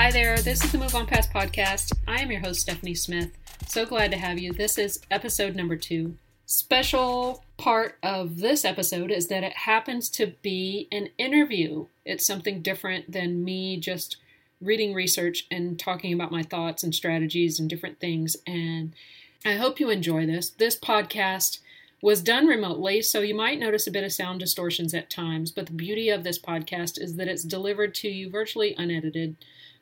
Hi 0.00 0.10
there, 0.10 0.38
this 0.38 0.64
is 0.64 0.72
the 0.72 0.78
Move 0.78 0.94
On 0.94 1.06
Past 1.06 1.30
podcast. 1.30 1.92
I 2.08 2.22
am 2.22 2.30
your 2.30 2.40
host, 2.40 2.60
Stephanie 2.60 2.94
Smith. 2.94 3.32
So 3.68 3.84
glad 3.84 4.10
to 4.12 4.16
have 4.16 4.38
you. 4.38 4.50
This 4.50 4.78
is 4.78 5.02
episode 5.10 5.54
number 5.54 5.76
two. 5.76 6.16
Special 6.46 7.44
part 7.58 7.98
of 8.02 8.38
this 8.38 8.64
episode 8.64 9.10
is 9.10 9.28
that 9.28 9.44
it 9.44 9.52
happens 9.52 10.08
to 10.12 10.28
be 10.40 10.88
an 10.90 11.10
interview. 11.18 11.84
It's 12.06 12.26
something 12.26 12.62
different 12.62 13.12
than 13.12 13.44
me 13.44 13.76
just 13.76 14.16
reading 14.58 14.94
research 14.94 15.46
and 15.50 15.78
talking 15.78 16.14
about 16.14 16.32
my 16.32 16.44
thoughts 16.44 16.82
and 16.82 16.94
strategies 16.94 17.60
and 17.60 17.68
different 17.68 18.00
things. 18.00 18.38
And 18.46 18.94
I 19.44 19.56
hope 19.56 19.80
you 19.80 19.90
enjoy 19.90 20.24
this. 20.24 20.48
This 20.48 20.78
podcast 20.78 21.58
was 22.00 22.22
done 22.22 22.46
remotely, 22.46 23.02
so 23.02 23.20
you 23.20 23.34
might 23.34 23.60
notice 23.60 23.86
a 23.86 23.90
bit 23.90 24.04
of 24.04 24.12
sound 24.12 24.40
distortions 24.40 24.94
at 24.94 25.10
times, 25.10 25.50
but 25.50 25.66
the 25.66 25.72
beauty 25.74 26.08
of 26.08 26.24
this 26.24 26.38
podcast 26.38 26.98
is 26.98 27.16
that 27.16 27.28
it's 27.28 27.44
delivered 27.44 27.94
to 27.96 28.08
you 28.08 28.30
virtually 28.30 28.74
unedited 28.78 29.36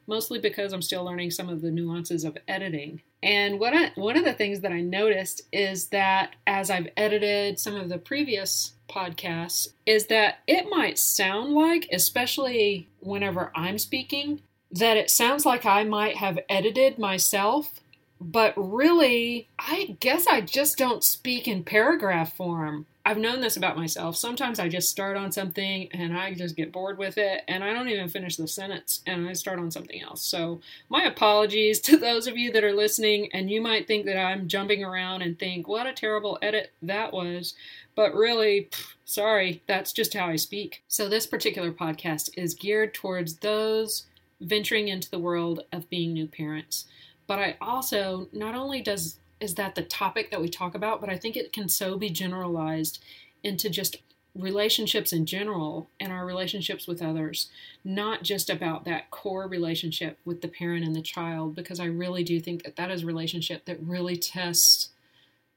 mostly 0.08 0.40
because 0.40 0.72
I'm 0.72 0.82
still 0.82 1.04
learning 1.04 1.30
some 1.30 1.48
of 1.48 1.60
the 1.60 1.70
nuances 1.70 2.24
of 2.24 2.36
editing. 2.48 3.02
And 3.22 3.60
what 3.60 3.74
I, 3.74 3.92
one 3.94 4.16
of 4.16 4.24
the 4.24 4.32
things 4.32 4.60
that 4.60 4.72
I 4.72 4.80
noticed 4.80 5.42
is 5.52 5.88
that 5.88 6.34
as 6.46 6.70
I've 6.70 6.88
edited 6.96 7.58
some 7.58 7.76
of 7.76 7.88
the 7.88 7.98
previous 7.98 8.72
podcasts, 8.88 9.68
is 9.86 10.06
that 10.06 10.38
it 10.46 10.66
might 10.70 10.98
sound 10.98 11.52
like, 11.52 11.88
especially 11.92 12.88
whenever 13.00 13.52
I'm 13.54 13.78
speaking, 13.78 14.40
that 14.70 14.96
it 14.96 15.10
sounds 15.10 15.44
like 15.44 15.66
I 15.66 15.84
might 15.84 16.16
have 16.16 16.38
edited 16.48 16.98
myself. 16.98 17.80
But 18.20 18.54
really, 18.56 19.46
I 19.58 19.96
guess 20.00 20.26
I 20.26 20.40
just 20.40 20.76
don't 20.76 21.04
speak 21.04 21.46
in 21.46 21.62
paragraph 21.62 22.34
form. 22.34 22.86
I've 23.08 23.16
known 23.16 23.40
this 23.40 23.56
about 23.56 23.78
myself. 23.78 24.18
Sometimes 24.18 24.60
I 24.60 24.68
just 24.68 24.90
start 24.90 25.16
on 25.16 25.32
something 25.32 25.88
and 25.92 26.14
I 26.14 26.34
just 26.34 26.56
get 26.56 26.72
bored 26.72 26.98
with 26.98 27.16
it 27.16 27.40
and 27.48 27.64
I 27.64 27.72
don't 27.72 27.88
even 27.88 28.06
finish 28.06 28.36
the 28.36 28.46
sentence 28.46 29.00
and 29.06 29.26
I 29.26 29.32
start 29.32 29.58
on 29.58 29.70
something 29.70 30.02
else. 30.02 30.20
So, 30.20 30.60
my 30.90 31.04
apologies 31.04 31.80
to 31.88 31.96
those 31.96 32.26
of 32.26 32.36
you 32.36 32.52
that 32.52 32.64
are 32.64 32.74
listening 32.74 33.30
and 33.32 33.50
you 33.50 33.62
might 33.62 33.86
think 33.86 34.04
that 34.04 34.18
I'm 34.18 34.46
jumping 34.46 34.84
around 34.84 35.22
and 35.22 35.38
think, 35.38 35.66
what 35.66 35.86
a 35.86 35.94
terrible 35.94 36.38
edit 36.42 36.70
that 36.82 37.14
was. 37.14 37.54
But 37.94 38.14
really, 38.14 38.68
pff, 38.70 38.92
sorry, 39.06 39.62
that's 39.66 39.94
just 39.94 40.12
how 40.12 40.26
I 40.26 40.36
speak. 40.36 40.82
So, 40.86 41.08
this 41.08 41.26
particular 41.26 41.72
podcast 41.72 42.28
is 42.36 42.52
geared 42.52 42.92
towards 42.92 43.36
those 43.36 44.04
venturing 44.42 44.88
into 44.88 45.10
the 45.10 45.18
world 45.18 45.60
of 45.72 45.88
being 45.88 46.12
new 46.12 46.26
parents. 46.26 46.84
But 47.26 47.38
I 47.38 47.56
also, 47.62 48.28
not 48.34 48.54
only 48.54 48.82
does 48.82 49.18
is 49.40 49.54
that 49.54 49.74
the 49.74 49.82
topic 49.82 50.30
that 50.30 50.40
we 50.40 50.48
talk 50.48 50.74
about, 50.74 51.00
but 51.00 51.10
I 51.10 51.16
think 51.16 51.36
it 51.36 51.52
can 51.52 51.68
so 51.68 51.96
be 51.96 52.10
generalized 52.10 53.02
into 53.42 53.70
just 53.70 53.98
relationships 54.34 55.12
in 55.12 55.26
general 55.26 55.88
and 55.98 56.12
our 56.12 56.24
relationships 56.24 56.86
with 56.86 57.02
others, 57.02 57.50
not 57.84 58.22
just 58.22 58.48
about 58.48 58.84
that 58.84 59.10
core 59.10 59.48
relationship 59.48 60.18
with 60.24 60.42
the 60.42 60.48
parent 60.48 60.84
and 60.84 60.94
the 60.94 61.02
child, 61.02 61.54
because 61.54 61.80
I 61.80 61.86
really 61.86 62.22
do 62.22 62.38
think 62.40 62.62
that 62.64 62.76
that 62.76 62.90
is 62.90 63.02
a 63.02 63.06
relationship 63.06 63.64
that 63.64 63.82
really 63.82 64.16
tests 64.16 64.90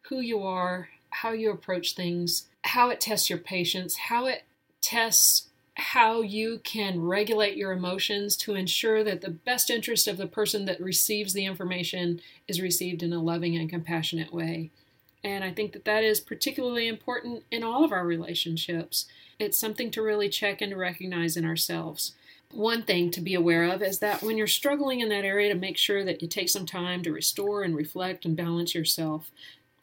who 0.09 0.20
you 0.20 0.42
are, 0.44 0.90
how 1.12 1.32
you 1.32 1.52
approach 1.52 1.94
things, 1.94 2.48
how 2.64 2.90
it 2.90 3.00
tests 3.00 3.30
your 3.30 3.40
patience, 3.40 3.98
how 3.98 4.26
it 4.26 4.44
tests 4.82 5.50
how 5.82 6.22
you 6.22 6.60
can 6.64 7.02
regulate 7.02 7.58
your 7.58 7.72
emotions 7.72 8.38
to 8.38 8.56
ensure 8.56 9.04
that 9.04 9.22
the 9.22 9.32
best 9.32 9.70
interest 9.70 10.08
of 10.08 10.18
the 10.18 10.28
person 10.28 10.66
that 10.66 10.80
receives 10.80 11.34
the 11.34 11.46
information 11.46 12.22
is 12.48 12.62
received 12.62 13.04
in 13.04 13.12
a 13.12 13.22
loving 13.22 13.58
and 13.58 13.70
compassionate 13.70 14.34
way. 14.34 14.70
And 15.24 15.44
I 15.44 15.52
think 15.52 15.74
that 15.74 15.86
that 15.86 16.04
is 16.04 16.20
particularly 16.20 16.88
important 16.88 17.44
in 17.52 17.64
all 17.64 17.84
of 17.84 17.92
our 17.92 18.06
relationships. 18.06 19.08
It's 19.40 19.59
something 19.59 19.92
to 19.92 20.02
really 20.02 20.30
check 20.30 20.62
and 20.62 20.72
to 20.72 20.78
recognize 20.78 21.36
in 21.36 21.46
ourselves. 21.46 22.14
One 22.52 22.84
thing 22.84 23.12
to 23.12 23.22
be 23.22 23.34
aware 23.34 23.64
of 23.64 23.82
is 23.82 24.00
that 24.00 24.22
when 24.22 24.38
you're 24.38 24.48
struggling 24.48 25.00
in 25.00 25.09
that 25.09 25.26
area, 25.26 25.53
to 25.53 25.59
make 25.59 25.78
sure 25.78 26.03
that 26.03 26.22
you 26.22 26.28
take 26.28 26.50
some 26.50 26.66
time 26.66 27.02
to 27.03 27.12
restore 27.12 27.64
and 27.64 27.75
reflect 27.75 28.25
and 28.25 28.36
balance 28.36 28.75
yourself. 28.75 29.31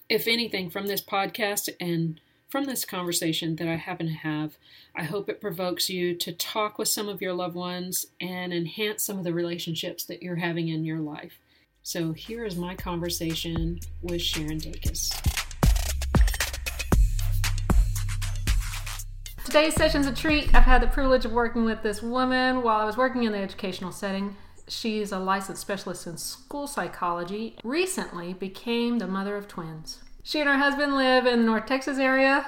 If 0.09 0.27
anything, 0.27 0.71
from 0.71 0.87
this 0.87 1.03
podcast 1.03 1.69
and 1.81 2.21
from 2.49 2.65
this 2.65 2.87
conversation 2.87 3.57
that 3.57 3.69
I 3.69 3.77
happen 3.77 4.07
to 4.07 4.13
have, 4.13 4.57
I 4.97 5.05
hope 5.05 5.29
it 5.29 5.41
provokes 5.41 5.91
you 5.91 6.15
to 6.15 6.33
talk 6.33 6.79
with 6.79 6.89
some 6.89 7.07
of 7.07 7.21
your 7.21 7.35
loved 7.35 7.55
ones 7.55 8.07
and 8.23 8.55
enhance 8.55 9.03
some 9.03 9.19
of 9.19 9.25
the 9.25 9.35
relationships 9.35 10.05
that 10.05 10.23
you're 10.23 10.37
having 10.37 10.69
in 10.69 10.85
your 10.85 10.99
life. 10.99 11.39
So 11.83 12.13
here 12.13 12.47
is 12.47 12.57
my 12.57 12.75
conversation 12.75 13.81
with 14.01 14.23
Sharon 14.23 14.59
Dacus. 14.59 15.13
Today's 19.45 19.75
session's 19.75 20.07
a 20.07 20.15
treat. 20.15 20.55
I've 20.55 20.65
had 20.65 20.83
the 20.83 20.87
privilege 20.87 21.27
of 21.27 21.33
working 21.33 21.67
with 21.67 21.83
this 21.83 22.03
woman 22.03 22.63
while 22.63 22.81
I 22.81 22.85
was 22.85 22.97
working 22.97 23.25
in 23.25 23.33
the 23.33 23.39
educational 23.39 23.93
setting. 23.93 24.37
She's 24.69 25.13
a 25.13 25.19
licensed 25.19 25.61
specialist 25.61 26.07
in 26.07 26.17
school 26.17 26.67
psychology, 26.67 27.57
recently 27.63 28.33
became 28.33 28.99
the 28.99 29.07
mother 29.07 29.37
of 29.37 29.49
twins. 29.49 30.03
She 30.29 30.41
and 30.41 30.49
her 30.51 30.59
husband 30.59 30.95
live 30.95 31.25
in 31.25 31.39
the 31.39 31.47
North 31.47 31.65
Texas 31.65 31.97
area, 31.97 32.47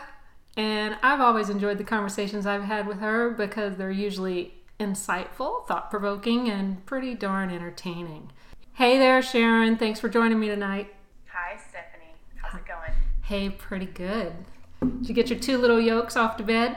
and 0.54 0.98
I've 1.02 1.22
always 1.22 1.48
enjoyed 1.48 1.78
the 1.78 1.84
conversations 1.84 2.44
I've 2.44 2.64
had 2.64 2.86
with 2.86 2.98
her 2.98 3.30
because 3.30 3.76
they're 3.76 3.90
usually 3.90 4.52
insightful, 4.78 5.66
thought 5.66 5.90
provoking, 5.90 6.50
and 6.50 6.84
pretty 6.84 7.14
darn 7.14 7.50
entertaining. 7.50 8.32
Hey 8.74 8.98
there, 8.98 9.22
Sharon. 9.22 9.78
Thanks 9.78 9.98
for 9.98 10.10
joining 10.10 10.38
me 10.38 10.48
tonight. 10.48 10.92
Hi, 11.28 11.56
Stephanie. 11.56 12.12
How's 12.34 12.60
it 12.60 12.66
going? 12.66 12.92
Hey, 13.22 13.48
pretty 13.48 13.86
good. 13.86 14.34
Did 14.82 15.08
you 15.08 15.14
get 15.14 15.30
your 15.30 15.38
two 15.38 15.56
little 15.56 15.80
yolks 15.80 16.18
off 16.18 16.36
to 16.36 16.42
bed? 16.42 16.76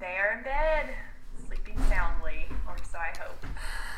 They 0.00 0.16
are 0.16 0.38
in 0.38 0.42
bed, 0.42 0.92
sleeping 1.46 1.78
soundly, 1.88 2.46
or 2.66 2.74
so 2.82 2.98
I 2.98 3.16
hope. 3.16 3.46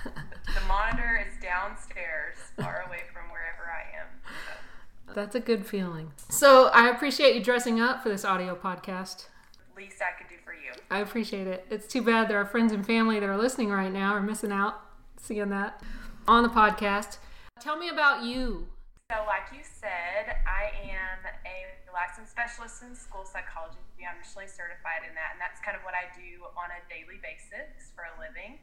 the 0.05 0.69
monitor 0.69 1.27
is 1.27 1.43
downstairs, 1.43 2.37
far 2.61 2.85
away 2.87 3.01
from 3.15 3.31
wherever 3.31 3.73
I 3.73 3.99
am. 3.99 4.09
That's 5.15 5.35
a 5.35 5.41
good 5.41 5.67
feeling. 5.67 6.13
So 6.29 6.67
I 6.69 6.89
appreciate 6.89 7.35
you 7.35 7.43
dressing 7.43 7.81
up 7.81 8.03
for 8.03 8.09
this 8.09 8.25
audio 8.25 8.55
podcast. 8.55 9.27
Least 9.77 10.03
I 10.03 10.17
could 10.17 10.29
do 10.29 10.37
for 10.45 10.53
you. 10.53 10.73
I 10.91 11.01
appreciate 11.01 11.47
it. 11.47 11.67
It's 11.71 11.87
too 11.87 12.03
bad 12.03 12.29
there 12.29 12.39
are 12.39 12.45
friends 12.45 12.73
and 12.73 12.85
family 12.85 13.19
that 13.21 13.29
are 13.29 13.39
listening 13.39 13.71
right 13.71 13.93
now 13.93 14.13
are 14.13 14.23
missing 14.23 14.53
out 14.53 14.81
seeing 15.21 15.49
that 15.51 15.83
on 16.27 16.43
the 16.43 16.49
podcast. 16.49 17.19
Tell 17.61 17.79
me 17.79 17.89
about 17.89 18.25
you. 18.25 18.67
So, 19.11 19.23
like 19.27 19.53
you 19.55 19.63
said, 19.63 20.41
I 20.47 20.73
am 20.83 21.21
a 21.47 21.57
licensed 21.93 22.33
specialist 22.33 22.83
in 22.83 22.97
school 22.97 23.23
psychology. 23.23 23.79
I'm 24.03 24.19
actually 24.19 24.51
certified 24.51 25.07
in 25.07 25.15
that, 25.15 25.37
and 25.37 25.41
that's 25.41 25.63
kind 25.63 25.79
of 25.79 25.87
what 25.87 25.95
I 25.95 26.11
do 26.17 26.43
on 26.59 26.75
a 26.75 26.81
daily 26.91 27.23
basis 27.23 27.95
for 27.95 28.09
a 28.09 28.15
living. 28.19 28.59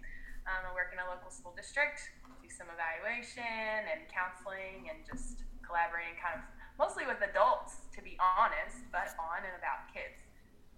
Um, 0.50 0.68
I 0.68 0.72
work 0.74 0.92
in 0.92 1.00
a 1.00 1.08
local 1.08 1.32
school 1.32 1.54
district, 1.56 2.02
do 2.42 2.50
some 2.52 2.68
evaluation 2.74 3.88
and 3.88 4.04
counseling, 4.12 4.90
and 4.92 5.00
just 5.06 5.46
collaborating 5.70 6.18
kind 6.18 6.42
of 6.42 6.44
mostly 6.82 7.06
with 7.06 7.22
adults, 7.22 7.86
to 7.94 8.02
be 8.02 8.18
honest, 8.18 8.82
but 8.90 9.14
on 9.22 9.46
and 9.46 9.54
about 9.54 9.86
kids, 9.94 10.26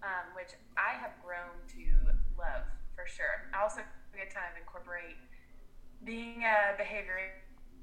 um, 0.04 0.36
which 0.36 0.52
I 0.76 1.00
have 1.00 1.16
grown 1.24 1.56
to 1.80 1.84
love 2.36 2.68
for 2.92 3.08
sure. 3.08 3.48
I 3.56 3.64
also 3.64 3.80
get 4.12 4.28
to 4.28 4.36
kind 4.36 4.52
of 4.52 4.60
incorporate 4.60 5.16
being 6.04 6.44
a 6.44 6.76
behavior 6.76 7.16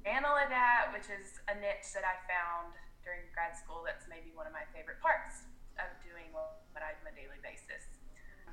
analyst 0.05 0.51
at, 0.51 0.91
which 0.93 1.07
is 1.09 1.39
a 1.49 1.55
niche 1.57 1.95
that 1.97 2.05
I 2.05 2.19
found 2.27 2.75
during 3.01 3.25
grad 3.33 3.55
school 3.55 3.81
that's 3.87 4.05
maybe 4.11 4.35
one 4.35 4.45
of 4.45 4.53
my 4.53 4.67
favorite 4.75 4.99
parts 4.99 5.47
of 5.79 5.87
doing 6.03 6.29
what 6.35 6.59
I 6.75 6.93
do 6.99 7.07
on 7.07 7.11
a 7.11 7.15
daily 7.15 7.39
basis. 7.39 7.87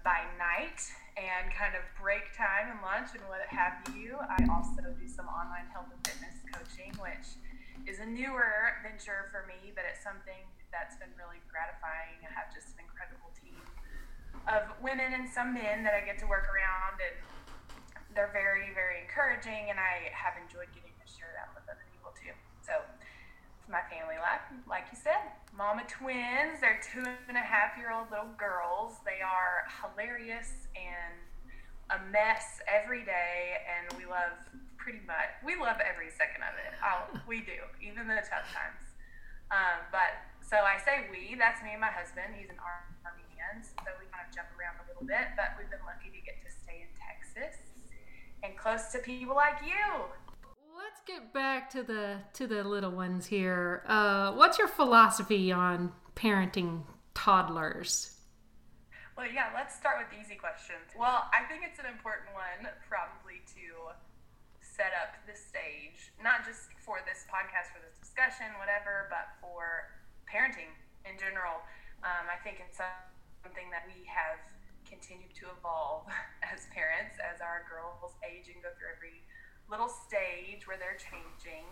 By 0.07 0.23
night 0.39 0.79
and 1.19 1.51
kind 1.51 1.75
of 1.75 1.83
break 1.99 2.31
time 2.39 2.71
and 2.71 2.79
lunch 2.79 3.19
and 3.19 3.27
what 3.27 3.43
have 3.51 3.83
you, 3.91 4.15
I 4.23 4.39
also 4.47 4.87
do 4.95 5.07
some 5.11 5.27
online 5.27 5.67
health 5.75 5.91
and 5.91 5.99
fitness 6.07 6.39
coaching, 6.47 6.95
which 7.03 7.35
is 7.87 8.03
a 8.03 8.07
newer 8.07 8.83
venture 8.83 9.31
for 9.31 9.47
me, 9.47 9.71
but 9.75 9.87
it's 9.87 10.03
something 10.03 10.43
that's 10.75 10.99
been 10.99 11.15
really 11.15 11.39
gratifying. 11.47 12.19
I 12.27 12.31
have 12.35 12.51
just 12.51 12.75
an 12.75 12.83
incredible 12.83 13.31
team 13.39 13.63
of 14.51 14.67
women 14.83 15.15
and 15.15 15.27
some 15.31 15.55
men 15.55 15.87
that 15.87 15.95
I 15.95 16.03
get 16.03 16.19
to 16.23 16.29
work 16.29 16.51
around, 16.51 16.99
and 16.99 17.17
they're 18.15 18.35
very, 18.35 18.75
very 18.75 19.07
encouraging, 19.07 19.71
and 19.71 19.79
I 19.79 20.11
have 20.11 20.35
enjoyed 20.35 20.71
getting 20.75 20.95
to 20.99 21.07
share 21.07 21.31
that 21.39 21.55
with 21.55 21.65
other 21.71 21.87
people 21.95 22.11
too. 22.19 22.35
So, 22.67 22.83
it's 22.83 23.71
my 23.71 23.87
family 23.87 24.19
life, 24.19 24.43
like 24.67 24.91
you 24.91 24.99
said. 24.99 25.35
Mama 25.55 25.87
twins, 25.87 26.59
they're 26.59 26.83
two 26.83 27.07
and 27.31 27.39
a 27.39 27.47
half 27.47 27.79
year 27.79 27.91
old 27.95 28.11
little 28.11 28.35
girls. 28.39 28.99
They 29.07 29.23
are 29.23 29.67
hilarious 29.83 30.71
and 30.75 31.15
a 31.91 31.99
mess 32.11 32.59
every 32.67 33.05
day, 33.05 33.63
and 33.67 33.87
we 33.99 34.07
love 34.07 34.35
pretty 34.87 35.03
much. 35.03 35.35
We 35.43 35.59
love 35.59 35.83
every 35.83 36.15
second 36.15 36.47
of 36.47 36.55
it. 36.63 36.71
Oh, 36.79 37.11
we 37.27 37.43
do, 37.43 37.59
even 37.83 38.07
the 38.07 38.23
tough 38.23 38.47
times. 38.55 38.87
Um, 39.51 39.83
but 39.91 40.15
so 40.39 40.63
I 40.63 40.79
say 40.79 41.11
we. 41.11 41.35
That's 41.35 41.59
me 41.67 41.75
and 41.75 41.83
my 41.83 41.91
husband. 41.91 42.39
He's 42.39 42.47
an 42.55 42.63
army 42.63 43.27
man, 43.35 43.67
so 43.67 43.91
we 43.99 44.07
kind 44.15 44.23
of 44.23 44.31
jump 44.31 44.47
around 44.55 44.79
a 44.79 44.87
little 44.87 45.03
bit. 45.03 45.35
But 45.35 45.59
we've 45.59 45.67
been 45.67 45.83
lucky 45.83 46.15
to 46.15 46.23
get 46.23 46.39
to 46.47 46.51
stay 46.55 46.87
in 46.87 46.91
Texas 46.95 47.59
and 48.47 48.55
close 48.55 48.95
to 48.95 49.03
people 49.03 49.35
like 49.35 49.59
you. 49.67 50.07
Let's 50.71 51.03
get 51.03 51.35
back 51.35 51.67
to 51.75 51.83
the 51.83 52.23
to 52.39 52.47
the 52.47 52.63
little 52.63 52.95
ones 52.95 53.27
here. 53.27 53.83
Uh, 53.91 54.39
what's 54.39 54.55
your 54.59 54.71
philosophy 54.71 55.51
on 55.51 55.91
parenting 56.15 56.87
toddlers? 57.15 58.15
Well, 59.19 59.27
yeah, 59.27 59.51
let's 59.51 59.75
start 59.75 59.99
with 59.99 60.15
the 60.15 60.23
easy 60.23 60.39
questions. 60.39 60.95
Well, 60.95 61.27
I 61.33 61.43
think 61.49 61.63
it's 61.65 61.81
an 61.81 61.87
important 61.87 62.37
one, 62.37 62.69
probably 62.87 63.41
to 63.57 63.97
set 64.77 64.93
up 64.93 65.17
this 65.25 65.41
stage, 65.41 66.13
not 66.21 66.45
just 66.45 66.69
for 66.85 67.01
this 67.09 67.25
podcast, 67.33 67.73
for 67.73 67.81
this 67.81 67.97
discussion, 67.97 68.53
whatever, 68.61 69.09
but 69.09 69.33
for 69.41 69.89
parenting 70.29 70.69
in 71.09 71.17
general. 71.17 71.65
Um, 72.05 72.29
I 72.29 72.37
think 72.45 72.61
it's 72.61 72.77
something 72.77 73.73
that 73.73 73.89
we 73.89 74.05
have 74.05 74.37
continued 74.85 75.33
to 75.41 75.49
evolve 75.57 76.05
as 76.53 76.69
parents, 76.77 77.17
as 77.25 77.41
our 77.41 77.65
girls 77.65 78.13
age 78.21 78.53
and 78.53 78.61
go 78.61 78.69
through 78.77 78.93
every 78.93 79.25
little 79.73 79.89
stage 79.89 80.69
where 80.69 80.77
they're 80.77 81.01
changing. 81.01 81.65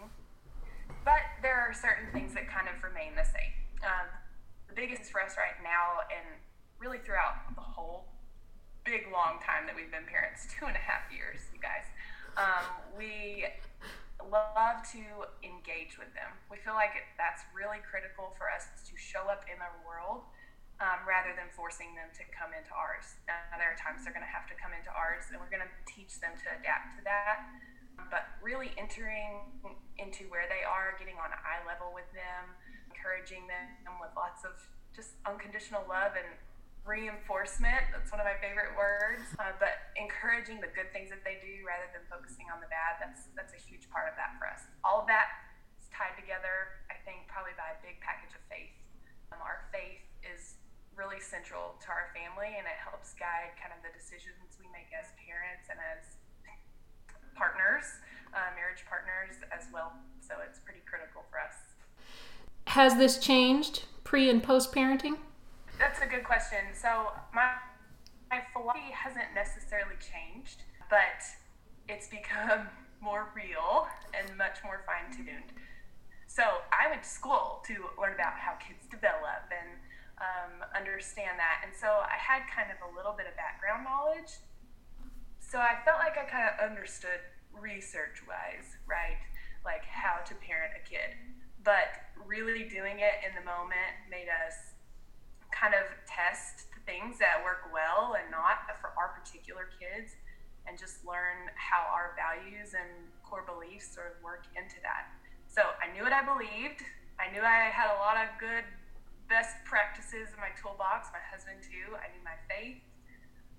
But 1.05 1.29
there 1.45 1.61
are 1.61 1.77
certain 1.77 2.09
things 2.17 2.33
that 2.33 2.49
kind 2.49 2.73
of 2.73 2.81
remain 2.81 3.12
the 3.12 3.29
same. 3.29 3.53
Um, 3.85 4.09
the 4.67 4.75
biggest 4.75 5.12
for 5.12 5.21
us 5.21 5.37
right 5.37 5.61
now, 5.61 6.09
and 6.09 6.41
really 6.81 6.99
throughout 7.05 7.53
the 7.53 7.62
whole 7.62 8.09
big 8.83 9.09
long 9.12 9.41
time 9.41 9.69
that 9.69 9.77
we've 9.77 9.93
been 9.93 10.09
parents 10.09 10.49
two 10.56 10.65
and 10.65 10.77
a 10.77 10.81
half 10.81 11.05
years, 11.12 11.45
you 11.53 11.61
guys. 11.61 11.85
Um, 12.34 12.66
we 12.98 13.46
love 14.26 14.82
to 14.90 15.04
engage 15.44 16.00
with 16.00 16.10
them. 16.16 16.31
We 16.50 16.58
feel 16.58 16.75
like 16.75 16.96
that's 17.20 17.44
really 17.54 17.78
critical 17.84 18.34
for 18.34 18.50
us 18.50 18.66
to 18.88 18.94
show 18.98 19.31
up 19.31 19.46
in 19.46 19.60
their 19.60 19.75
world 19.84 20.26
um, 20.82 21.06
rather 21.06 21.31
than 21.38 21.46
forcing 21.54 21.94
them 21.94 22.10
to 22.19 22.25
come 22.34 22.50
into 22.50 22.75
ours. 22.75 23.14
Now, 23.31 23.38
there 23.60 23.70
are 23.70 23.78
times 23.78 24.02
they're 24.02 24.16
going 24.16 24.26
to 24.26 24.34
have 24.34 24.50
to 24.50 24.56
come 24.58 24.75
into 24.75 24.90
ours, 24.90 25.31
and 25.31 25.38
we're 25.38 25.52
going 25.52 25.62
to 25.62 25.75
teach 25.86 26.19
them 26.19 26.34
to 26.34 26.46
adapt 26.58 26.98
to 26.98 27.00
that. 27.06 27.46
But 28.10 28.26
really 28.42 28.75
entering 28.75 29.54
into 30.02 30.26
where 30.26 30.50
they 30.50 30.66
are, 30.66 30.98
getting 30.98 31.14
on 31.22 31.31
eye 31.31 31.62
level 31.62 31.94
with 31.94 32.10
them, 32.10 32.50
encouraging 32.90 33.46
them 33.46 33.94
with 34.02 34.10
lots 34.19 34.42
of 34.42 34.58
just 34.90 35.14
unconditional 35.22 35.86
love 35.86 36.19
and 36.19 36.26
reinforcement. 36.84 37.88
That's 37.90 38.12
one 38.12 38.20
of 38.20 38.28
my 38.28 38.36
favorite 38.38 38.76
words. 38.76 39.25
Uh, 39.40 39.56
but 39.56 39.92
encouraging 39.96 40.60
the 40.60 40.70
good 40.72 40.92
things 40.92 41.08
that 41.08 41.25
they 41.25 41.40
do 41.40 41.64
rather 41.64 41.88
than 41.90 42.04
focusing 42.12 42.48
on 42.52 42.60
the 42.60 42.69
bad. 42.69 43.00
That's 43.00 43.32
that's 43.32 43.56
a 43.56 43.60
huge 43.60 43.88
part 43.88 44.08
of 44.08 44.14
that 44.20 44.36
for 44.36 44.46
us. 44.46 44.69
All 44.84 45.02
of 45.02 45.08
that 45.08 45.32
is 45.81 45.88
tied 45.90 46.14
together, 46.14 46.84
I 46.92 47.00
think, 47.02 47.26
probably 47.26 47.56
by 47.56 47.72
a 47.75 47.78
big 47.81 47.98
package 48.04 48.36
of 48.36 48.44
faith. 48.52 48.72
Um, 49.32 49.40
our 49.40 49.66
faith 49.72 50.04
is 50.22 50.60
really 50.94 51.19
central 51.19 51.75
to 51.82 51.88
our 51.90 52.14
family, 52.14 52.54
and 52.54 52.69
it 52.69 52.78
helps 52.78 53.16
guide 53.19 53.56
kind 53.58 53.75
of 53.75 53.82
the 53.82 53.90
decisions 53.90 54.54
we 54.60 54.70
make 54.70 54.92
as 54.94 55.10
parents 55.19 55.66
and 55.66 55.81
as 55.81 56.14
partners, 57.34 57.84
uh, 58.32 58.54
marriage 58.54 58.86
partners 58.86 59.42
as 59.50 59.66
well. 59.72 59.92
So 60.20 60.34
it's 60.46 60.58
pretty 60.60 60.81
critical 60.86 61.25
for 61.31 61.38
us. 61.38 61.54
Has 62.69 62.96
this 62.96 63.19
changed 63.19 63.84
pre 64.04 64.31
and 64.31 64.42
post 64.42 64.72
parenting? 64.72 65.19
That's 65.79 66.00
a 66.00 66.06
good 66.06 66.25
question. 66.25 66.71
So 66.73 67.11
my 67.35 67.59
my 68.31 68.43
philosophy 68.53 68.91
hasn't 68.94 69.35
necessarily 69.35 69.99
changed, 69.99 70.62
but 70.88 71.23
it's 71.88 72.09
become 72.09 72.71
more 73.03 73.29
real 73.35 73.87
and 74.15 74.26
much 74.38 74.59
more 74.65 74.82
fine 74.87 75.11
tuned. 75.12 75.53
So 76.26 76.43
I 76.73 76.88
went 76.91 77.03
to 77.03 77.09
school 77.09 77.62
to 77.67 77.75
learn 78.00 78.15
about 78.15 78.35
how 78.35 78.55
kids 78.59 78.87
develop 78.91 79.50
and 79.50 79.71
um, 80.19 80.67
understand 80.75 81.38
that, 81.38 81.67
and 81.67 81.75
so 81.75 81.87
I 81.87 82.17
had 82.19 82.47
kind 82.47 82.70
of 82.70 82.79
a 82.87 82.91
little 82.94 83.12
bit 83.12 83.27
of 83.27 83.35
background 83.37 83.85
knowledge. 83.85 84.38
So 85.38 85.59
I 85.59 85.79
felt 85.85 85.99
like 85.99 86.17
I 86.19 86.25
kind 86.27 86.49
of 86.49 86.55
understood 86.59 87.23
research 87.53 88.23
wise, 88.27 88.79
right? 88.87 89.20
Like 89.65 89.85
how 89.85 90.23
to 90.27 90.35
parent 90.38 90.75
a 90.75 90.82
kid. 90.82 91.15
But 91.62 92.03
really 92.27 92.67
doing 92.67 92.99
it 92.99 93.23
in 93.23 93.35
the 93.35 93.44
moment 93.44 93.94
made 94.11 94.27
us 94.31 94.74
kind 95.55 95.73
of 95.73 95.87
test 96.05 96.67
the 96.75 96.83
things 96.83 97.23
that 97.23 97.39
work 97.47 97.71
well 97.71 98.19
and 98.19 98.27
not 98.35 98.67
for 98.83 98.91
our 98.99 99.15
particular 99.15 99.71
kids 99.79 100.19
and 100.67 100.75
just 100.75 101.06
learn 101.06 101.49
how 101.55 101.87
our 101.89 102.19
values 102.19 102.75
and 102.75 102.91
core 103.23 103.47
beliefs 103.47 103.87
sort 103.95 104.11
of 104.11 104.17
work 104.25 104.51
into 104.59 104.83
that. 104.83 105.09
So 105.47 105.62
I 105.79 105.87
knew 105.95 106.03
what 106.03 106.12
I 106.12 106.27
believed. 106.27 106.83
I 107.23 107.31
knew 107.31 107.41
I 107.41 107.71
had 107.71 107.95
a 107.95 107.99
lot 108.03 108.19
of 108.19 108.35
good 108.43 108.67
best 109.31 109.55
practices 109.65 110.35
in 110.35 110.39
my 110.43 110.51
toolbox, 110.59 111.15
my 111.15 111.23
husband 111.23 111.62
too. 111.62 111.95
I 111.95 112.11
knew 112.11 112.23
my 112.27 112.37
faith 112.51 112.83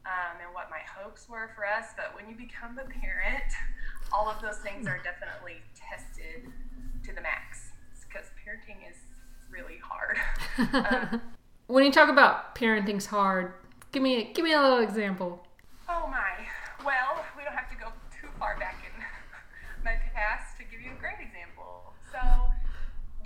um, 0.06 0.38
and 0.44 0.52
what 0.54 0.70
my 0.70 0.84
hopes 0.84 1.30
were 1.30 1.50
for 1.56 1.66
us. 1.66 1.96
But 1.96 2.14
when 2.14 2.30
you 2.30 2.36
become 2.36 2.78
a 2.78 2.88
parent, 2.90 3.50
all 4.12 4.28
of 4.28 4.42
those 4.42 4.60
things 4.60 4.86
are 4.86 5.00
definitely 5.02 5.64
tested 5.74 6.52
to 7.06 7.12
the 7.14 7.22
max 7.22 7.72
because 8.08 8.28
parenting 8.42 8.84
is 8.84 8.98
really 9.50 9.80
hard. 9.82 10.18
um, 11.14 11.22
when 11.68 11.84
you 11.84 11.92
talk 11.92 12.10
about 12.10 12.54
parenting's 12.54 13.08
hard, 13.08 13.54
give 13.92 14.04
me 14.04 14.22
a, 14.22 14.24
give 14.34 14.46
me 14.46 14.54
a 14.54 14.62
little 14.62 14.80
example. 14.80 15.42
Oh 15.90 16.06
my. 16.06 16.46
Well, 16.86 17.26
we 17.34 17.42
don't 17.42 17.58
have 17.58 17.70
to 17.74 17.78
go 17.78 17.90
too 18.14 18.30
far 18.38 18.58
back 18.62 18.78
in 18.86 18.94
my 19.82 19.98
past 20.14 20.58
to 20.62 20.64
give 20.70 20.82
you 20.82 20.94
a 20.94 21.00
great 21.02 21.18
example. 21.18 21.94
So, 22.14 22.22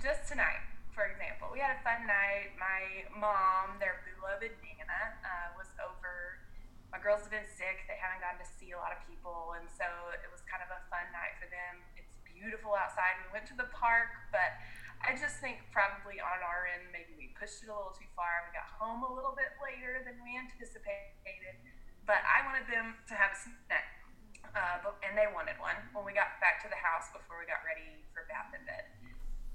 just 0.00 0.24
tonight, 0.24 0.64
for 0.96 1.04
example, 1.04 1.52
we 1.52 1.60
had 1.60 1.76
a 1.76 1.80
fun 1.84 2.08
night. 2.08 2.56
My 2.56 3.04
mom, 3.12 3.76
their 3.76 4.00
beloved 4.08 4.56
Nana, 4.64 5.20
uh, 5.20 5.52
was 5.60 5.68
over. 5.76 6.40
My 6.88 6.98
girls 6.98 7.20
have 7.28 7.32
been 7.32 7.48
sick. 7.48 7.84
They 7.84 8.00
haven't 8.00 8.24
gotten 8.24 8.40
to 8.40 8.48
see 8.48 8.72
a 8.72 8.80
lot 8.80 8.96
of 8.96 9.04
people, 9.04 9.52
and 9.60 9.68
so 9.68 9.84
it 10.24 10.32
was 10.32 10.40
kind 10.48 10.64
of 10.64 10.72
a 10.72 10.80
fun 10.88 11.04
night 11.12 11.36
for 11.36 11.46
them. 11.52 11.84
It's 12.00 12.16
beautiful 12.24 12.72
outside. 12.72 13.20
We 13.28 13.36
went 13.36 13.44
to 13.52 13.56
the 13.60 13.68
park, 13.68 14.16
but 14.32 14.56
I 15.00 15.16
just 15.16 15.40
think 15.40 15.64
probably 15.72 16.20
on 16.20 16.44
our 16.44 16.68
end, 16.68 16.92
maybe 16.92 17.16
we 17.16 17.32
pushed 17.32 17.64
it 17.64 17.72
a 17.72 17.74
little 17.74 17.96
too 17.96 18.08
far. 18.12 18.44
We 18.44 18.52
got 18.52 18.68
home 18.68 19.00
a 19.00 19.12
little 19.12 19.32
bit 19.32 19.56
later 19.58 20.04
than 20.04 20.20
we 20.20 20.36
anticipated, 20.36 21.56
but 22.04 22.20
I 22.22 22.44
wanted 22.44 22.68
them 22.68 23.00
to 23.08 23.14
have 23.16 23.32
a 23.32 23.38
snack, 23.38 24.04
uh, 24.52 24.84
but, 24.84 25.00
and 25.00 25.16
they 25.16 25.26
wanted 25.32 25.56
one 25.56 25.76
when 25.96 26.04
we 26.04 26.12
got 26.12 26.36
back 26.44 26.60
to 26.64 26.68
the 26.68 26.76
house 26.76 27.08
before 27.16 27.40
we 27.40 27.48
got 27.48 27.64
ready 27.64 28.04
for 28.12 28.28
bath 28.28 28.52
and 28.52 28.64
bed. 28.68 28.84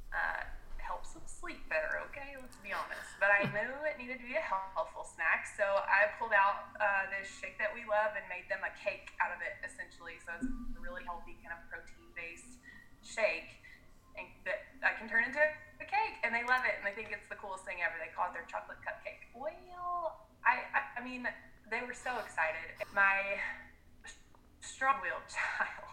Uh, 0.10 0.50
helps 0.86 1.18
them 1.18 1.26
sleep 1.26 1.66
better, 1.66 1.98
okay? 2.06 2.38
Let's 2.38 2.62
be 2.62 2.70
honest. 2.70 3.18
But 3.18 3.34
I 3.34 3.50
knew 3.50 3.74
it 3.90 3.98
needed 3.98 4.22
to 4.22 4.28
be 4.30 4.38
a 4.38 4.46
healthful 4.46 5.02
snack, 5.02 5.50
so 5.50 5.66
I 5.66 6.14
pulled 6.22 6.38
out 6.38 6.70
uh, 6.78 7.10
this 7.10 7.26
shake 7.26 7.58
that 7.58 7.74
we 7.74 7.82
love 7.90 8.14
and 8.14 8.22
made 8.30 8.46
them 8.54 8.62
a 8.62 8.70
cake 8.78 9.10
out 9.18 9.34
of 9.34 9.42
it, 9.42 9.58
essentially. 9.66 10.22
So 10.22 10.38
it's 10.38 10.46
a 10.46 10.82
really 10.82 11.02
healthy 11.10 11.42
kind 11.42 11.58
of 11.58 11.66
protein-based 11.74 12.62
shake 13.02 13.66
and 14.16 14.30
that 14.48 14.65
I 14.86 14.94
can 14.94 15.10
turn 15.10 15.26
into 15.26 15.42
a 15.42 15.88
cake, 15.90 16.22
and 16.22 16.30
they 16.30 16.46
love 16.46 16.62
it, 16.62 16.78
and 16.78 16.86
they 16.86 16.94
think 16.94 17.10
it's 17.10 17.26
the 17.26 17.36
coolest 17.42 17.66
thing 17.66 17.82
ever. 17.82 17.98
They 17.98 18.14
call 18.14 18.30
it 18.30 18.38
their 18.38 18.46
chocolate 18.46 18.78
cupcake. 18.86 19.34
Well, 19.34 20.30
I, 20.46 20.62
I, 20.78 20.82
I 20.98 21.02
mean, 21.02 21.26
they 21.74 21.82
were 21.82 21.98
so 21.98 22.22
excited. 22.22 22.78
My 22.94 23.42
strong-willed 24.62 25.26
child 25.34 25.90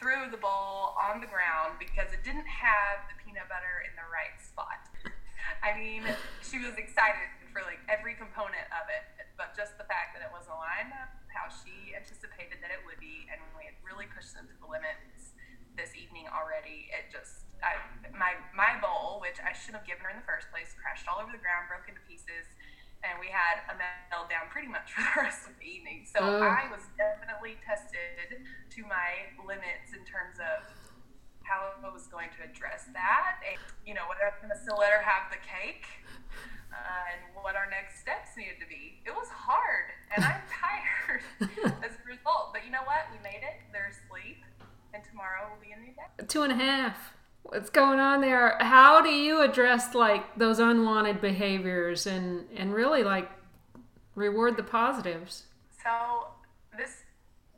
threw 0.00 0.32
the 0.32 0.40
bowl 0.40 0.96
on 0.96 1.20
the 1.20 1.28
ground 1.28 1.76
because 1.76 2.08
it 2.16 2.24
didn't 2.24 2.48
have 2.48 3.04
the 3.12 3.16
peanut 3.20 3.52
butter 3.52 3.84
in 3.84 3.92
the 4.00 4.08
right 4.08 4.36
spot. 4.40 4.80
I 5.60 5.76
mean, 5.76 6.04
she 6.40 6.56
was 6.56 6.76
excited 6.80 7.28
for 7.52 7.60
like 7.64 7.80
every 7.88 8.16
component 8.16 8.64
of 8.72 8.88
it, 8.88 9.28
but 9.36 9.52
just 9.56 9.76
the 9.76 9.88
fact 9.88 10.16
that 10.16 10.24
it 10.24 10.32
wasn't 10.32 10.56
lined 10.56 10.92
up 10.96 11.12
how 11.32 11.52
she 11.52 11.92
anticipated 11.92 12.64
that 12.64 12.72
it 12.72 12.80
would 12.88 12.96
be, 12.96 13.28
and 13.28 13.40
we 13.56 13.68
had 13.68 13.76
really 13.84 14.08
pushed 14.08 14.32
them 14.32 14.48
to 14.48 14.56
the 14.56 14.68
limits 14.68 15.25
this 15.76 15.92
evening 15.92 16.26
already. 16.32 16.88
It 16.90 17.12
just 17.12 17.46
I, 17.60 17.80
my 18.12 18.36
my 18.52 18.76
bowl, 18.80 19.20
which 19.20 19.40
I 19.40 19.52
shouldn't 19.52 19.84
have 19.84 19.88
given 19.88 20.04
her 20.04 20.12
in 20.12 20.18
the 20.20 20.28
first 20.28 20.48
place, 20.52 20.72
crashed 20.76 21.08
all 21.08 21.20
over 21.20 21.32
the 21.32 21.40
ground, 21.40 21.68
broke 21.68 21.88
into 21.88 22.02
pieces, 22.04 22.48
and 23.04 23.16
we 23.20 23.28
had 23.32 23.64
a 23.68 23.76
meltdown 23.76 24.48
pretty 24.52 24.68
much 24.68 24.90
for 24.94 25.04
the 25.04 25.16
rest 25.28 25.48
of 25.48 25.56
the 25.60 25.68
evening. 25.68 26.08
So 26.08 26.20
oh. 26.20 26.44
I 26.44 26.68
was 26.72 26.84
definitely 26.96 27.60
tested 27.64 28.44
to 28.44 28.80
my 28.88 29.30
limits 29.44 29.92
in 29.92 30.02
terms 30.04 30.40
of 30.40 30.64
how 31.44 31.78
I 31.78 31.92
was 31.94 32.10
going 32.10 32.34
to 32.34 32.40
address 32.42 32.90
that, 32.90 33.38
and 33.46 33.60
you 33.86 33.94
know 33.94 34.04
whether 34.10 34.26
I'm 34.26 34.36
going 34.42 34.52
to 34.52 34.58
still 34.58 34.80
let 34.80 34.90
her 34.92 35.04
have 35.04 35.30
the 35.30 35.40
cake. 35.44 35.86
Uh, 36.76 37.08
and 37.08 37.32
what 37.40 37.56
our 37.56 37.64
next 37.72 38.04
steps 38.04 38.36
needed 38.36 38.60
to 38.60 38.68
be. 38.68 39.00
It 39.08 39.14
was 39.14 39.32
hard, 39.32 39.96
and 40.12 40.20
I'm 40.20 40.44
tired 40.60 41.24
as 41.80 41.96
a 41.96 42.04
result. 42.04 42.52
But 42.52 42.68
you 42.68 42.74
know 42.74 42.84
what? 42.84 43.08
We 43.08 43.22
made 43.24 43.40
it. 43.40 43.64
There's 43.72 43.96
sleep 44.12 44.44
and 44.96 45.04
tomorrow 45.04 45.44
will 45.52 45.60
be 45.60 45.72
a 45.72 45.78
new 45.78 45.92
day. 45.92 46.24
Two 46.26 46.42
and 46.42 46.52
a 46.52 46.56
half. 46.56 47.12
What's 47.44 47.70
going 47.70 48.00
on 48.00 48.24
there? 48.24 48.56
How 48.58 49.04
do 49.04 49.10
you 49.10 49.44
address 49.44 49.94
like 49.94 50.24
those 50.36 50.58
unwanted 50.58 51.20
behaviors 51.20 52.06
and 52.08 52.48
and 52.56 52.74
really 52.74 53.04
like 53.04 53.30
reward 54.16 54.56
the 54.56 54.64
positives? 54.64 55.44
So 55.84 56.32
this 56.74 57.04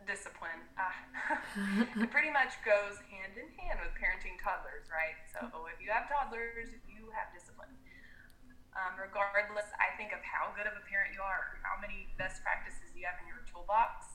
discipline 0.05 0.61
uh, 0.77 2.05
pretty 2.13 2.29
much 2.29 2.59
goes 2.67 3.01
hand 3.09 3.39
in 3.39 3.49
hand 3.57 3.81
with 3.81 3.95
parenting 3.97 4.37
toddlers, 4.43 4.91
right? 4.93 5.17
So 5.33 5.47
if 5.73 5.79
you 5.81 5.89
have 5.95 6.11
toddlers, 6.11 6.69
you 6.91 7.09
have 7.15 7.33
discipline. 7.33 7.73
Um, 8.77 8.95
regardless, 9.01 9.67
I 9.81 9.97
think 9.97 10.13
of 10.13 10.21
how 10.21 10.53
good 10.55 10.69
of 10.69 10.77
a 10.77 10.85
parent 10.87 11.17
you 11.17 11.25
are, 11.25 11.57
how 11.65 11.81
many 11.81 12.13
best 12.21 12.45
practices 12.45 12.93
you 12.93 13.09
have 13.09 13.17
in 13.25 13.27
your 13.27 13.41
toolbox. 13.49 14.07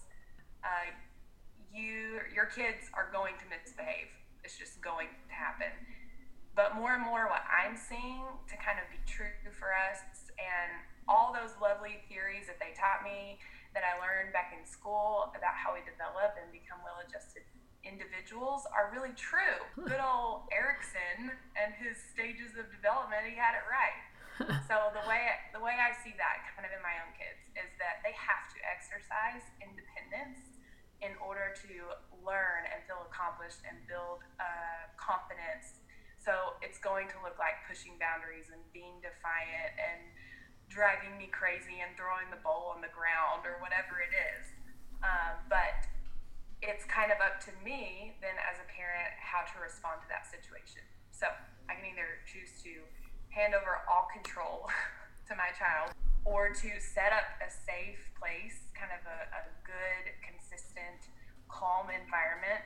Uh, 0.63 0.93
you 1.73 2.21
your 2.29 2.45
kids 2.45 2.87
are 2.93 3.09
going 3.09 3.33
to 3.41 3.45
misbehave. 3.49 4.13
It's 4.45 4.55
just 4.55 4.79
going 4.79 5.09
to 5.09 5.33
happen. 5.33 5.73
But 6.53 6.77
more 6.77 6.93
and 6.93 7.01
more, 7.01 7.25
what 7.33 7.41
I'm 7.49 7.73
seeing 7.73 8.21
to 8.45 8.55
kind 8.61 8.77
of 8.77 8.85
be 8.93 9.01
true 9.09 9.33
for 9.57 9.73
us, 9.73 10.29
and 10.37 10.69
all 11.09 11.33
those 11.33 11.57
lovely 11.57 12.05
theories 12.05 12.45
that 12.45 12.61
they 12.61 12.77
taught 12.77 13.01
me, 13.01 13.41
that 13.73 13.81
I 13.81 13.97
learned 13.97 14.37
back 14.37 14.53
in 14.53 14.61
school 14.61 15.33
about 15.33 15.57
how 15.57 15.73
we 15.73 15.81
develop 15.81 16.37
and 16.37 16.53
become 16.53 16.77
well-adjusted 16.85 17.41
individuals 17.81 18.69
are 18.69 18.93
really 18.93 19.17
true. 19.17 19.59
Good 19.75 19.99
old 19.99 20.45
Erikson 20.53 21.33
and 21.57 21.73
his 21.81 21.97
stages 22.13 22.53
of 22.53 22.69
development, 22.69 23.25
he 23.25 23.35
had 23.35 23.57
it 23.57 23.65
right. 23.65 23.99
so 24.69 24.93
the 24.93 25.05
way 25.05 25.29
the 25.53 25.61
way 25.61 25.77
I 25.77 25.93
see 26.01 26.13
that 26.17 26.41
kind 26.57 26.65
of 26.65 26.73
in 26.73 26.81
my 26.81 26.97
own 27.05 27.13
kids 27.13 27.53
is 27.53 27.69
that 27.77 28.01
they 28.01 28.17
have 28.17 28.49
to 28.49 28.57
exercise 28.65 29.45
independence 29.61 30.41
in 31.03 31.13
order 31.19 31.51
to 31.51 31.71
learn 32.23 32.63
and 32.71 32.79
feel 32.87 33.03
accomplished 33.03 33.59
and 33.67 33.75
build 33.85 34.23
uh, 34.39 34.87
confidence. 34.95 35.83
So 36.17 36.55
it's 36.63 36.79
going 36.79 37.11
to 37.11 37.19
look 37.19 37.35
like 37.35 37.67
pushing 37.67 37.99
boundaries 37.99 38.47
and 38.47 38.63
being 38.71 39.03
defiant 39.03 39.75
and 39.75 39.99
driving 40.71 41.19
me 41.19 41.27
crazy 41.27 41.83
and 41.83 41.91
throwing 41.99 42.31
the 42.31 42.39
bowl 42.39 42.71
on 42.71 42.79
the 42.79 42.89
ground 42.95 43.43
or 43.43 43.59
whatever 43.59 43.99
it 43.99 44.15
is. 44.15 44.43
Um, 45.03 45.43
but 45.51 45.83
it's 46.63 46.87
kind 46.87 47.11
of 47.11 47.19
up 47.19 47.43
to 47.43 47.51
me 47.59 48.15
then 48.23 48.39
as 48.39 48.55
a 48.63 48.67
parent 48.71 49.11
how 49.19 49.43
to 49.43 49.55
respond 49.59 49.99
to 49.99 50.07
that 50.07 50.23
situation. 50.25 50.81
So 51.11 51.27
I 51.67 51.75
can 51.75 51.85
either 51.91 52.23
choose 52.23 52.55
to 52.63 52.87
hand 53.35 53.51
over 53.51 53.83
all 53.85 54.07
control 54.07 54.71
to 55.27 55.35
my 55.35 55.51
child 55.59 55.92
or 56.23 56.55
to 56.55 56.69
set 56.79 57.11
up 57.11 57.27
a 57.43 57.49
safe 57.51 57.99
place, 58.15 58.71
kind 58.73 58.91
of 58.95 59.03
a, 59.03 59.19
a 59.31 59.43
good, 59.67 60.03
consistent, 60.23 61.11
calm 61.51 61.91
environment 61.91 62.63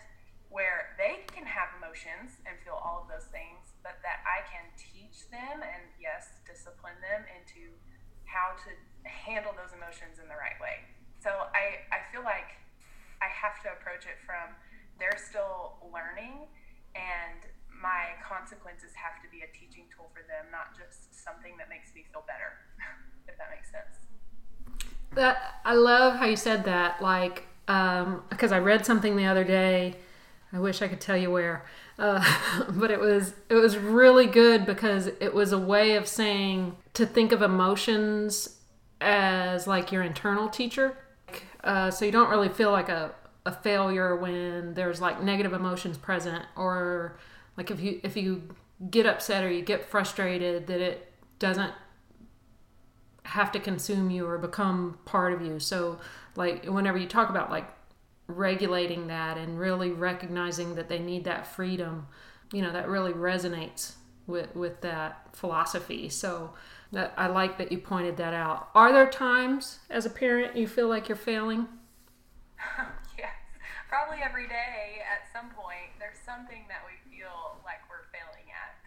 where 0.48 0.96
they 0.96 1.28
can 1.28 1.44
have 1.44 1.68
emotions 1.76 2.40
and 2.48 2.56
feel 2.64 2.80
all 2.80 3.04
of 3.04 3.08
those 3.12 3.28
things, 3.36 3.76
but 3.84 4.00
that 4.00 4.24
I 4.24 4.48
can 4.48 4.64
teach 4.80 5.28
them 5.28 5.60
and, 5.60 5.84
yes, 6.00 6.40
discipline 6.48 6.96
them 7.04 7.28
into 7.28 7.76
how 8.24 8.56
to 8.64 8.72
handle 9.04 9.52
those 9.56 9.76
emotions 9.76 10.24
in 10.24 10.28
the 10.32 10.40
right 10.40 10.56
way. 10.64 10.88
So 11.20 11.52
I, 11.52 11.84
I 11.92 12.00
feel 12.16 12.24
like 12.24 12.48
I 13.20 13.28
have 13.28 13.60
to 13.66 13.74
approach 13.76 14.08
it 14.08 14.20
from 14.24 14.56
they're 15.02 15.20
still 15.20 15.84
learning 15.92 16.48
and 16.96 17.44
my 17.70 18.18
consequences 18.26 18.96
have 18.98 19.22
to 19.22 19.28
be 19.30 19.46
a 19.46 19.50
teaching 19.54 19.86
tool 19.94 20.10
for 20.10 20.26
them, 20.26 20.50
not 20.50 20.74
just 20.74 21.14
something 21.14 21.54
that 21.62 21.70
makes 21.70 21.94
me 21.94 22.08
feel 22.10 22.26
better, 22.26 22.58
if 23.28 23.38
that 23.38 23.50
makes 23.52 23.72
sense. 23.72 24.90
That 25.14 25.62
I 25.66 25.74
love 25.74 26.18
how 26.18 26.26
you 26.26 26.36
said 26.36 26.66
that, 26.66 27.02
like, 27.02 27.48
because 27.66 28.52
um, 28.52 28.54
I 28.54 28.60
read 28.60 28.86
something 28.86 29.16
the 29.16 29.26
other 29.26 29.44
day. 29.44 29.96
I 30.54 30.60
wish 30.60 30.82
I 30.82 30.88
could 30.88 31.02
tell 31.02 31.18
you 31.18 31.30
where, 31.30 31.66
uh, 32.00 32.24
but 32.70 32.92
it 32.92 33.00
was 33.00 33.34
it 33.50 33.56
was 33.56 33.78
really 33.78 34.28
good 34.28 34.66
because 34.66 35.08
it 35.08 35.34
was 35.34 35.52
a 35.52 35.60
way 35.60 35.96
of 35.96 36.08
saying 36.08 36.78
to 36.94 37.06
think 37.06 37.32
of 37.32 37.42
emotions 37.42 38.58
as 39.02 39.68
like 39.68 39.92
your 39.92 40.02
internal 40.04 40.50
teacher 40.50 40.98
uh, 41.64 41.92
so 41.92 42.06
you 42.06 42.12
don't 42.12 42.30
really 42.30 42.50
feel 42.50 42.72
like 42.72 42.90
a, 42.90 43.14
a 43.46 43.52
failure 43.52 44.16
when 44.16 44.74
there's 44.74 45.02
like 45.02 45.22
negative 45.22 45.54
emotions 45.54 45.98
present 45.98 46.46
or 46.56 47.18
like 47.58 47.70
if 47.70 47.80
you 47.80 48.00
if 48.04 48.16
you 48.16 48.42
get 48.90 49.06
upset 49.06 49.44
or 49.44 49.52
you 49.52 49.62
get 49.62 49.84
frustrated 49.84 50.68
that 50.68 50.80
it 50.80 51.12
doesn't 51.40 51.74
have 53.28 53.52
to 53.52 53.60
consume 53.60 54.10
you 54.10 54.26
or 54.26 54.38
become 54.38 54.98
part 55.06 55.34
of 55.34 55.42
you 55.42 55.60
so 55.60 56.00
like 56.36 56.66
whenever 56.66 56.98
you 56.98 57.08
talk 57.08 57.30
about 57.30 57.50
like 57.50 57.68
regulating 58.28 59.08
that 59.08 59.38
and 59.38 59.60
really 59.60 59.92
recognizing 59.92 60.76
that 60.76 60.90
they 60.90 61.00
need 61.00 61.24
that 61.24 61.48
freedom 61.48 62.08
you 62.52 62.62
know 62.62 62.72
that 62.72 62.88
really 62.88 63.14
resonates 63.14 63.94
with 64.28 64.54
with 64.56 64.82
that 64.82 65.28
philosophy 65.34 66.10
so 66.10 66.54
that 66.92 67.14
I 67.18 67.28
like 67.28 67.58
that 67.58 67.72
you 67.72 67.80
pointed 67.80 68.18
that 68.18 68.34
out. 68.34 68.70
Are 68.74 68.94
there 68.94 69.10
times 69.10 69.80
as 69.90 70.06
a 70.06 70.10
parent 70.10 70.56
you 70.56 70.68
feel 70.68 70.88
like 70.88 71.10
you're 71.10 71.18
failing? 71.18 71.68
yes, 73.18 73.36
probably 73.90 74.24
every 74.24 74.48
day 74.48 75.04
at 75.04 75.28
some 75.34 75.50
point. 75.52 75.92
There's 76.00 76.20
something 76.24 76.64
that 76.70 76.84
we 76.88 76.96
feel 77.12 77.60
like 77.66 77.84
we're 77.90 78.08
failing 78.16 78.48
at. 78.56 78.80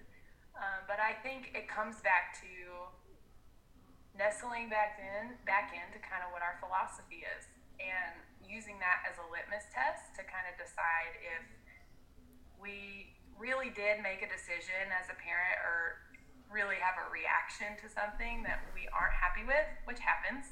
Um, 0.56 0.80
but 0.88 0.96
I 1.00 1.12
think 1.22 1.52
it 1.54 1.68
comes 1.68 2.00
back 2.00 2.40
to 2.40 2.48
nestling 4.20 4.68
back 4.68 5.00
in, 5.00 5.32
back 5.48 5.72
into 5.72 5.96
kind 6.04 6.20
of 6.20 6.28
what 6.28 6.44
our 6.44 6.60
philosophy 6.60 7.24
is, 7.24 7.48
and 7.80 8.12
using 8.44 8.76
that 8.76 9.00
as 9.08 9.16
a 9.16 9.24
litmus 9.32 9.64
test 9.72 10.12
to 10.12 10.20
kind 10.28 10.44
of 10.44 10.52
decide 10.60 11.16
if 11.24 11.44
we 12.60 13.16
really 13.40 13.72
did 13.72 14.04
make 14.04 14.20
a 14.20 14.28
decision 14.28 14.92
as 14.92 15.08
a 15.08 15.16
parent 15.16 15.56
or 15.64 16.04
really 16.52 16.76
have 16.76 17.00
a 17.00 17.08
reaction 17.08 17.72
to 17.80 17.88
something 17.88 18.44
that 18.44 18.60
we 18.76 18.84
aren't 18.92 19.16
happy 19.16 19.40
with, 19.48 19.64
which 19.88 20.02
happens, 20.02 20.44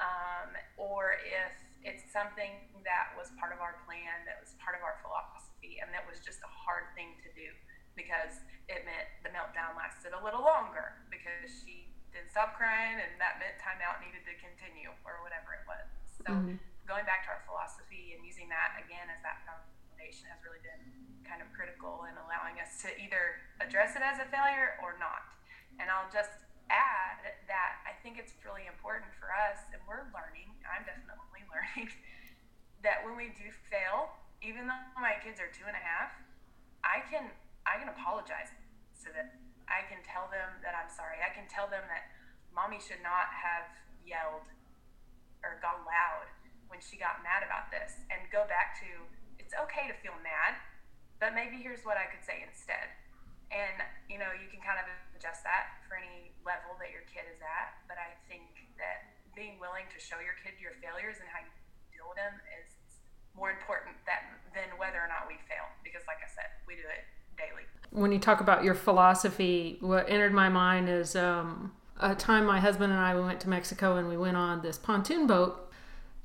um, 0.00 0.56
or 0.80 1.20
if 1.20 1.52
it's 1.84 2.08
something 2.08 2.64
that 2.88 3.12
was 3.12 3.28
part 3.36 3.52
of 3.52 3.60
our 3.60 3.76
plan, 3.84 4.24
that 4.24 4.40
was 4.40 4.56
part 4.56 4.72
of 4.72 4.80
our 4.80 4.96
philosophy, 5.04 5.76
and 5.84 5.92
that 5.92 6.08
was 6.08 6.24
just 6.24 6.40
a 6.40 6.48
hard 6.48 6.88
thing 6.96 7.12
to 7.20 7.28
do 7.36 7.52
because 7.92 8.40
it 8.72 8.88
meant 8.88 9.06
the 9.20 9.30
meltdown 9.30 9.76
lasted 9.76 10.16
a 10.16 10.22
little 10.24 10.40
longer 10.40 10.96
because 11.12 11.52
she 11.62 11.93
didn't 12.14 12.30
stop 12.30 12.54
crying 12.54 13.02
and 13.02 13.18
that 13.18 13.42
meant 13.42 13.58
timeout 13.58 13.98
needed 13.98 14.22
to 14.22 14.34
continue 14.38 14.94
or 15.02 15.20
whatever 15.26 15.58
it 15.58 15.66
was. 15.66 15.86
So 16.14 16.30
mm-hmm. 16.30 16.56
going 16.86 17.04
back 17.04 17.26
to 17.26 17.34
our 17.34 17.42
philosophy 17.44 18.14
and 18.14 18.22
using 18.22 18.46
that 18.54 18.78
again 18.78 19.10
as 19.10 19.18
that 19.26 19.42
foundation 19.42 20.30
has 20.30 20.38
really 20.46 20.62
been 20.62 20.80
kind 21.26 21.42
of 21.42 21.50
critical 21.50 22.06
in 22.06 22.14
allowing 22.22 22.62
us 22.62 22.78
to 22.86 22.94
either 22.96 23.42
address 23.58 23.98
it 23.98 24.04
as 24.06 24.22
a 24.22 24.26
failure 24.30 24.78
or 24.78 24.94
not. 25.02 25.34
And 25.82 25.90
I'll 25.90 26.08
just 26.14 26.30
add 26.70 27.34
that 27.50 27.82
I 27.84 27.92
think 28.00 28.16
it's 28.16 28.32
really 28.46 28.70
important 28.70 29.10
for 29.18 29.28
us, 29.34 29.58
and 29.74 29.80
we're 29.84 30.06
learning, 30.14 30.54
I'm 30.64 30.86
definitely 30.86 31.44
learning, 31.52 31.90
that 32.86 33.02
when 33.02 33.16
we 33.16 33.32
do 33.34 33.48
fail, 33.68 34.14
even 34.44 34.68
though 34.68 35.00
my 35.00 35.16
kids 35.24 35.40
are 35.40 35.50
two 35.50 35.64
and 35.66 35.74
a 35.74 35.82
half, 35.82 36.12
I 36.84 37.00
can 37.08 37.32
I 37.64 37.80
can 37.80 37.88
apologize 37.88 38.52
so 38.92 39.08
that 39.16 39.40
I 39.68 39.86
can 39.88 40.04
tell 40.04 40.28
them 40.28 40.60
that 40.60 40.76
I'm 40.76 40.90
sorry. 40.92 41.20
I 41.24 41.32
can 41.32 41.48
tell 41.48 41.66
them 41.66 41.84
that 41.88 42.12
mommy 42.52 42.78
should 42.78 43.00
not 43.00 43.32
have 43.32 43.68
yelled 44.04 44.46
or 45.40 45.60
gone 45.60 45.84
loud 45.84 46.28
when 46.68 46.80
she 46.80 46.96
got 46.96 47.20
mad 47.20 47.44
about 47.44 47.68
this 47.68 48.00
and 48.08 48.24
go 48.32 48.48
back 48.48 48.76
to 48.80 48.88
it's 49.36 49.52
okay 49.56 49.88
to 49.88 49.96
feel 50.00 50.16
mad 50.24 50.56
but 51.24 51.32
maybe 51.32 51.62
here's 51.62 51.80
what 51.88 51.96
I 51.96 52.10
could 52.10 52.20
say 52.20 52.42
instead. 52.42 52.90
And, 53.48 53.80
you 54.10 54.18
know, 54.18 54.34
you 54.34 54.50
can 54.50 54.58
kind 54.60 54.76
of 54.76 54.84
adjust 55.14 55.46
that 55.46 55.78
for 55.86 55.94
any 55.94 56.34
level 56.42 56.74
that 56.82 56.90
your 56.90 57.06
kid 57.06 57.24
is 57.30 57.38
at. 57.38 57.80
But 57.86 57.96
I 57.96 58.18
think 58.26 58.44
that 58.76 59.14
being 59.32 59.56
willing 59.62 59.86
to 59.94 59.98
show 60.02 60.18
your 60.18 60.34
kid 60.42 60.58
your 60.58 60.74
failures 60.82 61.22
and 61.22 61.28
how 61.30 61.40
you 61.40 61.48
deal 61.94 62.12
with 62.12 62.18
them 62.18 62.34
is 62.58 62.68
more 63.32 63.48
important 63.48 63.96
that, 64.04 64.26
than 64.52 64.74
whether 64.76 64.98
or 64.98 65.08
not 65.08 65.30
we 65.30 65.38
fail. 65.46 65.64
Because, 65.86 66.02
like 66.10 66.20
I 66.20 66.28
said, 66.28 66.50
we 66.66 66.76
do 66.76 66.84
it 66.84 67.08
daily. 67.36 67.62
When 67.90 68.12
you 68.12 68.18
talk 68.18 68.40
about 68.40 68.64
your 68.64 68.74
philosophy, 68.74 69.78
what 69.80 70.08
entered 70.08 70.32
my 70.32 70.48
mind 70.48 70.88
is 70.88 71.14
um, 71.14 71.72
a 72.00 72.14
time 72.14 72.44
my 72.46 72.60
husband 72.60 72.92
and 72.92 73.00
I 73.00 73.14
we 73.14 73.22
went 73.22 73.40
to 73.40 73.48
Mexico 73.48 73.96
and 73.96 74.08
we 74.08 74.16
went 74.16 74.36
on 74.36 74.62
this 74.62 74.78
pontoon 74.78 75.26
boat, 75.26 75.72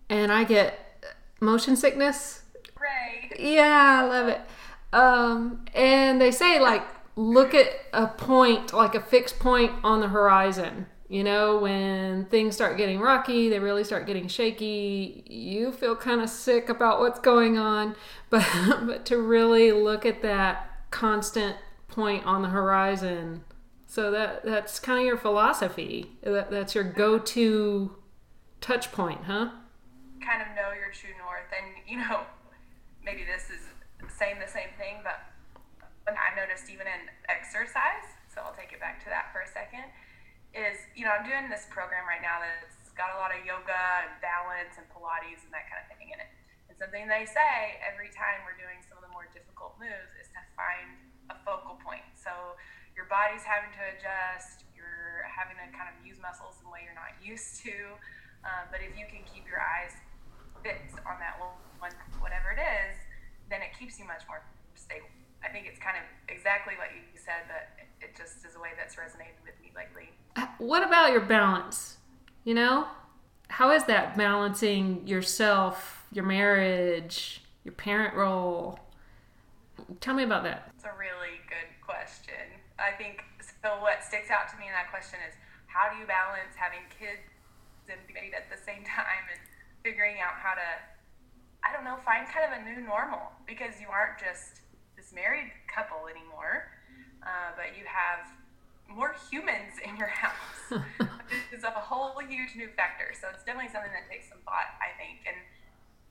and 0.09 0.31
I 0.31 0.43
get 0.43 1.05
motion 1.39 1.75
sickness. 1.75 2.43
Right. 2.79 3.39
Yeah, 3.39 4.01
I 4.03 4.07
love 4.07 4.27
it. 4.29 4.41
Um, 4.91 5.65
and 5.75 6.19
they 6.19 6.31
say 6.31 6.59
like 6.59 6.83
look 7.15 7.53
at 7.53 7.67
a 7.93 8.07
point, 8.07 8.73
like 8.73 8.95
a 8.95 9.01
fixed 9.01 9.39
point 9.39 9.73
on 9.83 9.99
the 9.99 10.07
horizon. 10.07 10.87
You 11.09 11.23
know, 11.23 11.57
when 11.57 12.25
things 12.25 12.53
start 12.53 12.77
getting 12.77 12.99
rocky, 12.99 13.49
they 13.49 13.59
really 13.59 13.83
start 13.83 14.05
getting 14.05 14.27
shaky. 14.27 15.23
You 15.27 15.71
feel 15.71 15.95
kind 15.95 16.21
of 16.21 16.29
sick 16.29 16.69
about 16.69 16.99
what's 16.99 17.19
going 17.19 17.57
on, 17.57 17.95
but 18.29 18.45
but 18.85 19.05
to 19.07 19.17
really 19.17 19.71
look 19.71 20.05
at 20.05 20.21
that 20.21 20.68
constant 20.91 21.55
point 21.87 22.25
on 22.25 22.41
the 22.41 22.49
horizon. 22.49 23.43
So 23.87 24.11
that 24.11 24.45
that's 24.45 24.79
kind 24.79 24.99
of 24.99 25.05
your 25.05 25.17
philosophy. 25.17 26.17
That, 26.21 26.51
that's 26.51 26.75
your 26.75 26.83
go-to 26.83 27.95
touch 28.61 28.91
point, 28.91 29.23
huh? 29.25 29.49
Kind 30.21 30.41
of 30.41 30.49
know 30.53 30.77
your 30.77 30.93
true 30.93 31.15
north, 31.17 31.49
and 31.49 31.73
you 31.89 31.97
know, 31.97 32.21
maybe 33.03 33.25
this 33.25 33.49
is 33.49 33.65
saying 34.13 34.37
the 34.37 34.51
same 34.51 34.69
thing, 34.77 35.01
but 35.01 35.25
I've 36.05 36.37
noticed 36.37 36.69
even 36.69 36.85
in 36.85 37.09
exercise, 37.29 38.05
so 38.29 38.41
I'll 38.41 38.55
take 38.55 38.73
it 38.73 38.81
back 38.81 39.01
to 39.05 39.09
that 39.09 39.29
for 39.33 39.41
a 39.41 39.49
second, 39.49 39.85
is, 40.53 40.77
you 40.97 41.05
know, 41.05 41.13
I'm 41.13 41.25
doing 41.25 41.49
this 41.49 41.69
program 41.69 42.09
right 42.09 42.21
now 42.21 42.41
that's 42.41 42.89
got 42.97 43.13
a 43.13 43.17
lot 43.21 43.29
of 43.31 43.45
yoga 43.45 44.05
and 44.05 44.11
balance 44.19 44.75
and 44.75 44.85
Pilates 44.89 45.45
and 45.45 45.53
that 45.53 45.69
kind 45.69 45.79
of 45.79 45.87
thing 45.87 46.09
in 46.11 46.19
it. 46.19 46.29
Something 46.79 47.11
they 47.11 47.27
say 47.27 47.75
every 47.83 48.07
time 48.07 48.39
we're 48.47 48.55
doing 48.55 48.79
some 48.87 48.95
of 48.95 49.03
the 49.03 49.11
more 49.11 49.27
difficult 49.35 49.75
moves 49.75 50.15
is 50.15 50.31
to 50.31 50.39
find 50.55 50.95
a 51.27 51.35
focal 51.43 51.75
point. 51.83 52.07
So 52.15 52.31
your 52.95 53.03
body's 53.11 53.43
having 53.43 53.67
to 53.75 53.83
adjust, 53.99 54.63
you're 54.71 55.27
having 55.27 55.59
to 55.59 55.67
kind 55.75 55.91
of 55.91 55.99
use 56.07 56.23
muscles 56.23 56.55
in 56.63 56.67
a 56.67 56.71
way 56.71 56.87
you're 56.87 56.95
not 56.95 57.19
used 57.19 57.59
to. 57.67 57.99
Um, 58.47 58.71
but 58.71 58.79
if 58.79 58.95
you 58.95 59.03
can 59.11 59.27
keep 59.27 59.43
your 59.43 59.59
eyes 59.59 59.91
fixed 60.63 61.03
on 61.03 61.19
that 61.19 61.35
one, 61.35 61.91
whatever 62.23 62.55
it 62.55 62.63
is, 62.63 62.95
then 63.51 63.59
it 63.59 63.75
keeps 63.75 63.99
you 63.99 64.07
much 64.07 64.23
more 64.31 64.39
stable. 64.79 65.11
I 65.43 65.51
think 65.51 65.67
it's 65.67 65.79
kind 65.79 65.99
of 65.99 66.07
exactly 66.31 66.79
what 66.79 66.95
you 66.95 67.03
said, 67.19 67.47
but 67.51 67.75
it 67.99 68.15
just 68.15 68.47
is 68.47 68.55
a 68.55 68.61
way 68.63 68.71
that's 68.79 68.95
resonated 68.95 69.43
with 69.43 69.59
me 69.59 69.71
lately. 69.75 70.15
Uh, 70.35 70.47
what 70.57 70.83
about 70.83 71.11
your 71.11 71.27
balance? 71.27 71.97
You 72.43 72.55
know, 72.55 72.87
how 73.47 73.71
is 73.71 73.83
that 73.85 74.15
balancing 74.15 75.07
yourself, 75.07 75.98
your 76.11 76.25
marriage, 76.25 77.41
your 77.63 77.73
parent 77.73 78.15
role. 78.15 78.79
Tell 80.01 80.13
me 80.13 80.23
about 80.23 80.43
that. 80.43 80.71
It's 80.75 80.85
a 80.85 80.97
really 80.97 81.39
good 81.47 81.69
question. 81.85 82.35
I 82.77 82.95
think 82.97 83.23
so. 83.63 83.79
What 83.81 84.03
sticks 84.03 84.31
out 84.31 84.49
to 84.51 84.55
me 84.57 84.67
in 84.67 84.73
that 84.73 84.89
question 84.89 85.19
is 85.27 85.35
how 85.67 85.91
do 85.91 85.99
you 85.99 86.07
balance 86.07 86.57
having 86.57 86.83
kids 86.89 87.21
and 87.89 87.99
married 88.13 88.33
at 88.33 88.49
the 88.49 88.57
same 88.57 88.85
time 88.85 89.25
and 89.29 89.39
figuring 89.81 90.21
out 90.21 90.37
how 90.37 90.53
to, 90.53 90.69
I 91.65 91.73
don't 91.73 91.85
know, 91.85 91.97
find 92.05 92.25
kind 92.29 92.45
of 92.45 92.53
a 92.57 92.61
new 92.65 92.81
normal 92.85 93.33
because 93.45 93.81
you 93.81 93.89
aren't 93.89 94.17
just 94.21 94.61
this 94.97 95.13
married 95.13 95.49
couple 95.69 96.09
anymore, 96.09 96.69
uh, 97.23 97.55
but 97.55 97.77
you 97.77 97.85
have 97.87 98.29
more 98.89 99.15
humans 99.29 99.77
in 99.85 99.95
your 99.97 100.09
house. 100.23 100.81
it's 101.53 101.63
a 101.63 101.71
whole 101.71 102.17
huge 102.19 102.57
new 102.57 102.69
factor. 102.73 103.13
So 103.13 103.29
it's 103.33 103.45
definitely 103.45 103.71
something 103.71 103.93
that 103.93 104.09
takes 104.09 104.29
some 104.29 104.41
thought, 104.45 104.73
I 104.81 104.93
think, 104.97 105.25
and 105.29 105.37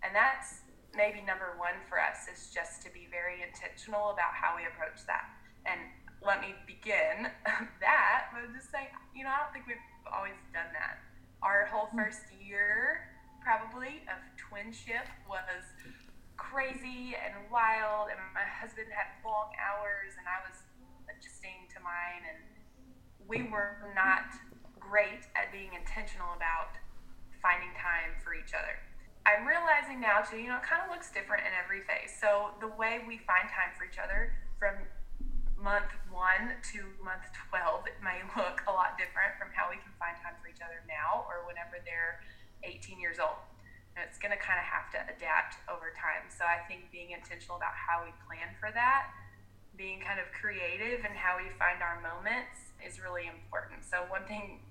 and 0.08 0.16
that's 0.16 0.64
maybe 0.96 1.20
number 1.20 1.52
one 1.60 1.76
for 1.84 2.00
us 2.00 2.24
is 2.32 2.48
just 2.48 2.80
to 2.80 2.88
be 2.96 3.04
very 3.12 3.44
intentional 3.44 4.08
about 4.08 4.32
how 4.32 4.56
we 4.56 4.64
approach 4.64 5.04
that. 5.04 5.28
And 5.68 5.76
let 6.24 6.40
me 6.40 6.56
begin 6.64 7.28
that 7.84 8.32
by 8.32 8.48
just 8.56 8.72
saying, 8.72 8.88
you 9.12 9.28
know, 9.28 9.30
I 9.36 9.44
don't 9.44 9.52
think 9.52 9.68
we've 9.68 9.84
always 10.08 10.40
done 10.56 10.72
that. 10.72 11.04
Our 11.44 11.68
whole 11.68 11.92
hmm. 11.92 12.00
first 12.00 12.24
year, 12.40 13.04
probably, 13.44 14.00
of 14.08 14.16
twinship 14.40 15.04
was 15.28 15.68
crazy 16.40 17.12
and 17.20 17.36
wild, 17.52 18.08
and 18.08 18.16
my 18.32 18.48
husband 18.48 18.88
had 18.88 19.12
long 19.20 19.52
hours, 19.60 20.16
and 20.16 20.24
I 20.24 20.40
was 20.40 20.56
adjusting 21.12 21.68
to 21.76 21.78
mine, 21.84 22.24
and 22.24 22.40
we 23.28 23.44
were 23.44 23.92
not 23.92 24.32
great 24.80 25.28
at 25.36 25.52
being 25.52 25.76
intentional 25.76 26.32
about 26.32 26.80
finding 27.44 27.70
time 27.76 28.16
for 28.24 28.32
each 28.32 28.56
other. 28.56 28.80
I'm 29.28 29.44
realizing 29.44 30.00
now 30.00 30.24
too, 30.24 30.40
you 30.40 30.48
know, 30.48 30.56
it 30.56 30.64
kind 30.64 30.80
of 30.80 30.88
looks 30.88 31.12
different 31.12 31.44
in 31.44 31.52
every 31.52 31.84
phase. 31.84 32.08
So 32.16 32.56
the 32.64 32.72
way 32.80 33.04
we 33.04 33.20
find 33.28 33.44
time 33.52 33.76
for 33.76 33.84
each 33.84 34.00
other 34.00 34.32
from 34.56 34.80
month 35.60 35.92
one 36.08 36.56
to 36.72 36.80
month 37.04 37.28
12, 37.52 37.92
it 37.92 38.00
may 38.00 38.24
look 38.40 38.64
a 38.64 38.72
lot 38.72 38.96
different 38.96 39.36
from 39.36 39.52
how 39.52 39.68
we 39.68 39.76
can 39.84 39.92
find 40.00 40.16
time 40.24 40.32
for 40.40 40.48
each 40.48 40.64
other 40.64 40.80
now 40.88 41.28
or 41.28 41.44
whenever 41.44 41.76
they're 41.84 42.24
18 42.64 42.96
years 42.96 43.20
old. 43.20 43.36
And 43.92 44.00
it's 44.00 44.16
going 44.16 44.32
to 44.32 44.40
kind 44.40 44.56
of 44.56 44.64
have 44.64 44.88
to 44.96 44.98
adapt 45.12 45.60
over 45.68 45.92
time. 45.92 46.24
So 46.32 46.48
I 46.48 46.64
think 46.64 46.88
being 46.88 47.12
intentional 47.12 47.60
about 47.60 47.76
how 47.76 48.08
we 48.08 48.16
plan 48.24 48.56
for 48.56 48.72
that, 48.72 49.12
being 49.76 50.00
kind 50.00 50.16
of 50.16 50.32
creative 50.32 51.04
in 51.04 51.12
how 51.12 51.36
we 51.36 51.52
find 51.60 51.84
our 51.84 52.00
moments 52.00 52.72
is 52.80 52.96
really 52.96 53.28
important. 53.28 53.84
So 53.84 54.08
one 54.08 54.24
thing 54.24 54.64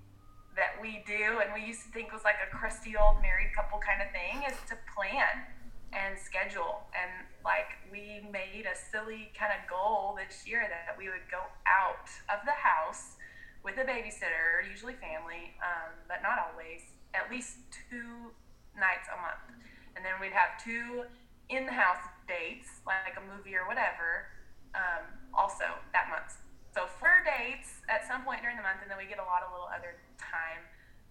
that 0.58 0.74
we 0.82 1.06
do 1.06 1.38
and 1.38 1.54
we 1.54 1.62
used 1.62 1.86
to 1.86 1.90
think 1.94 2.10
was 2.10 2.26
like 2.26 2.42
a 2.42 2.50
crusty 2.50 2.98
old 2.98 3.22
married 3.22 3.54
couple 3.54 3.78
kind 3.78 4.02
of 4.02 4.10
thing 4.10 4.42
is 4.42 4.58
to 4.66 4.74
plan 4.90 5.46
and 5.94 6.18
schedule. 6.18 6.82
And 6.92 7.24
like 7.46 7.78
we 7.88 8.26
made 8.28 8.66
a 8.66 8.74
silly 8.74 9.30
kind 9.38 9.54
of 9.54 9.62
goal 9.70 10.18
this 10.18 10.44
year 10.44 10.66
that 10.66 10.98
we 10.98 11.06
would 11.06 11.24
go 11.30 11.46
out 11.64 12.10
of 12.26 12.42
the 12.42 12.58
house 12.58 13.16
with 13.62 13.78
a 13.78 13.86
babysitter 13.86 14.66
usually 14.66 14.98
family 14.98 15.54
um, 15.62 15.94
but 16.10 16.20
not 16.26 16.42
always 16.50 16.82
at 17.14 17.30
least 17.30 17.62
two 17.70 18.34
nights 18.74 19.06
a 19.14 19.18
month. 19.22 19.46
And 19.94 20.02
then 20.02 20.18
we'd 20.18 20.34
have 20.34 20.58
two 20.58 21.06
in-house 21.48 22.02
dates 22.26 22.82
like 22.82 23.14
a 23.14 23.24
movie 23.24 23.54
or 23.54 23.64
whatever 23.70 24.28
um, 24.74 25.06
also 25.32 25.64
that 25.94 26.10
month 26.10 26.36
so 26.78 26.86
four 27.02 27.26
dates 27.26 27.82
at 27.90 28.06
some 28.06 28.22
point 28.22 28.38
during 28.38 28.54
the 28.54 28.62
month, 28.62 28.78
and 28.78 28.86
then 28.86 28.94
we 28.94 29.10
get 29.10 29.18
a 29.18 29.26
lot 29.26 29.42
of 29.42 29.50
little 29.50 29.66
other 29.66 29.98
time 30.14 30.62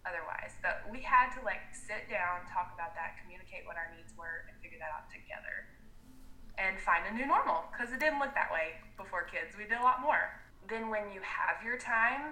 otherwise. 0.07 0.55
But 0.63 0.87
we 0.87 1.03
had 1.03 1.35
to 1.35 1.43
like 1.43 1.59
sit 1.75 2.07
down, 2.07 2.47
talk 2.47 2.71
about 2.71 2.95
that, 2.95 3.19
communicate 3.19 3.67
what 3.67 3.75
our 3.75 3.91
needs 3.91 4.15
were, 4.15 4.47
and 4.47 4.55
figure 4.63 4.79
that 4.79 4.95
out 4.95 5.11
together, 5.11 5.67
and 6.55 6.79
find 6.79 7.03
a 7.03 7.11
new 7.11 7.27
normal 7.27 7.67
because 7.75 7.91
it 7.91 7.99
didn't 7.99 8.23
look 8.23 8.31
that 8.31 8.47
way 8.47 8.79
before 8.95 9.27
kids. 9.27 9.59
We 9.59 9.67
did 9.67 9.75
a 9.75 9.83
lot 9.83 9.99
more. 9.99 10.39
Then 10.71 10.87
when 10.87 11.11
you 11.11 11.19
have 11.19 11.59
your 11.59 11.75
time, 11.75 12.31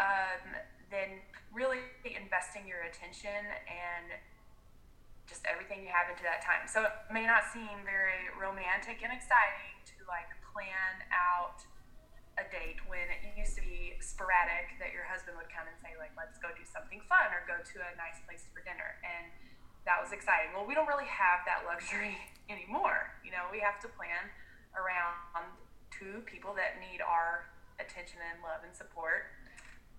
um, 0.00 0.56
then 0.88 1.20
really 1.52 1.84
investing 2.00 2.64
your 2.64 2.88
attention 2.88 3.44
and 3.68 4.08
just 5.28 5.44
everything 5.44 5.84
you 5.84 5.92
have 5.92 6.08
into 6.08 6.24
that 6.24 6.40
time. 6.40 6.64
So 6.64 6.88
it 6.88 6.96
may 7.12 7.28
not 7.28 7.44
seem 7.52 7.84
very 7.84 8.32
romantic 8.40 9.04
and 9.04 9.12
exciting 9.12 9.76
to 9.84 10.00
like 10.08 10.32
plan 10.48 11.04
out 11.12 11.60
a 12.40 12.46
date 12.48 12.80
when 12.88 13.04
it 13.12 13.20
used 13.36 13.52
to 13.60 13.62
be 13.62 13.94
sporadic 14.00 14.80
that 14.80 14.96
your 14.96 15.04
husband 15.04 15.36
would 15.36 15.52
come 15.52 15.68
and 15.68 15.76
say 15.84 15.92
like 16.00 16.10
let's 16.16 16.40
go 16.40 16.48
do 16.56 16.64
something 16.64 17.04
fun 17.04 17.28
or 17.36 17.44
go 17.44 17.60
to 17.60 17.76
a 17.84 17.92
nice 18.00 18.16
place 18.24 18.48
for 18.48 18.64
dinner. 18.64 18.96
And 19.04 19.28
that 19.84 20.00
was 20.00 20.10
exciting. 20.16 20.56
Well 20.56 20.64
we 20.64 20.72
don't 20.72 20.88
really 20.88 21.08
have 21.08 21.44
that 21.44 21.68
luxury 21.68 22.16
anymore. 22.54 23.12
You 23.20 23.36
know 23.36 23.44
we 23.52 23.60
have 23.60 23.76
to 23.84 23.88
plan 23.92 24.32
around 24.72 25.52
two 25.92 26.24
people 26.24 26.56
that 26.56 26.80
need 26.80 27.04
our 27.04 27.50
attention 27.76 28.22
and 28.24 28.40
love 28.40 28.64
and 28.64 28.72
support 28.72 29.36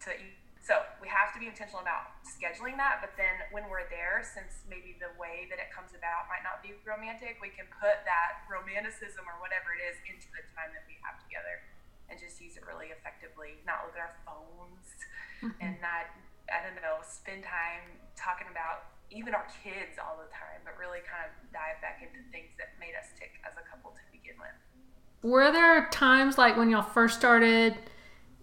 to 0.02 0.14
so 0.62 0.78
we 1.02 1.10
have 1.10 1.34
to 1.34 1.42
be 1.42 1.50
intentional 1.50 1.82
about 1.82 2.22
scheduling 2.22 2.78
that 2.78 3.02
but 3.02 3.18
then 3.18 3.34
when 3.50 3.66
we're 3.66 3.90
there 3.90 4.22
since 4.22 4.62
maybe 4.70 4.94
the 5.02 5.10
way 5.18 5.50
that 5.50 5.58
it 5.58 5.74
comes 5.74 5.98
about 5.98 6.30
might 6.30 6.46
not 6.46 6.62
be 6.62 6.78
romantic 6.86 7.42
we 7.42 7.50
can 7.50 7.66
put 7.82 8.06
that 8.06 8.46
romanticism 8.46 9.26
or 9.26 9.36
whatever 9.42 9.74
it 9.74 9.82
is 9.82 9.98
into 10.06 10.30
the 10.38 10.46
time 10.54 10.70
that 10.70 10.86
we 10.86 10.94
have 11.02 11.18
together 11.26 11.66
and 12.12 12.20
just 12.20 12.44
use 12.44 12.60
it 12.60 12.68
really 12.68 12.92
effectively. 12.92 13.64
Not 13.64 13.88
look 13.88 13.96
at 13.96 14.04
our 14.04 14.18
phones 14.28 14.86
mm-hmm. 15.40 15.56
and 15.64 15.80
not, 15.80 16.12
I 16.52 16.60
don't 16.68 16.76
know, 16.84 17.00
spend 17.08 17.48
time 17.48 17.96
talking 18.20 18.52
about 18.52 18.92
even 19.12 19.36
our 19.36 19.48
kids 19.64 20.00
all 20.00 20.20
the 20.20 20.28
time, 20.32 20.60
but 20.68 20.76
really 20.76 21.00
kind 21.08 21.24
of 21.24 21.32
dive 21.56 21.80
back 21.80 22.04
into 22.04 22.20
things 22.32 22.52
that 22.60 22.76
made 22.80 22.96
us 23.00 23.12
tick 23.16 23.40
as 23.48 23.56
a 23.56 23.64
couple 23.64 23.92
to 23.92 24.04
begin 24.12 24.36
with. 24.40 24.56
Were 25.24 25.52
there 25.52 25.88
times 25.92 26.38
like 26.38 26.58
when 26.58 26.70
y'all 26.70 26.82
first 26.82 27.20
started 27.20 27.76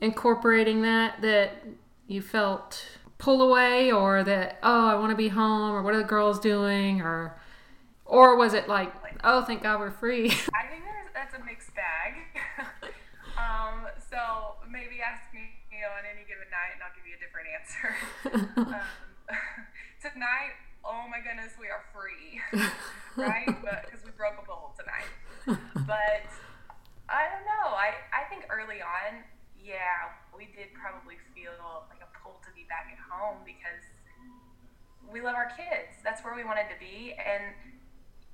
incorporating 0.01 0.83
that 0.83 1.21
that 1.23 1.65
you 2.07 2.23
felt 2.23 2.85
pull 3.19 3.43
away 3.43 3.91
or 3.91 4.23
that 4.23 4.59
oh 4.63 4.87
I 4.87 4.95
want 4.95 5.11
to 5.11 5.17
be 5.17 5.27
home 5.27 5.73
or 5.73 5.83
what 5.83 5.93
are 5.93 5.99
the 5.99 6.05
girls 6.05 6.39
doing 6.39 7.01
or 7.01 7.37
or 8.05 8.37
was 8.37 8.55
it 8.55 8.69
like 8.69 8.93
oh 9.25 9.43
thank 9.43 9.65
God 9.65 9.81
we're 9.81 9.91
free? 9.91 10.27
I 10.31 10.71
think 10.71 10.85
there's, 10.85 11.11
that's 11.13 11.35
a 11.35 11.45
mixed 11.45 11.75
bag. 11.75 12.15
So 14.19 14.59
maybe 14.67 14.99
ask 14.99 15.31
me 15.31 15.47
you 15.71 15.79
know, 15.79 15.95
on 15.95 16.03
any 16.03 16.27
given 16.27 16.51
night, 16.51 16.75
and 16.75 16.83
I'll 16.83 16.91
give 16.91 17.07
you 17.07 17.15
a 17.15 17.23
different 17.23 17.47
answer. 17.55 17.89
um, 18.67 18.83
tonight, 20.03 20.59
oh 20.83 21.07
my 21.07 21.23
goodness, 21.23 21.55
we 21.55 21.71
are 21.71 21.87
free, 21.95 22.43
right? 23.15 23.47
But 23.63 23.87
because 23.87 24.03
we 24.03 24.11
broke 24.19 24.35
a 24.43 24.43
bowl 24.43 24.75
tonight. 24.75 25.07
But 25.87 26.27
I 27.07 27.31
don't 27.31 27.47
know. 27.47 27.79
I 27.79 27.95
I 28.11 28.27
think 28.27 28.51
early 28.51 28.83
on, 28.83 29.23
yeah, 29.55 30.11
we 30.35 30.51
did 30.51 30.75
probably 30.75 31.23
feel 31.31 31.55
like 31.87 32.03
a 32.03 32.11
pull 32.19 32.43
to 32.43 32.51
be 32.59 32.67
back 32.67 32.91
at 32.91 32.99
home 32.99 33.39
because 33.47 33.87
we 35.07 35.23
love 35.23 35.39
our 35.39 35.55
kids. 35.55 35.95
That's 36.03 36.27
where 36.27 36.35
we 36.35 36.43
wanted 36.43 36.67
to 36.75 36.79
be, 36.83 37.15
and 37.23 37.55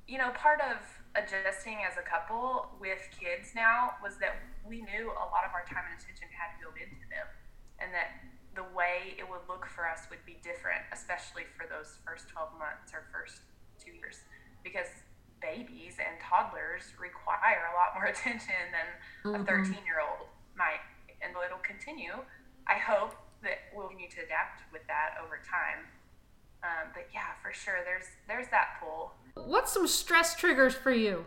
you 0.06 0.18
know, 0.18 0.30
part 0.36 0.60
of 0.60 0.76
adjusting 1.16 1.78
as 1.86 1.96
a 1.96 2.04
couple 2.04 2.68
with 2.80 3.00
kids 3.14 3.54
now 3.54 3.94
was 4.02 4.18
that 4.18 4.36
we 4.66 4.82
knew 4.82 5.14
a 5.14 5.26
lot 5.30 5.46
of 5.46 5.54
our 5.54 5.64
time 5.64 5.86
and 5.86 5.96
attention 5.96 6.28
had 6.34 6.52
to 6.58 6.58
go 6.60 6.70
into 6.74 7.06
them 7.08 7.26
and 7.78 7.94
that 7.94 8.18
the 8.54 8.66
way 8.74 9.18
it 9.18 9.26
would 9.26 9.42
look 9.50 9.66
for 9.66 9.86
us 9.86 10.06
would 10.10 10.22
be 10.22 10.38
different, 10.42 10.82
especially 10.94 11.46
for 11.58 11.66
those 11.66 11.98
first 12.06 12.30
12 12.30 12.54
months 12.54 12.94
or 12.94 13.06
first 13.10 13.42
two 13.82 13.90
years, 13.90 14.22
because 14.62 14.90
babies 15.42 15.98
and 15.98 16.14
toddlers 16.22 16.94
require 16.96 17.66
a 17.70 17.74
lot 17.74 17.94
more 17.98 18.06
attention 18.14 18.58
than 18.70 18.88
mm-hmm. 19.26 19.42
a 19.42 19.46
13 19.46 19.82
year 19.86 20.02
old 20.02 20.30
might. 20.54 20.82
And 21.22 21.34
it'll 21.34 21.62
continue. 21.64 22.14
I 22.68 22.78
hope 22.78 23.16
that 23.42 23.72
we'll 23.74 23.92
need 23.92 24.12
to 24.16 24.22
adapt 24.22 24.64
with 24.70 24.84
that 24.86 25.18
over 25.20 25.40
time. 25.42 25.88
Um, 26.64 26.92
but 26.96 27.08
yeah, 27.12 27.36
for 27.44 27.52
sure, 27.52 27.84
there's 27.84 28.08
there's 28.28 28.48
that 28.48 28.80
pull 28.80 29.12
What's 29.34 29.72
some 29.72 29.86
stress 29.86 30.36
triggers 30.36 30.74
for 30.74 30.92
you? 30.92 31.26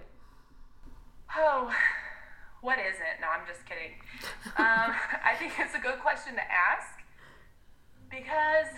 Oh, 1.36 1.72
what 2.62 2.80
is 2.80 2.96
it? 2.96 3.20
No, 3.22 3.28
I'm 3.28 3.46
just 3.46 3.66
kidding. 3.68 4.00
um, 4.58 4.96
I 5.24 5.36
think 5.38 5.54
it's 5.60 5.76
a 5.76 5.80
good 5.80 6.00
question 6.00 6.34
to 6.36 6.46
ask 6.48 7.04
because 8.10 8.72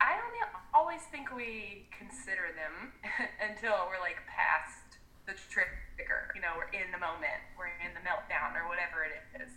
I 0.00 0.16
don't 0.16 0.30
always 0.72 1.04
think 1.12 1.36
we 1.36 1.84
consider 1.92 2.56
them 2.56 2.96
until 3.50 3.76
we're 3.92 4.00
like 4.00 4.16
past 4.24 4.96
the 5.28 5.36
trigger. 5.52 6.32
You 6.34 6.40
know, 6.40 6.56
we're 6.56 6.72
in 6.72 6.88
the 6.90 6.98
moment, 6.98 7.44
we're 7.60 7.70
in 7.84 7.92
the 7.92 8.00
meltdown 8.02 8.56
or 8.56 8.66
whatever 8.66 9.04
it 9.04 9.20
is. 9.36 9.52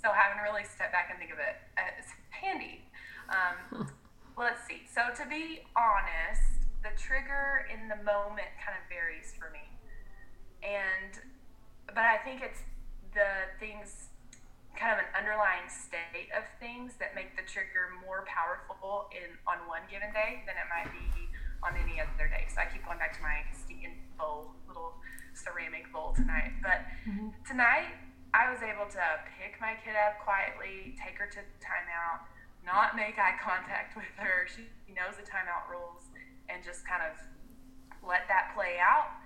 So 0.00 0.10
having 0.10 0.40
to 0.40 0.44
really 0.48 0.64
step 0.64 0.90
back 0.90 1.12
and 1.12 1.20
think 1.20 1.30
of 1.30 1.38
it 1.38 1.60
as 1.76 2.08
handy. 2.32 2.88
Um, 3.28 3.86
let's 4.40 4.64
see. 4.66 4.88
So 4.88 5.12
to 5.22 5.28
be 5.28 5.62
honest, 5.76 6.51
the 6.82 6.90
trigger 6.98 7.66
in 7.70 7.88
the 7.88 7.98
moment 8.02 8.50
kind 8.58 8.74
of 8.74 8.84
varies 8.90 9.34
for 9.38 9.50
me. 9.54 9.62
And, 10.62 11.18
but 11.86 12.04
I 12.06 12.18
think 12.22 12.42
it's 12.42 12.62
the 13.14 13.50
things, 13.58 14.10
kind 14.74 14.94
of 14.94 14.98
an 15.02 15.10
underlying 15.14 15.66
state 15.70 16.30
of 16.34 16.42
things 16.58 16.98
that 16.98 17.14
make 17.14 17.34
the 17.38 17.46
trigger 17.46 17.94
more 18.02 18.26
powerful 18.26 19.10
in 19.14 19.38
on 19.46 19.62
one 19.70 19.86
given 19.90 20.10
day 20.10 20.42
than 20.46 20.58
it 20.58 20.68
might 20.70 20.90
be 20.90 21.06
on 21.62 21.78
any 21.78 22.02
other 22.02 22.26
day. 22.26 22.50
So 22.50 22.62
I 22.62 22.66
keep 22.66 22.82
going 22.82 22.98
back 22.98 23.14
to 23.18 23.22
my 23.22 23.46
stinking 23.54 24.02
bowl, 24.18 24.54
little 24.66 24.98
ceramic 25.34 25.90
bowl 25.94 26.14
tonight. 26.14 26.58
But 26.62 26.82
mm-hmm. 27.06 27.30
tonight, 27.46 27.94
I 28.34 28.50
was 28.50 28.64
able 28.64 28.88
to 28.90 29.04
pick 29.38 29.60
my 29.60 29.78
kid 29.84 29.94
up 29.94 30.18
quietly, 30.24 30.96
take 30.98 31.20
her 31.20 31.28
to 31.30 31.40
timeout, 31.60 32.26
not 32.64 32.96
make 32.96 33.18
eye 33.18 33.36
contact 33.38 33.94
with 33.94 34.08
her. 34.16 34.48
She 34.48 34.66
knows 34.90 35.20
the 35.20 35.26
timeout 35.26 35.68
rules, 35.68 36.08
and 36.52 36.60
just 36.60 36.84
kind 36.84 37.00
of 37.00 37.16
let 38.04 38.28
that 38.28 38.52
play 38.52 38.76
out. 38.76 39.16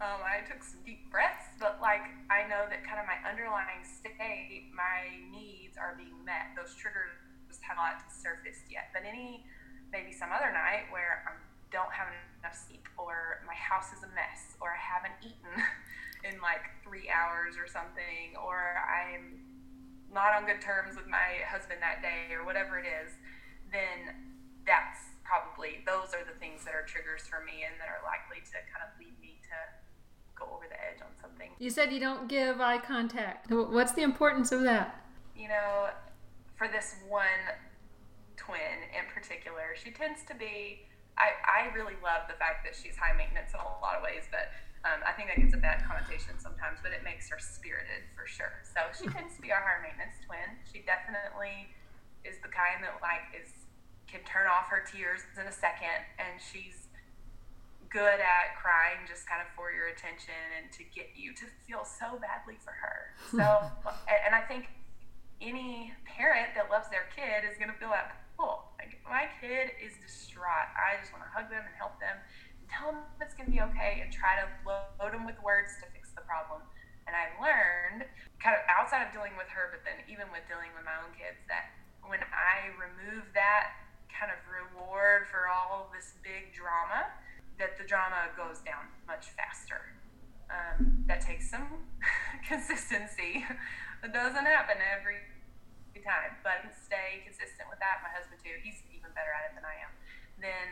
Um, 0.00 0.24
I 0.24 0.40
took 0.48 0.64
some 0.64 0.80
deep 0.86 1.10
breaths, 1.12 1.52
but 1.60 1.76
like 1.82 2.06
I 2.32 2.48
know 2.48 2.64
that 2.70 2.86
kind 2.86 2.96
of 2.96 3.04
my 3.04 3.20
underlying 3.26 3.84
state, 3.84 4.72
my 4.72 5.12
needs 5.28 5.76
are 5.76 5.98
being 5.98 6.16
met. 6.24 6.56
Those 6.56 6.72
triggers 6.72 7.12
just 7.50 7.60
have 7.66 7.76
not 7.76 8.06
surfaced 8.08 8.70
yet. 8.72 8.94
But 8.94 9.04
any 9.04 9.44
maybe 9.92 10.14
some 10.14 10.30
other 10.30 10.54
night 10.54 10.88
where 10.88 11.26
I 11.26 11.36
don't 11.68 11.90
have 11.92 12.08
enough 12.40 12.56
sleep, 12.56 12.86
or 12.96 13.42
my 13.44 13.58
house 13.58 13.92
is 13.92 14.00
a 14.06 14.10
mess, 14.14 14.56
or 14.62 14.72
I 14.72 14.80
haven't 14.80 15.18
eaten 15.20 15.52
in 16.28 16.40
like 16.40 16.64
three 16.80 17.10
hours 17.10 17.60
or 17.60 17.68
something, 17.68 18.38
or 18.40 18.78
I'm 18.80 19.42
not 20.08 20.32
on 20.32 20.46
good 20.46 20.62
terms 20.62 20.96
with 20.96 21.06
my 21.06 21.44
husband 21.44 21.82
that 21.82 22.00
day, 22.00 22.32
or 22.32 22.46
whatever 22.46 22.78
it 22.78 22.86
is, 22.88 23.12
then 23.68 24.32
that's 24.64 25.09
probably 25.30 25.86
those 25.86 26.10
are 26.10 26.26
the 26.26 26.34
things 26.42 26.66
that 26.66 26.74
are 26.74 26.82
triggers 26.82 27.22
for 27.22 27.46
me 27.46 27.62
and 27.62 27.78
that 27.78 27.86
are 27.86 28.02
likely 28.02 28.42
to 28.42 28.58
kind 28.66 28.82
of 28.82 28.90
lead 28.98 29.14
me 29.22 29.38
to 29.46 29.54
go 30.34 30.50
over 30.50 30.66
the 30.66 30.74
edge 30.74 30.98
on 30.98 31.14
something. 31.22 31.54
You 31.62 31.70
said 31.70 31.94
you 31.94 32.02
don't 32.02 32.26
give 32.26 32.58
eye 32.58 32.82
contact. 32.82 33.46
What's 33.46 33.94
the 33.94 34.02
importance 34.02 34.50
of 34.50 34.66
that? 34.66 35.06
You 35.38 35.46
know, 35.46 35.94
for 36.58 36.66
this 36.66 36.98
one 37.06 37.46
twin 38.34 38.90
in 38.90 39.06
particular, 39.14 39.78
she 39.78 39.94
tends 39.94 40.26
to 40.26 40.34
be. 40.34 40.90
I, 41.14 41.36
I 41.44 41.60
really 41.76 42.00
love 42.00 42.24
the 42.32 42.38
fact 42.40 42.64
that 42.64 42.72
she's 42.72 42.96
high 42.96 43.12
maintenance 43.12 43.52
in 43.52 43.60
a 43.60 43.68
lot 43.84 44.00
of 44.00 44.02
ways, 44.02 44.24
but 44.32 44.48
um, 44.88 45.04
I 45.04 45.12
think 45.12 45.28
that 45.28 45.36
gets 45.36 45.52
a 45.52 45.60
bad 45.60 45.84
connotation 45.84 46.40
sometimes, 46.40 46.80
but 46.80 46.96
it 46.96 47.04
makes 47.04 47.28
her 47.28 47.36
spirited 47.36 48.08
for 48.16 48.24
sure. 48.24 48.64
So 48.64 48.80
she 48.96 49.04
tends 49.12 49.36
to 49.36 49.44
be 49.44 49.52
our 49.52 49.60
high 49.60 49.84
maintenance 49.84 50.16
twin. 50.24 50.56
She 50.64 50.80
definitely 50.88 51.68
is 52.24 52.40
the 52.40 52.48
kind 52.48 52.80
that 52.80 53.04
like 53.04 53.28
is 53.36 53.52
can 54.10 54.26
turn 54.26 54.50
off 54.50 54.66
her 54.68 54.82
tears 54.82 55.22
in 55.38 55.46
a 55.46 55.54
second, 55.54 56.02
and 56.18 56.42
she's 56.42 56.90
good 57.90 58.22
at 58.22 58.54
crying 58.54 59.02
just 59.06 59.26
kind 59.26 59.42
of 59.42 59.50
for 59.58 59.74
your 59.74 59.90
attention 59.90 60.38
and 60.54 60.70
to 60.70 60.86
get 60.94 61.10
you 61.18 61.34
to 61.34 61.46
feel 61.66 61.82
so 61.82 62.18
badly 62.22 62.58
for 62.58 62.74
her. 62.74 63.14
So, 63.30 63.46
and 64.26 64.34
I 64.34 64.42
think 64.42 64.66
any 65.38 65.94
parent 66.02 66.54
that 66.58 66.66
loves 66.66 66.90
their 66.90 67.06
kid 67.14 67.46
is 67.46 67.54
going 67.58 67.70
to 67.70 67.78
feel 67.78 67.94
that 67.94 68.18
pull. 68.34 68.74
Like, 68.78 68.98
my 69.06 69.30
kid 69.38 69.70
is 69.78 69.94
distraught. 70.02 70.70
I 70.74 70.98
just 70.98 71.14
want 71.14 71.22
to 71.22 71.30
hug 71.30 71.46
them 71.46 71.62
and 71.62 71.74
help 71.78 71.98
them 72.02 72.18
and 72.18 72.66
tell 72.66 72.90
them 72.90 73.06
it's 73.22 73.38
going 73.38 73.46
to 73.46 73.54
be 73.54 73.62
okay 73.70 74.02
and 74.02 74.10
try 74.10 74.38
to 74.42 74.46
load 74.66 75.14
them 75.14 75.24
with 75.24 75.38
words 75.46 75.78
to 75.82 75.86
fix 75.94 76.10
the 76.10 76.26
problem. 76.26 76.62
And 77.06 77.14
I've 77.14 77.38
learned, 77.38 78.06
kind 78.42 78.54
of 78.54 78.62
outside 78.70 79.06
of 79.06 79.10
dealing 79.10 79.34
with 79.38 79.50
her, 79.50 79.70
but 79.70 79.82
then 79.82 80.02
even 80.06 80.30
with 80.30 80.46
dealing 80.46 80.70
with 80.74 80.86
my 80.86 80.94
own 81.00 81.10
kids, 81.14 81.38
that 81.50 81.74
when 82.06 82.22
I 82.30 82.70
remove 82.78 83.30
that 83.34 83.78
kind 84.20 84.28
of 84.28 84.40
reward 84.44 85.24
for 85.32 85.48
all 85.48 85.88
this 85.96 86.12
big 86.20 86.52
drama, 86.52 87.08
that 87.56 87.80
the 87.80 87.84
drama 87.88 88.28
goes 88.36 88.60
down 88.60 88.84
much 89.08 89.32
faster. 89.32 89.96
Um, 90.52 91.08
that 91.08 91.24
takes 91.24 91.48
some 91.48 91.88
consistency. 92.48 93.48
it 94.04 94.12
doesn't 94.12 94.44
happen 94.44 94.76
every 94.76 95.24
time, 96.04 96.36
but 96.44 96.68
stay 96.76 97.24
consistent 97.24 97.68
with 97.72 97.80
that. 97.80 98.04
My 98.04 98.12
husband 98.12 98.40
too. 98.40 98.56
He's 98.60 98.80
even 98.92 99.12
better 99.16 99.32
at 99.32 99.52
it 99.52 99.52
than 99.56 99.64
I 99.64 99.76
am. 99.84 99.92
Then 100.40 100.68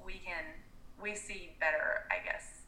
we 0.00 0.20
can 0.20 0.44
we 1.00 1.14
see 1.14 1.56
better, 1.60 2.08
I 2.08 2.22
guess, 2.24 2.64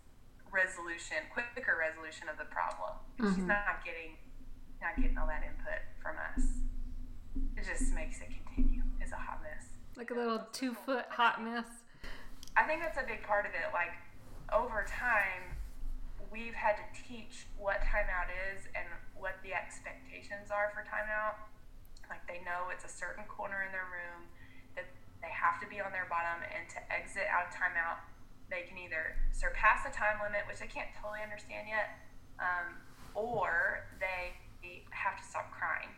resolution, 0.53 1.25
quicker 1.33 1.77
resolution 1.77 2.29
of 2.29 2.37
the 2.37 2.49
problem. 2.49 3.01
Mm-hmm. 3.21 3.33
She's 3.37 3.49
not 3.49 3.85
getting 3.85 4.17
not 4.81 4.97
getting 5.01 5.17
all 5.17 5.29
that 5.29 5.45
input 5.45 5.83
from 6.01 6.21
us. 6.21 6.63
It 7.57 7.65
just 7.65 7.93
makes 7.97 8.21
it 8.21 8.29
continue. 8.33 8.85
It's 9.01 9.13
a 9.13 9.21
hot 9.21 9.41
mess. 9.43 9.66
Like 9.97 10.11
a 10.11 10.15
little 10.15 10.45
two 10.53 10.77
foot 10.85 11.09
hot 11.09 11.43
mess. 11.43 11.65
I 12.53 12.69
think 12.69 12.85
that's 12.85 13.01
a 13.01 13.07
big 13.09 13.25
part 13.25 13.49
of 13.49 13.57
it. 13.57 13.73
Like 13.73 13.97
over 14.53 14.85
time, 14.85 15.57
we've 16.29 16.53
had 16.53 16.77
to 16.77 16.87
teach 16.93 17.49
what 17.57 17.81
timeout 17.81 18.29
is 18.53 18.69
and 18.77 18.85
what 19.17 19.41
the 19.41 19.57
expectations 19.57 20.53
are 20.53 20.69
for 20.77 20.85
timeout. 20.85 21.41
Like 22.13 22.29
they 22.29 22.45
know 22.45 22.69
it's 22.69 22.85
a 22.85 22.93
certain 22.93 23.25
corner 23.25 23.65
in 23.65 23.73
their 23.73 23.89
room 23.89 24.29
that 24.77 24.85
they 25.25 25.33
have 25.33 25.57
to 25.65 25.67
be 25.67 25.81
on 25.81 25.91
their 25.97 26.07
bottom, 26.13 26.45
and 26.45 26.69
to 26.77 26.81
exit 26.93 27.25
out 27.33 27.49
of 27.49 27.57
timeout, 27.57 28.05
they 28.53 28.69
can 28.69 28.77
either 28.77 29.17
surpass 29.33 29.81
the 29.83 29.91
time 29.91 30.21
limit, 30.21 30.45
which 30.45 30.61
I 30.61 30.69
can't 30.69 30.93
totally 30.93 31.25
understand 31.25 31.73
yet, 31.73 32.05
um, 32.37 32.79
or 33.17 33.89
they 33.99 34.37
have 34.93 35.17
to 35.17 35.25
stop 35.25 35.49
crying. 35.51 35.89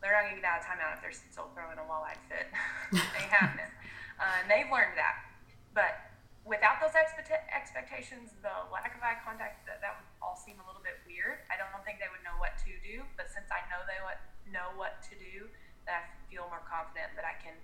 They're 0.00 0.12
not 0.12 0.28
going 0.28 0.36
to 0.36 0.40
get 0.40 0.48
out 0.48 0.60
of 0.60 0.68
timeout 0.68 0.92
if 0.96 1.00
they're 1.00 1.14
still 1.14 1.48
throwing 1.56 1.80
a 1.80 1.86
wall-eyed 1.88 2.20
fit. 2.28 2.46
they 2.92 3.26
haven't. 3.32 3.72
Uh, 4.20 4.44
and 4.44 4.46
they've 4.48 4.68
learned 4.68 4.96
that. 5.00 5.24
But 5.72 6.06
without 6.46 6.78
those 6.78 6.94
expect- 6.94 7.32
expectations, 7.50 8.32
the 8.40 8.54
lack 8.70 8.94
of 8.94 9.02
eye 9.02 9.18
contact, 9.20 9.66
that, 9.66 9.82
that 9.82 9.98
would 9.98 10.08
all 10.22 10.38
seem 10.38 10.60
a 10.62 10.66
little 10.68 10.80
bit 10.84 11.00
weird. 11.04 11.42
I 11.50 11.58
don't 11.58 11.72
think 11.82 11.98
they 11.98 12.08
would 12.08 12.22
know 12.22 12.38
what 12.38 12.54
to 12.64 12.72
do, 12.80 13.02
but 13.18 13.28
since 13.28 13.50
I 13.50 13.64
know 13.72 13.82
they 13.84 13.98
what, 14.04 14.22
know 14.48 14.72
what 14.78 15.02
to 15.10 15.14
do, 15.18 15.50
that 15.84 16.06
I 16.06 16.16
feel 16.30 16.46
more 16.48 16.62
confident 16.64 17.16
that 17.18 17.26
I 17.26 17.34
can 17.42 17.56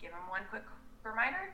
give 0.00 0.10
them 0.10 0.24
one 0.30 0.48
quick 0.48 0.64
reminder, 1.04 1.52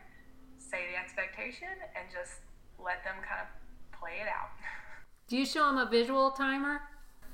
say 0.59 0.87
the 0.95 0.97
expectation, 0.99 1.71
and 1.99 2.07
just 2.13 2.45
let 2.79 3.03
them 3.03 3.19
kind 3.25 3.43
of 3.43 3.49
play 3.95 4.23
it 4.23 4.29
out. 4.31 4.55
Do 5.29 5.37
you 5.37 5.47
show 5.47 5.67
them 5.67 5.79
a 5.79 5.91
visual 5.91 6.31
timer? 6.31 6.83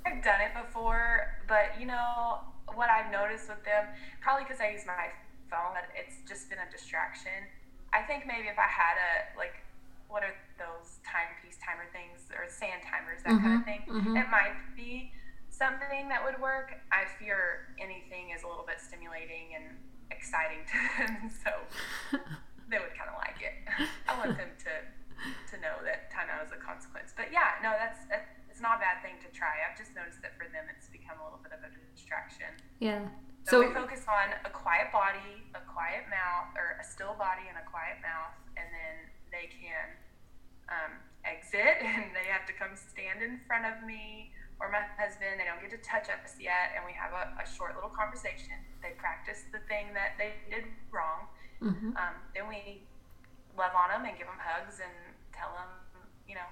I've 0.06 0.24
done 0.24 0.40
it 0.40 0.56
before, 0.56 1.28
but 1.46 1.78
you 1.78 1.86
know 1.86 2.40
what 2.74 2.88
I've 2.88 3.10
noticed 3.10 3.48
with 3.48 3.62
them, 3.64 3.90
probably 4.20 4.44
because 4.44 4.60
I 4.60 4.70
use 4.70 4.86
my 4.86 5.12
phone, 5.50 5.74
that 5.74 5.90
it's 5.92 6.22
just 6.28 6.48
been 6.48 6.62
a 6.62 6.70
distraction 6.70 7.46
I 7.92 8.00
think 8.00 8.24
maybe 8.24 8.48
if 8.48 8.56
I 8.56 8.68
had 8.68 8.96
a 8.96 9.12
like 9.36 9.60
what 10.08 10.24
are 10.24 10.36
those 10.60 11.00
timepiece 11.04 11.56
timer 11.60 11.88
things 11.92 12.28
or 12.36 12.44
sand 12.44 12.84
timers 12.84 13.24
that 13.24 13.32
mm-hmm, 13.32 13.44
kind 13.44 13.56
of 13.56 13.64
thing, 13.64 13.82
mm-hmm. 13.88 14.16
it 14.20 14.28
might 14.28 14.56
be 14.76 15.12
something 15.48 16.08
that 16.12 16.20
would 16.20 16.36
work. 16.36 16.76
I 16.92 17.08
fear 17.16 17.72
anything 17.80 18.36
is 18.36 18.44
a 18.44 18.48
little 18.48 18.68
bit 18.68 18.76
stimulating 18.76 19.56
and 19.56 19.72
exciting 20.12 20.68
to 20.68 20.76
them, 21.00 21.32
so 21.32 21.52
they 22.68 22.76
would 22.76 22.92
kind 22.92 23.08
of 23.08 23.16
like 23.20 23.40
it. 23.40 23.56
I 24.08 24.12
want 24.20 24.36
them 24.36 24.52
to 24.68 24.72
to 25.52 25.54
know 25.60 25.80
that 25.84 26.12
timeout 26.12 26.44
is 26.44 26.52
a 26.52 26.60
consequence. 26.60 27.12
But 27.16 27.32
yeah, 27.32 27.60
no, 27.60 27.72
that's 27.76 28.04
it's 28.48 28.60
not 28.60 28.80
a 28.80 28.84
bad 28.84 29.00
thing 29.00 29.16
to 29.24 29.28
try. 29.32 29.64
I've 29.64 29.76
just 29.76 29.96
noticed 29.96 30.20
that 30.24 30.36
for 30.36 30.44
them, 30.48 30.68
it's 30.72 30.92
become 30.92 31.20
a 31.20 31.24
little 31.24 31.40
bit 31.40 31.56
of 31.56 31.60
a 31.64 31.72
distraction. 31.92 32.52
Yeah. 32.82 33.06
So, 33.46 33.62
so 33.62 33.62
we 33.62 33.70
focus 33.70 34.02
on 34.10 34.34
a 34.42 34.50
quiet 34.50 34.90
body, 34.90 35.46
a 35.54 35.62
quiet 35.70 36.10
mouth, 36.10 36.50
or 36.58 36.74
a 36.82 36.84
still 36.84 37.14
body 37.14 37.46
and 37.46 37.54
a 37.54 37.66
quiet 37.70 38.02
mouth, 38.02 38.34
and 38.58 38.66
then 38.74 38.94
they 39.30 39.46
can 39.46 39.86
um, 40.66 40.92
exit 41.22 41.78
and 41.86 42.10
they 42.10 42.26
have 42.26 42.42
to 42.50 42.54
come 42.54 42.74
stand 42.74 43.22
in 43.22 43.38
front 43.46 43.70
of 43.70 43.86
me 43.86 44.34
or 44.58 44.66
my 44.66 44.82
husband. 44.98 45.38
They 45.38 45.46
don't 45.46 45.62
get 45.62 45.70
to 45.78 45.82
touch 45.86 46.10
us 46.10 46.34
yet, 46.42 46.74
and 46.74 46.82
we 46.82 46.90
have 46.98 47.14
a, 47.14 47.38
a 47.38 47.46
short 47.46 47.78
little 47.78 47.94
conversation. 47.94 48.58
They 48.82 48.98
practice 48.98 49.46
the 49.54 49.62
thing 49.70 49.94
that 49.94 50.18
they 50.18 50.34
did 50.50 50.66
wrong. 50.90 51.30
Mm-hmm. 51.62 51.94
Um, 51.94 52.14
then 52.34 52.50
we 52.50 52.82
love 53.54 53.78
on 53.78 53.94
them 53.94 54.10
and 54.10 54.18
give 54.18 54.26
them 54.26 54.42
hugs 54.42 54.82
and 54.82 54.94
tell 55.30 55.54
them, 55.54 55.70
you 56.26 56.34
know, 56.34 56.50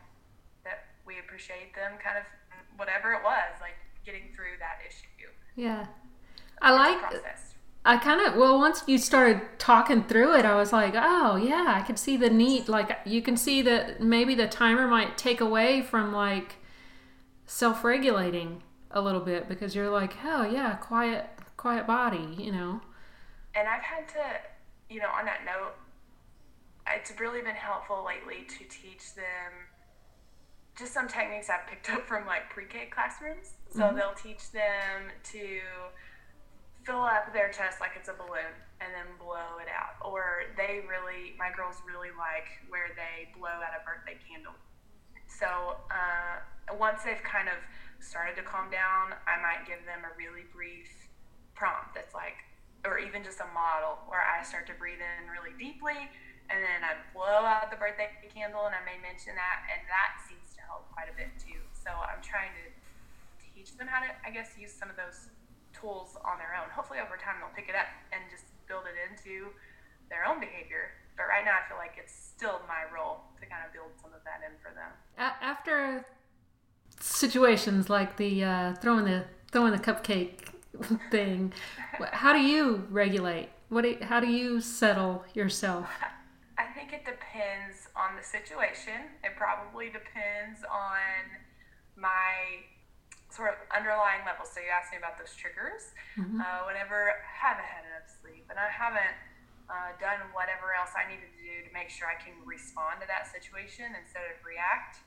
that 0.63 0.95
we 1.03 1.19
appreciate 1.19 1.75
them, 1.75 1.99
kind 1.99 2.23
of 2.23 2.27
whatever 2.79 3.19
it 3.19 3.23
was, 3.27 3.59
like 3.59 3.75
getting 4.07 4.31
through 4.31 4.55
that 4.63 4.79
issue. 4.87 5.11
Yeah. 5.59 5.87
I 6.61 6.73
like. 6.73 7.23
I 7.83 7.97
kind 7.97 8.21
of 8.21 8.37
well 8.37 8.59
once 8.59 8.85
you 8.87 8.99
started 8.99 9.41
talking 9.59 10.05
through 10.05 10.37
it, 10.37 10.45
I 10.45 10.55
was 10.55 10.73
like, 10.73 10.95
oh 10.97 11.37
yeah, 11.37 11.65
I 11.69 11.81
could 11.81 11.99
see 11.99 12.17
the 12.17 12.29
neat. 12.29 12.69
Like 12.69 12.99
you 13.07 13.23
can 13.23 13.37
see 13.37 13.63
that 13.63 14.03
maybe 14.03 14.35
the 14.35 14.47
timer 14.47 14.87
might 14.87 15.17
take 15.17 15.41
away 15.41 15.81
from 15.81 16.13
like 16.13 16.57
self-regulating 17.47 18.63
a 18.91 19.01
little 19.01 19.21
bit 19.21 19.49
because 19.49 19.75
you're 19.75 19.91
like, 19.91 20.15
oh 20.25 20.45
yeah, 20.45 20.75
quiet, 20.75 21.27
quiet 21.57 21.87
body, 21.87 22.35
you 22.39 22.53
know. 22.53 22.81
And 23.55 23.67
I've 23.67 23.83
had 23.83 24.09
to, 24.09 24.95
you 24.95 25.01
know, 25.01 25.09
on 25.09 25.25
that 25.25 25.41
note, 25.45 25.73
it's 26.87 27.13
really 27.19 27.41
been 27.41 27.55
helpful 27.55 28.05
lately 28.07 28.45
to 28.45 28.65
teach 28.69 29.15
them 29.15 29.53
just 30.79 30.93
some 30.93 31.09
techniques 31.09 31.49
I've 31.51 31.67
picked 31.67 31.91
up 31.91 32.07
from 32.07 32.27
like 32.27 32.51
pre-K 32.51 32.91
classrooms. 32.91 33.55
So 33.71 33.81
mm-hmm. 33.81 33.97
they'll 33.97 34.15
teach 34.15 34.51
them 34.53 35.11
to 35.33 35.61
fill 36.91 37.07
up 37.07 37.31
their 37.31 37.55
chest 37.55 37.79
like 37.79 37.95
it's 37.95 38.11
a 38.11 38.17
balloon 38.19 38.51
and 38.83 38.91
then 38.91 39.07
blow 39.23 39.63
it 39.63 39.71
out. 39.71 39.95
Or 40.03 40.51
they 40.59 40.83
really, 40.91 41.39
my 41.39 41.55
girls 41.55 41.79
really 41.87 42.11
like 42.19 42.51
where 42.67 42.91
they 42.99 43.31
blow 43.39 43.63
out 43.63 43.71
a 43.79 43.87
birthday 43.87 44.19
candle. 44.19 44.59
So 45.31 45.79
uh, 45.87 46.43
once 46.75 47.07
they've 47.07 47.23
kind 47.23 47.47
of 47.47 47.63
started 48.03 48.35
to 48.35 48.43
calm 48.43 48.75
down, 48.75 49.15
I 49.31 49.39
might 49.39 49.71
give 49.71 49.87
them 49.87 50.03
a 50.03 50.11
really 50.19 50.51
brief 50.51 50.91
prompt 51.55 51.95
that's 51.95 52.11
like, 52.11 52.43
or 52.83 52.99
even 52.99 53.23
just 53.23 53.39
a 53.39 53.47
model 53.55 54.03
where 54.11 54.27
I 54.27 54.43
start 54.43 54.67
to 54.67 54.75
breathe 54.75 54.99
in 54.99 55.31
really 55.31 55.55
deeply 55.55 56.11
and 56.51 56.59
then 56.59 56.83
I 56.83 56.99
blow 57.15 57.47
out 57.47 57.71
the 57.71 57.79
birthday 57.79 58.11
candle, 58.27 58.67
and 58.67 58.75
I 58.75 58.83
may 58.83 58.99
mention 58.99 59.39
that, 59.39 59.71
and 59.71 59.87
that 59.87 60.19
seems 60.27 60.51
to 60.59 60.61
help 60.67 60.91
quite 60.91 61.07
a 61.07 61.15
bit 61.15 61.31
too. 61.39 61.63
So 61.71 61.95
I'm 61.95 62.19
trying 62.19 62.51
to 62.59 62.67
teach 63.39 63.79
them 63.79 63.87
how 63.87 64.03
to, 64.03 64.11
I 64.27 64.35
guess, 64.35 64.59
use 64.59 64.75
some 64.75 64.91
of 64.91 64.99
those 64.99 65.31
tools 65.73 66.17
on 66.25 66.39
their 66.39 66.55
own. 66.57 66.71
Hopefully, 66.71 66.99
over 66.99 67.17
time, 67.17 67.41
they'll 67.41 67.55
pick 67.55 67.69
it 67.69 67.77
up 67.77 67.89
and 68.13 68.23
just 68.31 68.45
build 68.67 68.85
it 68.87 68.97
into 68.99 69.51
their 70.09 70.27
own 70.27 70.41
behavior. 70.41 70.93
But 71.17 71.25
right 71.29 71.45
now, 71.45 71.59
I 71.65 71.69
feel 71.69 71.79
like 71.79 71.97
it's 71.99 72.15
still 72.15 72.61
my 72.67 72.89
role 72.93 73.21
to 73.41 73.47
kind 73.47 73.63
of 73.67 73.73
build 73.73 73.93
some 74.01 74.13
of 74.13 74.25
that 74.25 74.41
in 74.47 74.57
for 74.63 74.73
them. 74.75 74.91
After 75.19 76.07
situations 77.01 77.89
like 77.89 78.17
the 78.17 78.45
uh, 78.45 78.75
throwing 78.75 79.05
the 79.05 79.25
throwing 79.51 79.73
the 79.73 79.79
cupcake 79.79 80.53
thing, 81.11 81.53
how 82.13 82.33
do 82.33 82.41
you 82.41 82.87
regulate? 82.91 83.51
What? 83.69 83.83
Do, 83.83 83.97
how 84.03 84.21
do 84.21 84.29
you 84.29 84.61
settle 84.61 85.25
yourself? 85.35 85.89
I 86.59 86.65
think 86.75 86.93
it 86.93 87.05
depends 87.05 87.89
on 87.97 88.17
the 88.17 88.23
situation. 88.23 89.09
It 89.25 89.33
probably 89.37 89.87
depends 89.87 90.61
on 90.71 91.25
my 91.97 92.65
sort 93.31 93.55
of 93.55 93.59
underlying 93.71 94.27
level. 94.27 94.43
So 94.45 94.59
you 94.59 94.71
asked 94.71 94.91
me 94.91 94.99
about 94.99 95.17
those 95.17 95.33
triggers. 95.39 95.95
Mm-hmm. 96.19 96.43
Uh, 96.43 96.67
whenever 96.67 97.15
I 97.15 97.23
haven't 97.23 97.67
had 97.67 97.87
enough 97.87 98.11
sleep 98.11 98.51
and 98.51 98.59
I 98.59 98.67
haven't 98.67 99.17
uh, 99.71 99.95
done 100.03 100.27
whatever 100.35 100.75
else 100.75 100.91
I 100.99 101.07
needed 101.07 101.31
to 101.31 101.41
do 101.41 101.55
to 101.63 101.71
make 101.71 101.89
sure 101.89 102.11
I 102.11 102.19
can 102.19 102.35
respond 102.43 102.99
to 103.03 103.07
that 103.07 103.31
situation 103.31 103.95
instead 103.95 104.27
of 104.27 104.43
react, 104.43 104.99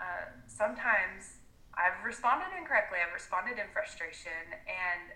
uh, 0.00 0.32
sometimes 0.48 1.44
I've 1.76 2.00
responded 2.00 2.56
incorrectly. 2.56 3.04
I've 3.04 3.12
responded 3.12 3.60
in 3.60 3.68
frustration, 3.68 4.56
and 4.64 5.12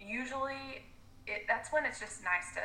usually 0.00 0.88
it, 1.28 1.44
that's 1.44 1.68
when 1.68 1.84
it's 1.84 2.00
just 2.00 2.24
nice 2.24 2.56
to 2.56 2.64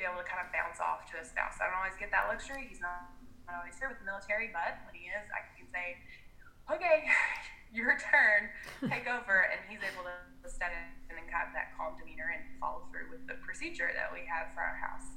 be 0.00 0.08
able 0.08 0.24
to 0.24 0.28
kind 0.28 0.40
of 0.40 0.48
bounce 0.48 0.80
off 0.80 1.04
to 1.12 1.20
a 1.20 1.24
spouse. 1.24 1.60
I 1.60 1.68
don't 1.68 1.76
always 1.76 2.00
get 2.00 2.08
that 2.16 2.32
luxury. 2.32 2.64
He's 2.64 2.80
not, 2.80 3.12
not 3.44 3.60
always 3.60 3.76
here 3.76 3.92
with 3.92 4.00
the 4.00 4.08
military, 4.08 4.48
but 4.48 4.80
when 4.88 4.96
he 4.96 5.12
is, 5.12 5.28
I 5.28 5.44
can 5.52 5.68
say, 5.68 6.00
okay, 6.72 7.04
your 7.72 7.96
turn, 8.00 8.50
take 8.88 9.06
over. 9.06 9.48
And 9.48 9.60
he's 9.68 9.82
able 9.84 10.04
to 10.08 10.48
step 10.48 10.72
in 10.72 11.16
and 11.16 11.26
have 11.28 11.52
that 11.52 11.76
calm 11.76 11.92
demeanor 12.00 12.32
and 12.32 12.42
follow 12.56 12.88
through 12.88 13.12
with 13.12 13.22
the 13.28 13.36
procedure 13.44 13.92
that 13.92 14.08
we 14.08 14.24
have 14.24 14.50
for 14.56 14.64
our 14.64 14.78
house. 14.80 15.08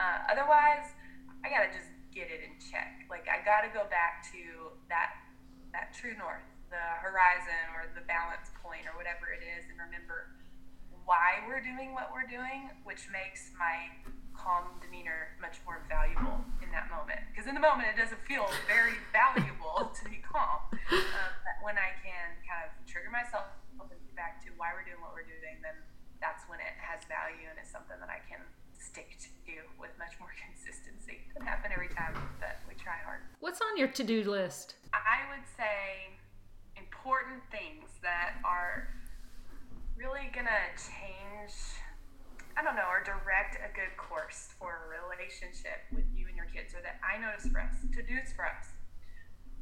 Uh, 0.00 0.32
otherwise, 0.32 0.96
I 1.44 1.52
got 1.52 1.68
to 1.68 1.70
just 1.72 1.92
get 2.10 2.32
it 2.32 2.40
in 2.42 2.56
check. 2.58 3.04
Like, 3.12 3.28
I 3.28 3.44
got 3.44 3.62
to 3.62 3.70
go 3.70 3.84
back 3.92 4.24
to 4.32 4.72
that, 4.88 5.20
that 5.76 5.92
true 5.92 6.16
north, 6.16 6.46
the 6.72 6.86
horizon 7.04 7.76
or 7.76 7.92
the 7.92 8.04
balance 8.08 8.50
point 8.58 8.88
or 8.88 8.96
whatever 8.96 9.30
it 9.30 9.44
is, 9.44 9.68
and 9.68 9.76
remember 9.78 10.32
why 11.04 11.42
we're 11.46 11.62
doing 11.62 11.92
what 11.92 12.14
we're 12.14 12.28
doing, 12.28 12.70
which 12.86 13.10
makes 13.10 13.50
my 13.58 13.90
calm 14.34 14.76
demeanor 14.80 15.36
much 15.40 15.60
more 15.66 15.84
valuable 15.88 16.44
in 16.62 16.70
that 16.72 16.88
moment. 16.88 17.20
Because 17.30 17.46
in 17.46 17.54
the 17.54 17.62
moment, 17.62 17.90
it 17.92 17.98
doesn't 17.98 18.20
feel 18.24 18.46
very 18.66 18.96
valuable 19.12 19.90
to 19.98 20.02
be 20.08 20.22
calm. 20.22 20.66
Uh, 20.72 21.30
but 21.44 21.56
when 21.62 21.76
I 21.76 21.92
can 22.00 22.38
kind 22.46 22.66
of 22.66 22.70
trigger 22.88 23.10
myself 23.10 23.50
back 24.20 24.44
to 24.44 24.52
why 24.60 24.68
we're 24.76 24.84
doing 24.84 25.00
what 25.00 25.16
we're 25.16 25.24
doing, 25.24 25.56
then 25.64 25.72
that's 26.20 26.44
when 26.44 26.60
it 26.60 26.76
has 26.76 27.00
value 27.08 27.48
and 27.48 27.56
is 27.56 27.72
something 27.72 27.96
that 27.96 28.12
I 28.12 28.20
can 28.28 28.44
stick 28.76 29.16
to 29.16 29.56
with 29.80 29.96
much 29.96 30.12
more 30.20 30.28
consistency. 30.44 31.24
It 31.24 31.40
doesn't 31.40 31.48
happen 31.48 31.72
every 31.72 31.88
time, 31.88 32.12
but 32.36 32.60
we 32.68 32.76
try 32.76 33.00
hard. 33.00 33.24
What's 33.40 33.64
on 33.64 33.80
your 33.80 33.88
to 33.96 34.04
do 34.04 34.28
list? 34.28 34.76
I 34.92 35.24
would 35.32 35.48
say 35.56 36.12
important 36.76 37.40
things 37.48 37.88
that 38.04 38.36
are 38.44 38.92
really 39.96 40.28
gonna 40.36 40.68
change 40.76 41.56
I 42.60 42.62
don't 42.62 42.76
know, 42.76 42.92
or 42.92 43.00
direct 43.00 43.56
a 43.56 43.72
good 43.72 43.96
course 43.96 44.52
for 44.60 44.84
a 44.84 45.00
relationship 45.08 45.80
with 45.96 46.04
you 46.12 46.28
and 46.28 46.36
your 46.36 46.44
kids, 46.52 46.76
or 46.76 46.84
that 46.84 47.00
I 47.00 47.16
notice 47.16 47.48
for 47.48 47.56
us, 47.56 47.72
to 47.88 48.04
do's 48.04 48.36
for 48.36 48.44
us. 48.44 48.76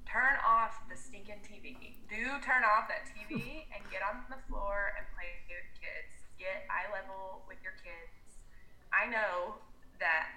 Turn 0.03 0.35
off 0.43 0.83
the 0.91 0.99
stinking 0.99 1.47
TV. 1.47 1.79
Do 2.11 2.43
turn 2.43 2.67
off 2.67 2.91
that 2.91 3.07
TV 3.15 3.39
and 3.71 3.87
get 3.95 4.03
on 4.03 4.27
the 4.27 4.43
floor 4.51 4.99
and 4.99 5.07
play 5.15 5.31
with 5.31 5.47
your 5.47 5.63
kids. 5.79 6.27
Get 6.43 6.67
eye 6.67 6.91
level 6.91 7.47
with 7.47 7.63
your 7.63 7.79
kids. 7.79 8.43
I 8.91 9.07
know 9.07 9.63
that 10.03 10.35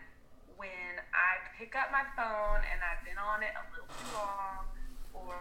when 0.53 1.01
I 1.17 1.41
pick 1.57 1.73
up 1.73 1.89
my 1.89 2.05
phone 2.13 2.61
and 2.61 2.77
I've 2.85 3.01
been 3.01 3.17
on 3.17 3.41
it 3.41 3.57
a 3.57 3.65
little 3.73 3.89
too 3.89 4.09
long, 4.13 4.69
or 5.17 5.33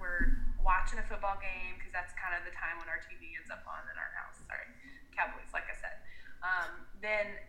we're 0.00 0.48
watching 0.64 0.96
a 0.96 1.04
football 1.04 1.36
game, 1.36 1.76
because 1.76 1.92
that's 1.92 2.16
kind 2.16 2.32
of 2.32 2.40
the 2.48 2.56
time 2.56 2.80
when 2.80 2.88
our 2.88 3.04
TV 3.04 3.36
ends 3.36 3.52
up 3.52 3.68
on 3.68 3.84
in 3.84 4.00
our 4.00 4.16
house. 4.16 4.40
Sorry, 4.48 4.64
Cowboys, 5.12 5.52
like 5.52 5.68
I 5.68 5.76
said 5.76 6.03
um, 6.44 6.84
then 7.00 7.40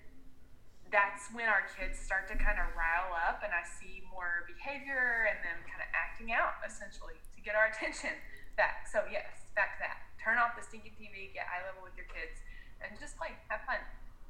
that's 0.88 1.28
when 1.36 1.52
our 1.52 1.68
kids 1.76 2.00
start 2.00 2.32
to 2.32 2.40
kind 2.40 2.56
of 2.56 2.72
rile 2.72 3.12
up 3.28 3.44
and 3.44 3.52
I 3.52 3.68
see 3.68 4.00
more 4.08 4.48
behavior 4.48 5.28
and 5.28 5.44
them 5.44 5.60
kind 5.68 5.84
of 5.84 5.90
acting 5.92 6.32
out 6.32 6.56
essentially 6.64 7.20
to 7.36 7.40
get 7.44 7.60
our 7.60 7.68
attention 7.74 8.16
back. 8.56 8.88
So 8.88 9.04
yes, 9.12 9.28
back 9.60 9.76
to 9.78 9.92
that. 9.92 10.00
Turn 10.24 10.40
off 10.40 10.56
the 10.56 10.64
stinking 10.64 10.96
TV, 10.96 11.36
get 11.36 11.46
eye 11.52 11.68
level 11.68 11.84
with 11.84 11.94
your 12.00 12.08
kids, 12.08 12.40
and 12.80 12.96
just 12.98 13.20
play, 13.20 13.36
have 13.52 13.62
fun. 13.68 13.78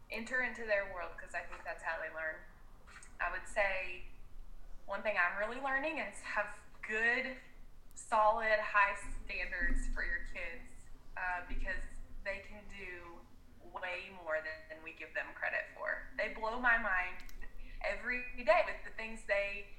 Enter 0.10 0.42
into 0.42 0.66
their 0.66 0.90
world 0.90 1.14
because 1.18 1.38
I 1.38 1.46
think 1.46 1.62
that's 1.62 1.86
how 1.86 2.02
they 2.02 2.10
learn. 2.14 2.38
I 3.22 3.30
would 3.30 3.46
say 3.46 4.04
one 4.86 5.02
thing 5.02 5.16
I'm 5.18 5.38
really 5.38 5.62
learning 5.62 6.02
is 6.02 6.18
have 6.26 6.50
good, 6.82 7.38
solid, 7.94 8.58
high 8.62 8.98
standards 9.26 9.90
for 9.94 10.06
your 10.06 10.26
kids 10.30 10.66
uh, 11.18 11.46
because 11.48 11.82
they 12.22 12.46
can 12.46 12.62
do 12.70 13.18
way 13.82 14.12
more 14.24 14.40
than, 14.40 14.58
than 14.72 14.80
we 14.84 14.96
give 14.96 15.12
them 15.14 15.28
credit 15.36 15.68
for. 15.76 16.08
They 16.16 16.34
blow 16.34 16.60
my 16.60 16.80
mind 16.80 17.20
every 17.84 18.26
day 18.42 18.66
with 18.66 18.82
the 18.88 18.94
things 18.98 19.22
they 19.28 19.70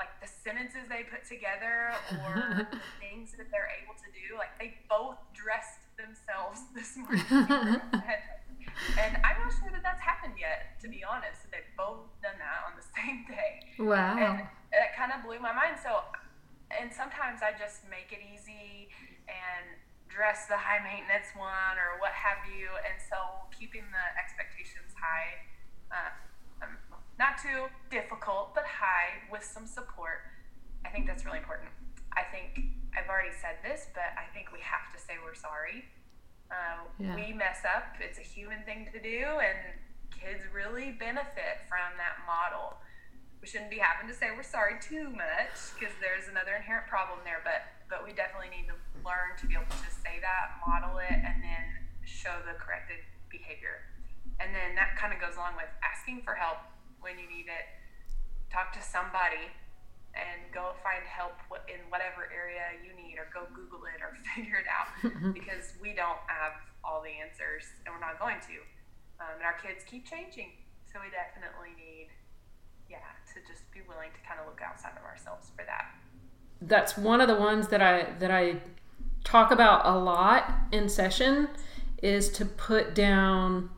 like 0.00 0.16
the 0.24 0.30
sentences 0.32 0.88
they 0.88 1.04
put 1.04 1.28
together 1.28 1.92
or 2.24 2.64
the 2.72 2.80
things 2.96 3.36
that 3.36 3.52
they're 3.52 3.68
able 3.84 3.92
to 4.00 4.08
do. 4.16 4.32
Like 4.40 4.56
they 4.56 4.80
both 4.88 5.20
dressed 5.36 5.84
themselves 6.00 6.64
this 6.76 6.96
morning. 6.96 7.20
and 8.96 9.12
I'm 9.20 9.38
not 9.44 9.52
sure 9.52 9.68
that 9.68 9.84
that's 9.84 10.00
happened 10.00 10.40
yet, 10.40 10.80
to 10.80 10.88
be 10.88 11.04
honest. 11.04 11.44
They've 11.52 11.68
both 11.76 12.08
done 12.24 12.40
that 12.40 12.64
on 12.64 12.80
the 12.80 12.86
same 12.96 13.28
day. 13.28 13.76
Wow. 13.76 14.16
And 14.16 14.48
it 14.72 14.96
kind 14.96 15.12
of 15.12 15.20
blew 15.20 15.36
my 15.36 15.52
mind. 15.52 15.76
So, 15.76 16.00
and 16.72 16.88
sometimes 16.88 17.44
I 17.44 17.52
just 17.52 17.84
make 17.92 18.08
it 18.08 18.24
easy 18.24 18.88
and 19.28 19.76
dress 20.10 20.50
the 20.50 20.58
high 20.58 20.82
maintenance 20.82 21.30
one 21.38 21.78
or 21.78 21.96
what 22.02 22.12
have 22.12 22.42
you. 22.50 22.68
And 22.82 22.98
so 22.98 23.16
keeping 23.54 23.86
the 23.88 24.06
expectations 24.18 24.92
high, 24.98 25.46
uh, 25.94 26.66
um, 26.66 26.74
not 27.16 27.38
too 27.38 27.70
difficult, 27.88 28.52
but 28.52 28.66
high 28.66 29.22
with 29.30 29.46
some 29.46 29.64
support. 29.64 30.26
I 30.84 30.90
think 30.90 31.06
that's 31.06 31.24
really 31.24 31.38
important. 31.38 31.70
I 32.12 32.26
think 32.26 32.74
I've 32.96 33.08
already 33.08 33.34
said 33.38 33.62
this, 33.62 33.86
but 33.94 34.10
I 34.18 34.26
think 34.34 34.50
we 34.50 34.58
have 34.60 34.90
to 34.90 34.98
say 34.98 35.14
we're 35.22 35.38
sorry. 35.38 35.86
Uh, 36.50 36.82
yeah. 36.98 37.14
We 37.14 37.30
mess 37.30 37.62
up. 37.62 37.94
It's 38.02 38.18
a 38.18 38.26
human 38.26 38.66
thing 38.66 38.90
to 38.90 38.98
do, 38.98 39.38
and 39.38 39.78
kids 40.10 40.42
really 40.50 40.90
benefit 40.90 41.62
from 41.70 41.94
that 41.96 42.26
model. 42.26 42.74
We 43.38 43.46
shouldn't 43.46 43.70
be 43.70 43.78
having 43.78 44.10
to 44.10 44.16
say 44.16 44.34
we're 44.34 44.44
sorry 44.44 44.76
too 44.82 45.08
much 45.08 45.54
because 45.78 45.94
there's 46.02 46.26
another 46.28 46.58
inherent 46.58 46.90
problem 46.90 47.22
there, 47.24 47.40
but 47.40 47.64
but 47.88 48.06
we 48.06 48.12
definitely 48.12 48.50
need 48.50 48.68
to 48.70 48.76
learn 49.04 49.36
to 49.40 49.44
be 49.46 49.54
able 49.54 49.70
to 49.70 49.90
say 49.90 50.20
that, 50.20 50.60
model 50.64 50.98
it, 50.98 51.12
and 51.12 51.40
then 51.42 51.64
show 52.04 52.34
the 52.44 52.56
corrected 52.56 53.00
behavior. 53.32 53.84
And 54.40 54.52
then 54.54 54.76
that 54.76 54.96
kind 54.96 55.12
of 55.12 55.20
goes 55.20 55.36
along 55.36 55.56
with 55.56 55.68
asking 55.84 56.24
for 56.24 56.34
help 56.34 56.60
when 57.00 57.20
you 57.20 57.28
need 57.28 57.48
it. 57.48 57.66
Talk 58.48 58.72
to 58.74 58.82
somebody 58.82 59.52
and 60.16 60.42
go 60.50 60.74
find 60.82 61.06
help 61.06 61.38
in 61.70 61.78
whatever 61.86 62.26
area 62.34 62.74
you 62.82 62.90
need, 62.98 63.14
or 63.20 63.30
go 63.30 63.46
Google 63.54 63.86
it 63.86 64.02
or 64.02 64.16
figure 64.34 64.58
it 64.58 64.66
out 64.66 64.90
because 65.36 65.78
we 65.78 65.94
don't 65.94 66.18
have 66.26 66.58
all 66.82 66.98
the 67.04 67.12
answers 67.12 67.62
and 67.86 67.94
we're 67.94 68.02
not 68.02 68.18
going 68.18 68.42
to. 68.50 68.58
Um, 69.22 69.38
and 69.38 69.46
our 69.46 69.54
kids 69.60 69.86
keep 69.86 70.08
changing. 70.08 70.56
So 70.90 70.98
we 70.98 71.12
definitely 71.14 71.76
need, 71.78 72.10
yeah, 72.90 73.14
to 73.30 73.36
just 73.46 73.62
be 73.70 73.86
willing 73.86 74.10
to 74.10 74.20
kind 74.26 74.42
of 74.42 74.50
look 74.50 74.58
outside 74.58 74.98
of 74.98 75.06
ourselves 75.06 75.54
for 75.54 75.62
that 75.62 75.94
that's 76.62 76.96
one 76.96 77.20
of 77.20 77.28
the 77.28 77.34
ones 77.34 77.68
that 77.68 77.80
I 77.80 78.06
that 78.18 78.30
I 78.30 78.60
talk 79.30 79.52
about 79.52 79.86
a 79.86 79.96
lot 79.96 80.52
in 80.72 80.88
session 80.88 81.48
is 82.02 82.28
to 82.30 82.44
put 82.44 82.96
down 82.96 83.70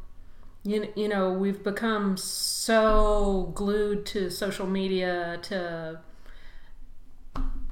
you, 0.64 0.90
you 0.96 1.08
know 1.08 1.30
we've 1.30 1.62
become 1.62 2.16
so 2.16 3.52
glued 3.54 4.06
to 4.06 4.30
social 4.30 4.66
media 4.66 5.38
to 5.42 6.00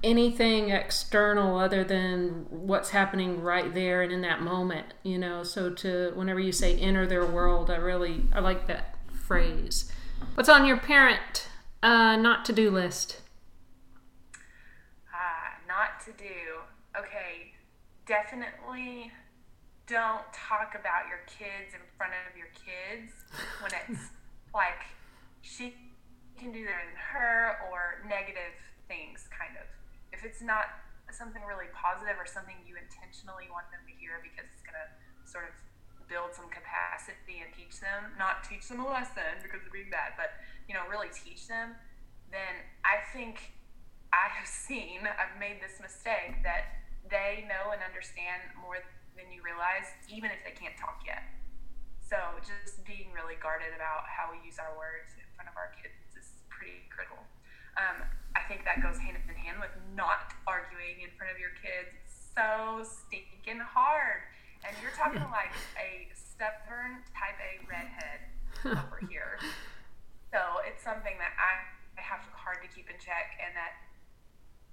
anything 0.03 0.71
external 0.71 1.57
other 1.57 1.83
than 1.83 2.47
what's 2.51 2.91
happening 2.91 3.41
right 3.41 3.73
there 3.73 4.03
and 4.03 4.13
in 4.13 4.21
that 4.21 4.43
moment 4.43 4.87
you 5.03 5.17
know? 5.17 5.43
So 5.43 5.71
to 5.71 6.13
whenever 6.15 6.41
you 6.41 6.53
say 6.53 6.77
enter 6.79 7.07
their 7.07 7.25
world 7.25 7.71
i 7.71 7.77
really 7.77 8.25
i 8.35 8.41
like 8.41 8.67
that 8.67 8.97
phrase. 9.13 9.91
What's 10.35 10.51
on 10.51 10.67
your 10.67 10.77
parent 10.77 11.49
uh, 11.83 12.17
not 12.17 12.45
to 12.45 12.53
do 12.53 12.71
list? 12.71 13.21
Not 15.71 16.01
to 16.05 16.13
do, 16.13 16.60
definitely 18.11 19.15
don't 19.87 20.27
talk 20.35 20.75
about 20.75 21.07
your 21.07 21.23
kids 21.31 21.79
in 21.79 21.83
front 21.95 22.11
of 22.27 22.35
your 22.35 22.51
kids 22.59 23.15
when 23.63 23.71
it's 23.71 24.11
like 24.51 24.83
she 25.47 25.79
can 26.35 26.51
do 26.51 26.67
that 26.67 26.91
in 26.91 26.99
her 26.99 27.55
or 27.71 28.03
negative 28.11 28.59
things, 28.91 29.31
kind 29.31 29.55
of. 29.55 29.71
If 30.11 30.27
it's 30.27 30.43
not 30.43 30.75
something 31.15 31.39
really 31.47 31.71
positive 31.71 32.19
or 32.19 32.27
something 32.27 32.59
you 32.67 32.75
intentionally 32.75 33.47
want 33.47 33.71
them 33.71 33.87
to 33.87 33.95
hear 33.95 34.19
because 34.19 34.51
it's 34.51 34.67
going 34.67 34.79
to 34.79 34.91
sort 35.23 35.47
of 35.47 35.55
build 36.11 36.35
some 36.35 36.51
capacity 36.51 37.47
and 37.47 37.55
teach 37.55 37.79
them, 37.79 38.11
not 38.19 38.43
teach 38.43 38.67
them 38.67 38.83
a 38.83 38.87
lesson 38.91 39.39
because 39.39 39.63
they're 39.63 39.75
being 39.75 39.95
bad, 39.95 40.19
but, 40.19 40.35
you 40.67 40.75
know, 40.75 40.83
really 40.91 41.15
teach 41.15 41.47
them, 41.47 41.79
then 42.35 42.59
I 42.83 43.07
think 43.15 43.55
I 44.11 44.35
have 44.35 44.51
seen, 44.67 45.07
I've 45.07 45.39
made 45.39 45.63
this 45.63 45.79
mistake 45.79 46.43
that 46.43 46.80
they 47.09 47.49
know 47.49 47.73
and 47.73 47.81
understand 47.81 48.45
more 48.61 48.83
than 49.17 49.31
you 49.33 49.41
realize, 49.41 49.89
even 50.11 50.29
if 50.29 50.43
they 50.45 50.53
can't 50.53 50.77
talk 50.77 51.01
yet. 51.07 51.25
So 52.05 52.19
just 52.43 52.83
being 52.83 53.15
really 53.15 53.39
guarded 53.39 53.71
about 53.71 54.05
how 54.11 54.35
we 54.35 54.43
use 54.43 54.59
our 54.59 54.75
words 54.75 55.15
in 55.15 55.27
front 55.39 55.47
of 55.47 55.55
our 55.55 55.71
kids 55.79 55.95
is 56.19 56.43
pretty 56.51 56.85
critical. 56.91 57.23
Um, 57.79 58.03
I 58.35 58.43
think 58.51 58.67
that 58.67 58.83
goes 58.83 58.99
hand 58.99 59.15
in 59.15 59.39
hand 59.39 59.63
with 59.63 59.71
not 59.95 60.35
arguing 60.45 61.07
in 61.07 61.11
front 61.15 61.31
of 61.31 61.39
your 61.39 61.55
kids. 61.63 61.95
It's 62.03 62.19
so 62.35 62.83
stinking 62.83 63.63
hard. 63.63 64.27
And 64.67 64.75
you're 64.83 64.95
talking 64.99 65.23
like 65.41 65.55
a 65.79 66.11
stubborn 66.13 67.07
type 67.15 67.39
A 67.39 67.63
redhead 67.65 68.21
over 68.67 69.01
here. 69.07 69.39
So 70.31 70.63
it's 70.63 70.79
something 70.79 71.19
that 71.19 71.35
I, 71.35 71.67
I 71.99 72.03
have 72.07 72.23
hard 72.31 72.63
to 72.63 72.71
keep 72.71 72.87
in 72.87 72.95
check 73.03 73.35
and 73.43 73.51
that 73.59 73.75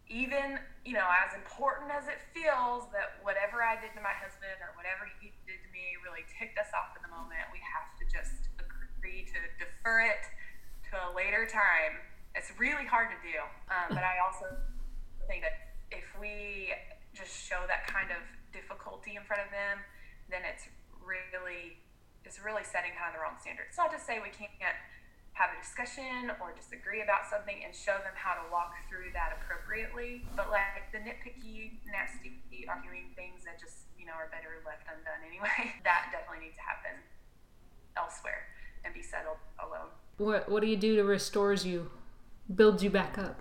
even, 0.07 0.59
you 0.87 0.95
know, 0.95 1.05
as 1.05 1.35
important 1.35 1.91
as 1.91 2.07
it 2.07 2.19
feels 2.31 2.87
that 2.95 3.19
whatever 3.23 3.59
I 3.59 3.75
did 3.75 3.91
to 3.99 4.01
my 4.01 4.15
husband 4.15 4.55
or 4.63 4.71
whatever 4.79 5.07
he 5.19 5.35
did 5.43 5.59
to 5.59 5.69
me 5.75 5.99
really 6.03 6.23
ticked 6.27 6.55
us 6.55 6.71
off 6.71 6.95
in 6.95 7.03
the 7.03 7.11
moment, 7.11 7.43
we 7.51 7.59
have 7.59 7.91
to 7.99 8.03
just 8.07 8.47
agree 8.59 9.27
to 9.27 9.39
defer 9.59 10.07
it 10.07 10.23
to 10.91 10.93
a 10.95 11.09
later 11.11 11.43
time. 11.43 11.99
It's 12.35 12.51
really 12.55 12.87
hard 12.87 13.11
to 13.11 13.19
do. 13.19 13.35
Um, 13.67 13.95
but 13.95 14.03
I 14.07 14.23
also 14.23 14.47
think 15.27 15.43
that 15.43 15.75
if 15.91 16.07
we 16.15 16.71
just 17.11 17.35
show 17.35 17.67
that 17.67 17.87
kind 17.91 18.11
of 18.11 18.23
difficulty 18.55 19.19
in 19.19 19.23
front 19.27 19.43
of 19.43 19.51
them, 19.51 19.83
then 20.31 20.47
it's 20.47 20.67
really 21.03 21.83
it's 22.27 22.43
really 22.43 22.63
setting 22.67 22.91
kind 22.91 23.07
of 23.07 23.15
the 23.15 23.23
wrong 23.23 23.39
standard. 23.39 23.71
It's 23.71 23.79
not 23.79 23.87
to 23.95 23.99
say 23.99 24.19
we 24.19 24.35
can't 24.35 24.51
have 25.37 25.53
a 25.53 25.59
discussion 25.61 26.33
or 26.41 26.49
disagree 26.57 27.05
about 27.05 27.29
something 27.29 27.61
and 27.61 27.69
show 27.69 27.93
them 28.01 28.17
how 28.17 28.33
to 28.33 28.43
walk 28.49 28.73
through 28.89 29.13
that 29.13 29.37
appropriately. 29.37 30.25
But 30.33 30.49
like 30.49 30.89
the 30.89 30.97
nitpicky, 30.97 31.77
nasty 31.85 32.41
arguing 32.65 33.13
things 33.13 33.45
that 33.45 33.61
just, 33.61 33.85
you 33.93 34.09
know, 34.09 34.17
are 34.17 34.33
better 34.33 34.57
left 34.65 34.89
undone 34.89 35.21
anyway, 35.21 35.77
that 35.87 36.09
definitely 36.09 36.49
needs 36.49 36.57
to 36.57 36.65
happen 36.65 36.97
elsewhere 37.93 38.49
and 38.81 38.97
be 38.97 39.05
settled 39.05 39.37
alone. 39.61 39.93
What 40.17 40.49
what 40.49 40.65
do 40.65 40.67
you 40.67 40.77
do 40.77 40.97
to 40.97 41.05
restores 41.05 41.61
you, 41.61 41.93
builds 42.49 42.81
you 42.81 42.89
back 42.89 43.21
up? 43.21 43.37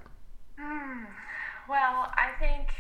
Mm, 0.61 1.09
well, 1.65 2.13
I 2.13 2.37
think 2.37 2.77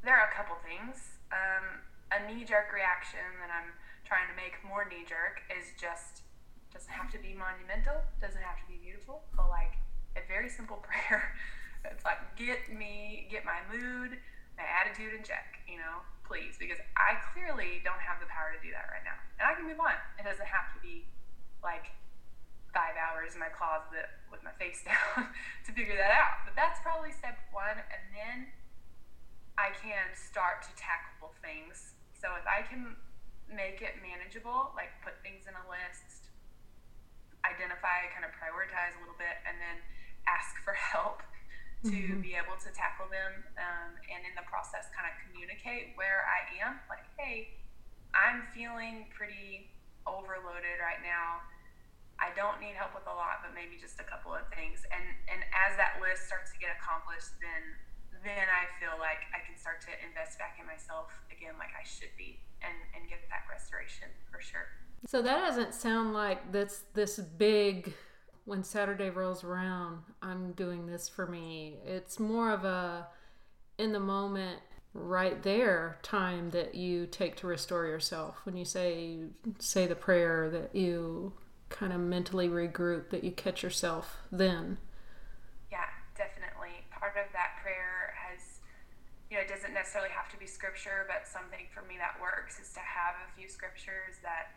there 0.00 0.16
are 0.16 0.32
a 0.32 0.34
couple 0.34 0.56
things. 0.64 1.20
Um, 1.28 1.84
a 2.08 2.24
knee 2.24 2.48
jerk 2.48 2.72
reaction 2.72 3.20
that 3.44 3.52
I'm 3.52 3.76
trying 4.08 4.24
to 4.32 4.36
make 4.40 4.56
more 4.64 4.88
knee 4.88 5.04
jerk 5.04 5.44
is 5.52 5.76
just 5.76 6.24
doesn't 6.72 6.92
have 6.92 7.10
to 7.12 7.18
be 7.18 7.34
monumental, 7.34 8.04
doesn't 8.20 8.42
have 8.42 8.60
to 8.60 8.66
be 8.68 8.78
beautiful, 8.80 9.24
but 9.36 9.48
like 9.48 9.76
a 10.16 10.22
very 10.26 10.48
simple 10.48 10.78
prayer. 10.86 11.34
It's 11.84 12.04
like 12.04 12.20
get 12.36 12.68
me, 12.70 13.28
get 13.30 13.44
my 13.46 13.62
mood, 13.70 14.18
my 14.58 14.66
attitude 14.66 15.14
in 15.14 15.22
check, 15.22 15.62
you 15.70 15.78
know, 15.78 16.02
please, 16.26 16.58
because 16.58 16.78
I 16.98 17.16
clearly 17.32 17.80
don't 17.86 18.02
have 18.02 18.18
the 18.20 18.28
power 18.28 18.52
to 18.52 18.60
do 18.60 18.74
that 18.74 18.90
right 18.90 19.04
now, 19.06 19.16
and 19.40 19.46
I 19.46 19.54
can 19.54 19.64
move 19.64 19.80
on. 19.80 19.94
It 20.18 20.26
doesn't 20.26 20.48
have 20.48 20.74
to 20.74 20.78
be 20.82 21.06
like 21.62 21.94
five 22.74 22.94
hours 23.00 23.32
in 23.32 23.40
my 23.40 23.48
closet 23.48 24.12
with 24.28 24.44
my 24.44 24.52
face 24.60 24.84
down 24.88 25.32
to 25.64 25.70
figure 25.72 25.96
that 25.96 26.12
out. 26.12 26.44
But 26.44 26.58
that's 26.58 26.82
probably 26.84 27.14
step 27.14 27.38
one, 27.50 27.78
and 27.78 28.02
then 28.12 28.38
I 29.56 29.72
can 29.74 30.12
start 30.14 30.62
to 30.68 30.72
tackle 30.76 31.32
things. 31.40 31.96
So 32.14 32.30
if 32.36 32.44
I 32.44 32.62
can 32.66 32.94
make 33.48 33.80
it 33.80 33.96
manageable, 34.04 34.76
like 34.76 34.92
put 35.00 35.18
things 35.24 35.48
in 35.48 35.56
a 35.56 35.64
list, 35.66 36.27
identify, 37.48 38.08
kind 38.12 38.24
of 38.28 38.32
prioritize 38.36 38.92
a 38.96 39.00
little 39.00 39.16
bit, 39.16 39.40
and 39.48 39.56
then 39.56 39.80
ask 40.28 40.60
for 40.62 40.76
help 40.76 41.24
to 41.86 41.94
mm-hmm. 41.94 42.20
be 42.20 42.34
able 42.34 42.58
to 42.58 42.74
tackle 42.74 43.06
them 43.06 43.46
um, 43.54 43.94
and 44.10 44.26
in 44.26 44.34
the 44.34 44.42
process 44.50 44.90
kind 44.90 45.06
of 45.06 45.14
communicate 45.22 45.94
where 45.94 46.26
I 46.26 46.42
am. 46.58 46.82
Like, 46.90 47.06
hey, 47.14 47.54
I'm 48.10 48.50
feeling 48.50 49.06
pretty 49.14 49.70
overloaded 50.02 50.82
right 50.82 50.98
now. 51.06 51.44
I 52.18 52.34
don't 52.34 52.58
need 52.58 52.74
help 52.74 52.98
with 52.98 53.06
a 53.06 53.14
lot, 53.14 53.46
but 53.46 53.54
maybe 53.54 53.78
just 53.78 54.02
a 54.02 54.06
couple 54.06 54.34
of 54.34 54.42
things. 54.50 54.82
And 54.90 55.06
and 55.30 55.40
as 55.54 55.78
that 55.78 56.02
list 56.02 56.26
starts 56.26 56.50
to 56.50 56.58
get 56.58 56.74
accomplished, 56.74 57.38
then 57.38 57.62
then 58.24 58.46
I 58.48 58.66
feel 58.80 58.98
like 58.98 59.22
I 59.34 59.44
can 59.46 59.56
start 59.56 59.80
to 59.86 59.92
invest 60.06 60.38
back 60.38 60.58
in 60.60 60.66
myself 60.66 61.10
again, 61.30 61.54
like 61.58 61.72
I 61.78 61.84
should 61.86 62.12
be, 62.16 62.40
and 62.62 62.74
and 62.94 63.08
get 63.08 63.20
that 63.30 63.44
restoration 63.50 64.08
for 64.30 64.40
sure. 64.40 64.66
So 65.06 65.22
that 65.22 65.40
doesn't 65.40 65.74
sound 65.74 66.12
like 66.12 66.52
that's 66.52 66.84
this 66.94 67.18
big 67.18 67.94
when 68.48 68.64
Saturday 68.64 69.10
rolls 69.10 69.44
around, 69.44 69.98
I'm 70.22 70.52
doing 70.52 70.86
this 70.86 71.06
for 71.06 71.26
me. 71.26 71.76
It's 71.84 72.18
more 72.18 72.50
of 72.50 72.64
a 72.64 73.08
in 73.76 73.92
the 73.92 74.00
moment 74.00 74.60
right 74.94 75.42
there 75.42 75.98
time 76.02 76.48
that 76.50 76.74
you 76.74 77.06
take 77.06 77.36
to 77.36 77.46
restore 77.46 77.84
yourself. 77.84 78.40
When 78.44 78.56
you 78.56 78.64
say 78.64 79.18
say 79.58 79.86
the 79.86 79.94
prayer 79.94 80.48
that 80.48 80.74
you 80.74 81.34
kind 81.68 81.92
of 81.92 82.00
mentally 82.00 82.48
regroup 82.48 83.10
that 83.10 83.22
you 83.22 83.32
catch 83.32 83.62
yourself 83.62 84.16
then. 84.32 84.78
Yeah, 85.70 85.84
definitely. 86.16 86.86
Part 86.90 87.16
of 87.18 87.30
that 87.34 87.60
prayer 87.62 88.14
has 88.28 88.60
you 89.28 89.36
know, 89.36 89.44
it 89.44 89.50
doesn't 89.52 89.76
necessarily 89.76 90.08
have 90.08 90.32
to 90.32 90.40
be 90.40 90.48
scripture, 90.48 91.04
but 91.04 91.28
something 91.28 91.68
for 91.68 91.84
me 91.84 92.00
that 92.00 92.16
works 92.16 92.56
is 92.56 92.72
to 92.72 92.80
have 92.80 93.12
a 93.20 93.28
few 93.36 93.44
scriptures 93.44 94.16
that 94.24 94.56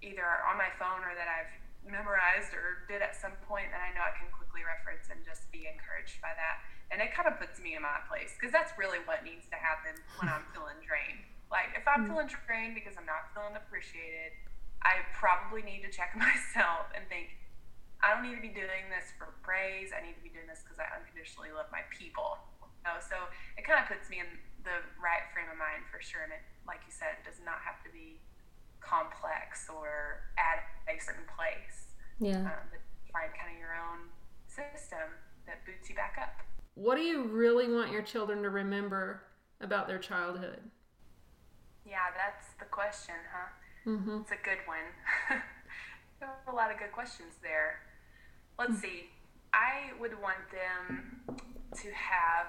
either 0.00 0.24
are 0.24 0.48
on 0.48 0.56
my 0.56 0.72
phone 0.80 1.04
or 1.04 1.12
that 1.12 1.28
I've 1.28 1.52
memorized 1.84 2.56
or 2.56 2.88
did 2.88 3.04
at 3.04 3.12
some 3.12 3.36
point 3.44 3.68
that 3.72 3.84
I 3.84 3.92
know 3.92 4.00
I 4.00 4.16
can 4.16 4.32
quickly 4.32 4.64
reference 4.64 5.12
and 5.12 5.20
just 5.20 5.52
be 5.52 5.68
encouraged 5.68 6.16
by 6.24 6.32
that. 6.32 6.64
And 6.88 7.00
it 7.04 7.12
kind 7.12 7.28
of 7.28 7.36
puts 7.36 7.60
me 7.60 7.76
in 7.76 7.84
my 7.84 8.00
place 8.08 8.32
because 8.36 8.52
that's 8.52 8.72
really 8.80 9.04
what 9.04 9.20
needs 9.20 9.44
to 9.52 9.58
happen 9.60 9.96
when 10.20 10.32
I'm 10.32 10.48
feeling 10.56 10.80
drained. 10.80 11.28
Like 11.52 11.76
if 11.76 11.84
I'm 11.84 12.08
hmm. 12.08 12.16
feeling 12.16 12.28
drained 12.32 12.72
because 12.72 12.96
I'm 12.96 13.08
not 13.08 13.32
feeling 13.36 13.52
appreciated, 13.52 14.32
I 14.80 15.04
probably 15.16 15.60
need 15.60 15.84
to 15.84 15.92
check 15.92 16.16
myself 16.16 16.88
and 16.96 17.04
think, 17.12 17.36
I 18.04 18.12
don't 18.12 18.24
need 18.24 18.36
to 18.36 18.44
be 18.44 18.52
doing 18.52 18.92
this 18.92 19.16
for 19.16 19.32
praise. 19.40 19.92
I 19.96 20.04
need 20.04 20.12
to 20.12 20.24
be 20.24 20.28
doing 20.28 20.44
this 20.44 20.60
because 20.60 20.76
I 20.76 20.84
unconditionally 20.92 21.52
love 21.56 21.72
my 21.72 21.80
people. 21.88 22.36
You 22.84 22.92
know? 22.92 23.00
So 23.00 23.16
it 23.56 23.64
kind 23.64 23.80
of 23.80 23.88
puts 23.88 24.12
me 24.12 24.20
in 24.20 24.28
the 24.62 24.84
right 25.00 25.24
frame 25.32 25.48
of 25.48 25.56
mind 25.56 25.88
for 25.88 26.04
sure. 26.04 26.20
And 26.20 26.32
it, 26.36 26.44
like 26.68 26.84
you 26.84 26.92
said, 26.92 27.16
it 27.16 27.24
does 27.24 27.40
not 27.40 27.64
have 27.64 27.80
to 27.88 27.90
be 27.90 28.20
complex 28.84 29.72
or 29.72 30.28
at 30.36 30.68
a 30.84 31.00
certain 31.00 31.24
place. 31.32 31.96
Yeah. 32.20 32.44
Um, 32.44 32.68
but 32.68 32.84
find 33.08 33.32
kind 33.32 33.56
of 33.56 33.58
your 33.58 33.72
own 33.72 34.12
system 34.44 35.08
that 35.48 35.64
boots 35.64 35.88
you 35.88 35.96
back 35.96 36.20
up. 36.20 36.44
What 36.74 36.96
do 36.96 37.02
you 37.02 37.24
really 37.24 37.70
want 37.72 37.92
your 37.92 38.02
children 38.02 38.42
to 38.42 38.50
remember 38.50 39.22
about 39.60 39.88
their 39.88 39.98
childhood? 39.98 40.60
Yeah, 41.86 42.12
that's 42.16 42.52
the 42.58 42.64
question, 42.64 43.14
huh? 43.32 43.90
Mm-hmm. 43.90 44.20
It's 44.22 44.32
a 44.32 44.40
good 44.42 44.58
one. 44.66 44.88
a 46.48 46.52
lot 46.52 46.70
of 46.70 46.78
good 46.78 46.92
questions 46.92 47.34
there. 47.42 47.80
Let's 48.58 48.80
see. 48.80 49.10
I 49.52 49.92
would 50.00 50.20
want 50.20 50.38
them 50.50 51.20
to 51.28 51.88
have 51.92 52.46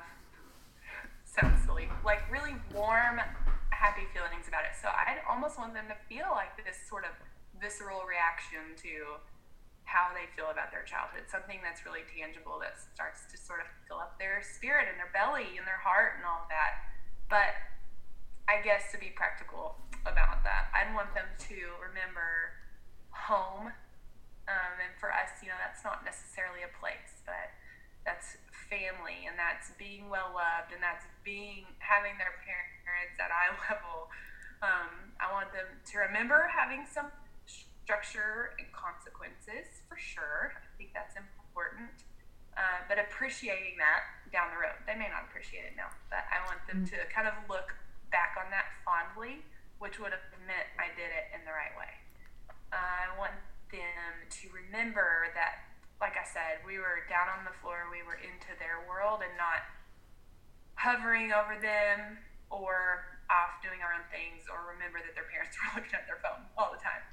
sounds 1.26 1.66
silly, 1.66 1.90
like 2.06 2.20
really 2.32 2.56
warm 2.76 3.24
happy 3.72 4.04
feelings 4.12 4.52
about 4.52 4.68
it. 4.68 4.76
So 4.76 4.92
I'd 4.92 5.24
almost 5.24 5.56
want 5.56 5.72
them 5.72 5.88
to 5.88 5.98
feel 6.12 6.28
like 6.36 6.60
this 6.60 6.76
sort 6.76 7.08
of 7.08 7.16
visceral 7.56 8.04
reaction 8.04 8.76
to 8.84 9.24
how 9.88 10.12
they 10.12 10.28
feel 10.36 10.52
about 10.52 10.76
their 10.76 10.84
childhood, 10.84 11.30
something 11.32 11.64
that's 11.64 11.88
really 11.88 12.04
tangible 12.12 12.60
that 12.60 12.76
starts 12.76 13.24
to 13.32 13.40
sort 13.40 13.64
of 13.64 13.70
fill 13.88 14.02
up 14.02 14.20
their 14.20 14.44
spirit 14.44 14.92
and 14.92 15.00
their 15.00 15.14
belly 15.16 15.56
and 15.56 15.64
their 15.64 15.80
heart 15.80 16.20
and 16.20 16.28
all 16.28 16.44
that. 16.52 16.84
But 17.32 17.56
I 18.52 18.60
guess 18.62 18.92
to 18.92 18.98
be 19.00 19.14
practical 19.16 19.80
about 20.04 20.44
that, 20.44 20.70
I'd 20.76 20.92
want 20.94 21.14
them 21.16 21.30
to 21.50 21.58
remember 21.80 22.60
home. 23.14 23.72
Um, 24.46 24.74
and 24.78 24.94
for 25.02 25.10
us, 25.10 25.42
you 25.42 25.50
know, 25.50 25.58
that's 25.58 25.82
not 25.82 26.06
necessarily 26.06 26.62
a 26.62 26.72
place, 26.78 27.24
but 27.26 27.50
that's 28.06 28.38
family 28.70 29.26
and 29.28 29.38
that's 29.38 29.72
being 29.78 30.10
well 30.10 30.34
loved 30.34 30.74
and 30.74 30.82
that's 30.82 31.06
being 31.24 31.66
having 31.80 32.18
their 32.18 32.34
parents 32.42 33.18
at 33.20 33.32
eye 33.32 33.52
level. 33.70 34.10
Um, 34.64 35.14
I 35.20 35.30
want 35.32 35.52
them 35.52 35.68
to 35.68 35.96
remember 36.06 36.50
having 36.50 36.88
some 36.88 37.12
structure 37.46 38.58
and 38.58 38.66
consequences 38.74 39.70
for 39.86 39.98
sure. 39.98 40.58
I 40.58 40.70
think 40.78 40.90
that's 40.98 41.14
important. 41.14 41.92
Uh, 42.56 42.88
but 42.88 42.96
appreciating 42.96 43.76
that 43.78 44.08
down 44.32 44.48
the 44.56 44.60
road. 44.60 44.80
They 44.88 44.96
may 44.96 45.12
not 45.12 45.28
appreciate 45.28 45.68
it 45.68 45.76
now, 45.76 45.92
but 46.08 46.24
I 46.32 46.40
want 46.48 46.64
them 46.72 46.88
mm-hmm. 46.88 46.96
to 46.96 47.12
kind 47.12 47.28
of 47.28 47.36
look 47.52 47.76
back 48.16 48.40
on 48.40 48.48
that 48.56 48.72
fondly, 48.88 49.44
which 49.84 50.00
would 50.00 50.16
have 50.16 50.24
meant 50.48 50.64
I 50.80 50.88
did 50.96 51.12
it 51.12 51.36
in 51.36 51.44
the 51.44 51.52
right 51.52 51.76
way. 51.76 51.92
Uh, 52.72 52.80
I 52.80 53.12
want 53.20 53.36
them 53.76 54.08
to 54.24 54.46
remember 54.56 55.28
that 55.36 55.75
I 56.02 56.26
said, 56.28 56.64
we 56.68 56.78
were 56.78 57.08
down 57.08 57.32
on 57.32 57.48
the 57.48 57.56
floor, 57.64 57.88
we 57.88 58.04
were 58.04 58.20
into 58.20 58.52
their 58.60 58.84
world 58.88 59.24
and 59.24 59.34
not 59.40 59.64
hovering 60.76 61.32
over 61.32 61.56
them 61.56 62.20
or 62.52 63.08
off 63.32 63.58
doing 63.64 63.82
our 63.82 63.96
own 63.96 64.06
things 64.14 64.46
or 64.52 64.70
remember 64.70 65.02
that 65.02 65.18
their 65.18 65.26
parents 65.32 65.56
were 65.62 65.82
looking 65.82 65.96
at 65.96 66.06
their 66.06 66.22
phone 66.22 66.46
all 66.60 66.70
the 66.70 66.82
time. 66.82 67.04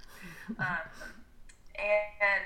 Um, 0.61 0.85
and, 1.78 2.11
and, 2.20 2.43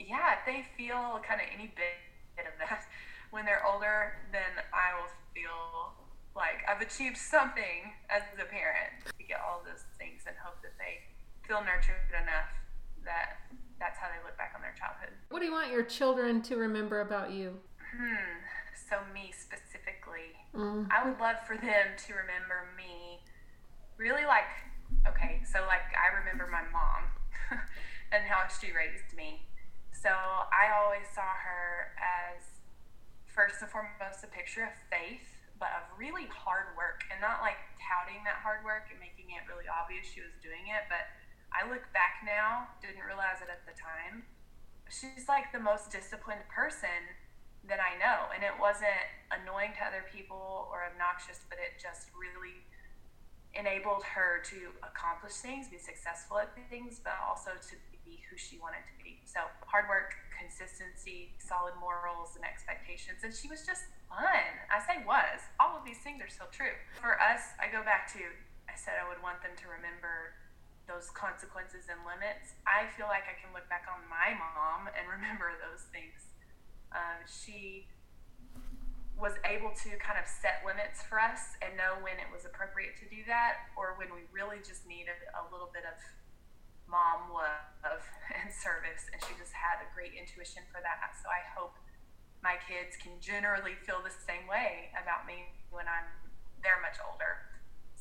yeah, 0.00 0.40
if 0.40 0.42
they 0.42 0.66
feel 0.74 1.22
kind 1.22 1.38
of 1.38 1.46
any 1.54 1.70
bit 1.70 2.50
of 2.50 2.58
that 2.58 2.82
when 3.30 3.46
they're 3.46 3.62
older, 3.62 4.18
then 4.34 4.58
I 4.74 4.98
will 4.98 5.10
feel 5.30 5.94
like 6.34 6.66
I've 6.66 6.82
achieved 6.82 7.16
something 7.16 7.94
as 8.10 8.26
a 8.34 8.46
parent 8.46 9.06
to 9.06 9.22
get 9.22 9.38
all 9.38 9.62
those 9.62 9.86
things 9.98 10.26
and 10.26 10.34
hope 10.42 10.58
that 10.66 10.74
they 10.82 11.06
feel 11.46 11.62
nurtured 11.62 12.10
enough 12.10 12.50
that 13.06 13.38
that's 13.84 14.00
how 14.00 14.08
they 14.08 14.16
look 14.24 14.40
back 14.40 14.56
on 14.56 14.64
their 14.64 14.72
childhood. 14.72 15.12
What 15.28 15.44
do 15.44 15.44
you 15.44 15.52
want 15.52 15.68
your 15.68 15.84
children 15.84 16.40
to 16.48 16.56
remember 16.56 17.04
about 17.04 17.36
you? 17.36 17.60
Hmm. 17.92 18.40
So 18.88 18.96
me 19.12 19.28
specifically, 19.28 20.32
mm. 20.56 20.88
I 20.88 21.04
would 21.04 21.20
love 21.20 21.44
for 21.44 21.60
them 21.60 21.92
to 22.08 22.10
remember 22.16 22.72
me 22.72 23.20
really 24.00 24.24
like 24.24 24.48
okay, 25.04 25.44
so 25.44 25.60
like 25.68 25.84
I 25.92 26.16
remember 26.16 26.48
my 26.48 26.64
mom 26.72 27.12
and 28.12 28.24
how 28.24 28.48
she 28.48 28.72
raised 28.72 29.12
me. 29.12 29.44
So 29.92 30.10
I 30.12 30.72
always 30.80 31.04
saw 31.12 31.28
her 31.28 31.92
as 32.00 32.40
first 33.28 33.60
and 33.60 33.68
foremost 33.68 34.24
a 34.24 34.30
picture 34.32 34.64
of 34.64 34.74
faith, 34.88 35.24
but 35.60 35.72
of 35.76 35.84
really 35.96 36.28
hard 36.28 36.72
work 36.76 37.04
and 37.12 37.20
not 37.20 37.40
like 37.44 37.60
touting 37.80 38.20
that 38.24 38.40
hard 38.40 38.64
work 38.64 38.88
and 38.92 39.00
making 39.00 39.32
it 39.32 39.44
really 39.48 39.68
obvious 39.68 40.08
she 40.08 40.20
was 40.20 40.34
doing 40.40 40.72
it, 40.72 40.88
but 40.88 41.08
I 41.54 41.62
look 41.70 41.86
back 41.94 42.20
now, 42.26 42.68
didn't 42.82 43.06
realize 43.06 43.38
it 43.38 43.48
at 43.48 43.62
the 43.62 43.72
time. 43.78 44.26
She's 44.90 45.30
like 45.30 45.54
the 45.54 45.62
most 45.62 45.94
disciplined 45.94 46.44
person 46.50 47.14
that 47.70 47.80
I 47.80 47.96
know. 47.96 48.28
And 48.34 48.44
it 48.44 48.52
wasn't 48.58 49.00
annoying 49.32 49.72
to 49.78 49.82
other 49.86 50.04
people 50.10 50.68
or 50.68 50.84
obnoxious, 50.84 51.40
but 51.48 51.56
it 51.62 51.80
just 51.80 52.10
really 52.12 52.66
enabled 53.54 54.02
her 54.02 54.42
to 54.50 54.74
accomplish 54.82 55.38
things, 55.38 55.70
be 55.70 55.78
successful 55.78 56.42
at 56.42 56.50
things, 56.68 56.98
but 56.98 57.14
also 57.22 57.54
to 57.54 57.74
be 58.02 58.20
who 58.28 58.36
she 58.36 58.58
wanted 58.58 58.82
to 58.84 58.94
be. 59.00 59.22
So 59.24 59.46
hard 59.64 59.86
work, 59.88 60.12
consistency, 60.34 61.32
solid 61.38 61.72
morals, 61.78 62.34
and 62.36 62.44
expectations. 62.44 63.22
And 63.22 63.32
she 63.32 63.46
was 63.46 63.64
just 63.64 63.86
fun. 64.10 64.44
I 64.68 64.82
say 64.82 65.00
was. 65.06 65.40
All 65.62 65.78
of 65.78 65.86
these 65.86 66.02
things 66.02 66.20
are 66.20 66.28
still 66.28 66.50
true. 66.50 66.74
For 67.00 67.16
us, 67.16 67.54
I 67.62 67.70
go 67.70 67.80
back 67.86 68.10
to 68.18 68.20
I 68.68 68.74
said 68.76 68.98
I 68.98 69.06
would 69.06 69.22
want 69.22 69.38
them 69.44 69.54
to 69.54 69.66
remember 69.70 70.34
those 70.84 71.08
consequences 71.16 71.88
and 71.88 72.00
limits. 72.04 72.56
I 72.68 72.86
feel 72.92 73.08
like 73.08 73.24
I 73.24 73.36
can 73.40 73.52
look 73.56 73.64
back 73.72 73.88
on 73.88 74.04
my 74.06 74.36
mom 74.36 74.92
and 74.92 75.08
remember 75.08 75.56
those 75.58 75.88
things 75.88 76.34
um, 76.94 77.26
she 77.26 77.90
was 79.18 79.34
able 79.46 79.70
to 79.70 79.94
kind 80.02 80.18
of 80.18 80.26
set 80.26 80.62
limits 80.66 81.02
for 81.06 81.22
us 81.22 81.54
and 81.62 81.78
know 81.78 81.98
when 82.02 82.18
it 82.18 82.26
was 82.34 82.46
appropriate 82.46 82.98
to 82.98 83.06
do 83.06 83.22
that 83.30 83.70
or 83.78 83.94
when 83.94 84.10
we 84.10 84.26
really 84.34 84.58
just 84.58 84.86
needed 84.90 85.18
a 85.38 85.42
little 85.54 85.70
bit 85.70 85.86
of 85.86 85.94
mom 86.90 87.30
love 87.30 88.02
and 88.38 88.50
service. 88.50 89.06
And 89.14 89.22
she 89.22 89.34
just 89.38 89.54
had 89.54 89.82
a 89.82 89.88
great 89.94 90.18
intuition 90.18 90.66
for 90.70 90.82
that. 90.82 91.14
So 91.22 91.30
I 91.30 91.42
hope 91.54 91.78
my 92.42 92.58
kids 92.66 92.98
can 92.98 93.14
generally 93.22 93.78
feel 93.86 94.02
the 94.02 94.12
same 94.12 94.50
way 94.50 94.90
about 94.98 95.26
me 95.26 95.46
when 95.70 95.86
I'm 95.86 96.10
they're 96.62 96.80
much 96.80 96.96
older. 97.04 97.53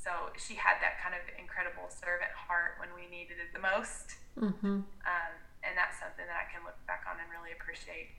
So 0.03 0.35
she 0.35 0.59
had 0.59 0.83
that 0.83 0.99
kind 0.99 1.15
of 1.15 1.23
incredible 1.39 1.87
servant 1.87 2.35
heart 2.35 2.75
when 2.83 2.91
we 2.91 3.07
needed 3.07 3.39
it 3.39 3.55
the 3.55 3.63
most. 3.63 4.19
Mm-hmm. 4.35 4.83
Um, 4.83 5.33
and 5.63 5.73
that's 5.79 5.95
something 5.95 6.27
that 6.27 6.35
I 6.35 6.51
can 6.51 6.67
look 6.67 6.75
back 6.83 7.07
on 7.07 7.15
and 7.23 7.31
really 7.31 7.55
appreciate 7.55 8.11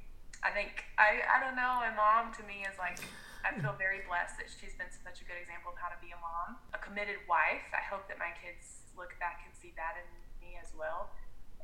I 0.44 0.52
think 0.52 0.84
I 1.00 1.24
I 1.24 1.40
don't 1.40 1.56
know. 1.56 1.80
My 1.80 1.88
mom 1.96 2.28
to 2.36 2.44
me 2.44 2.68
is 2.68 2.76
like 2.76 3.00
I 3.40 3.56
feel 3.56 3.72
very 3.80 4.04
blessed 4.04 4.36
that 4.36 4.52
she's 4.52 4.76
been 4.76 4.92
such 4.92 5.24
a 5.24 5.24
good 5.24 5.40
example 5.40 5.72
of 5.72 5.80
how 5.80 5.88
to 5.88 5.96
be 6.04 6.12
a 6.12 6.20
mom, 6.20 6.60
a 6.76 6.80
committed 6.80 7.20
wife. 7.24 7.64
I 7.72 7.80
hope 7.80 8.04
that 8.12 8.20
my 8.20 8.32
kids 8.36 8.84
look 8.92 9.16
back 9.16 9.40
and 9.48 9.52
see 9.56 9.72
that 9.80 9.96
in 10.00 10.06
me 10.40 10.60
as 10.60 10.72
well, 10.76 11.12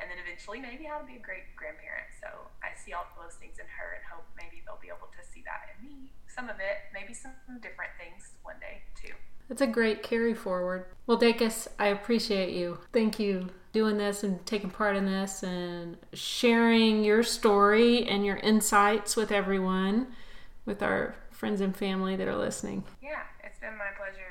and 0.01 0.09
then 0.09 0.17
eventually 0.17 0.65
maybe 0.65 0.89
how 0.89 0.97
to 0.97 1.05
be 1.09 1.21
a 1.21 1.25
great 1.25 1.53
grandparent. 1.61 2.09
So 2.25 2.49
I 2.65 2.73
see 2.73 2.97
all 2.97 3.05
those 3.21 3.37
things 3.37 3.61
in 3.61 3.69
her 3.69 4.01
and 4.01 4.03
hope 4.09 4.25
maybe 4.33 4.65
they'll 4.65 4.81
be 4.81 4.93
able 4.93 5.13
to 5.13 5.23
see 5.25 5.45
that 5.45 5.77
in 5.77 5.85
me. 5.85 6.13
Some 6.29 6.49
of 6.49 6.57
it, 6.57 6.89
maybe 6.97 7.13
some 7.13 7.37
different 7.61 7.93
things 8.01 8.33
one 8.45 8.61
day 8.65 8.89
too. 8.97 9.13
That's 9.51 9.63
a 9.63 9.67
great 9.67 10.05
carry 10.05 10.33
forward. 10.33 10.87
Well, 11.09 11.19
Dacus, 11.19 11.67
I 11.77 11.89
appreciate 11.89 12.55
you. 12.55 12.79
Thank 12.93 13.19
you 13.19 13.49
doing 13.73 13.99
this 13.99 14.23
and 14.23 14.47
taking 14.47 14.71
part 14.71 14.95
in 14.95 15.07
this 15.07 15.43
and 15.43 15.97
sharing 16.13 17.03
your 17.03 17.25
story 17.25 18.07
and 18.07 18.25
your 18.25 18.37
insights 18.37 19.17
with 19.17 19.33
everyone, 19.33 20.07
with 20.67 20.85
our 20.85 21.17
friends 21.33 21.61
and 21.61 21.77
family 21.77 22.15
that 22.15 22.29
are 22.29 22.37
listening. 22.37 22.85
Yeah, 23.03 23.23
it's 23.43 23.59
been 23.59 23.77
my 23.77 23.91
pleasure 23.97 24.30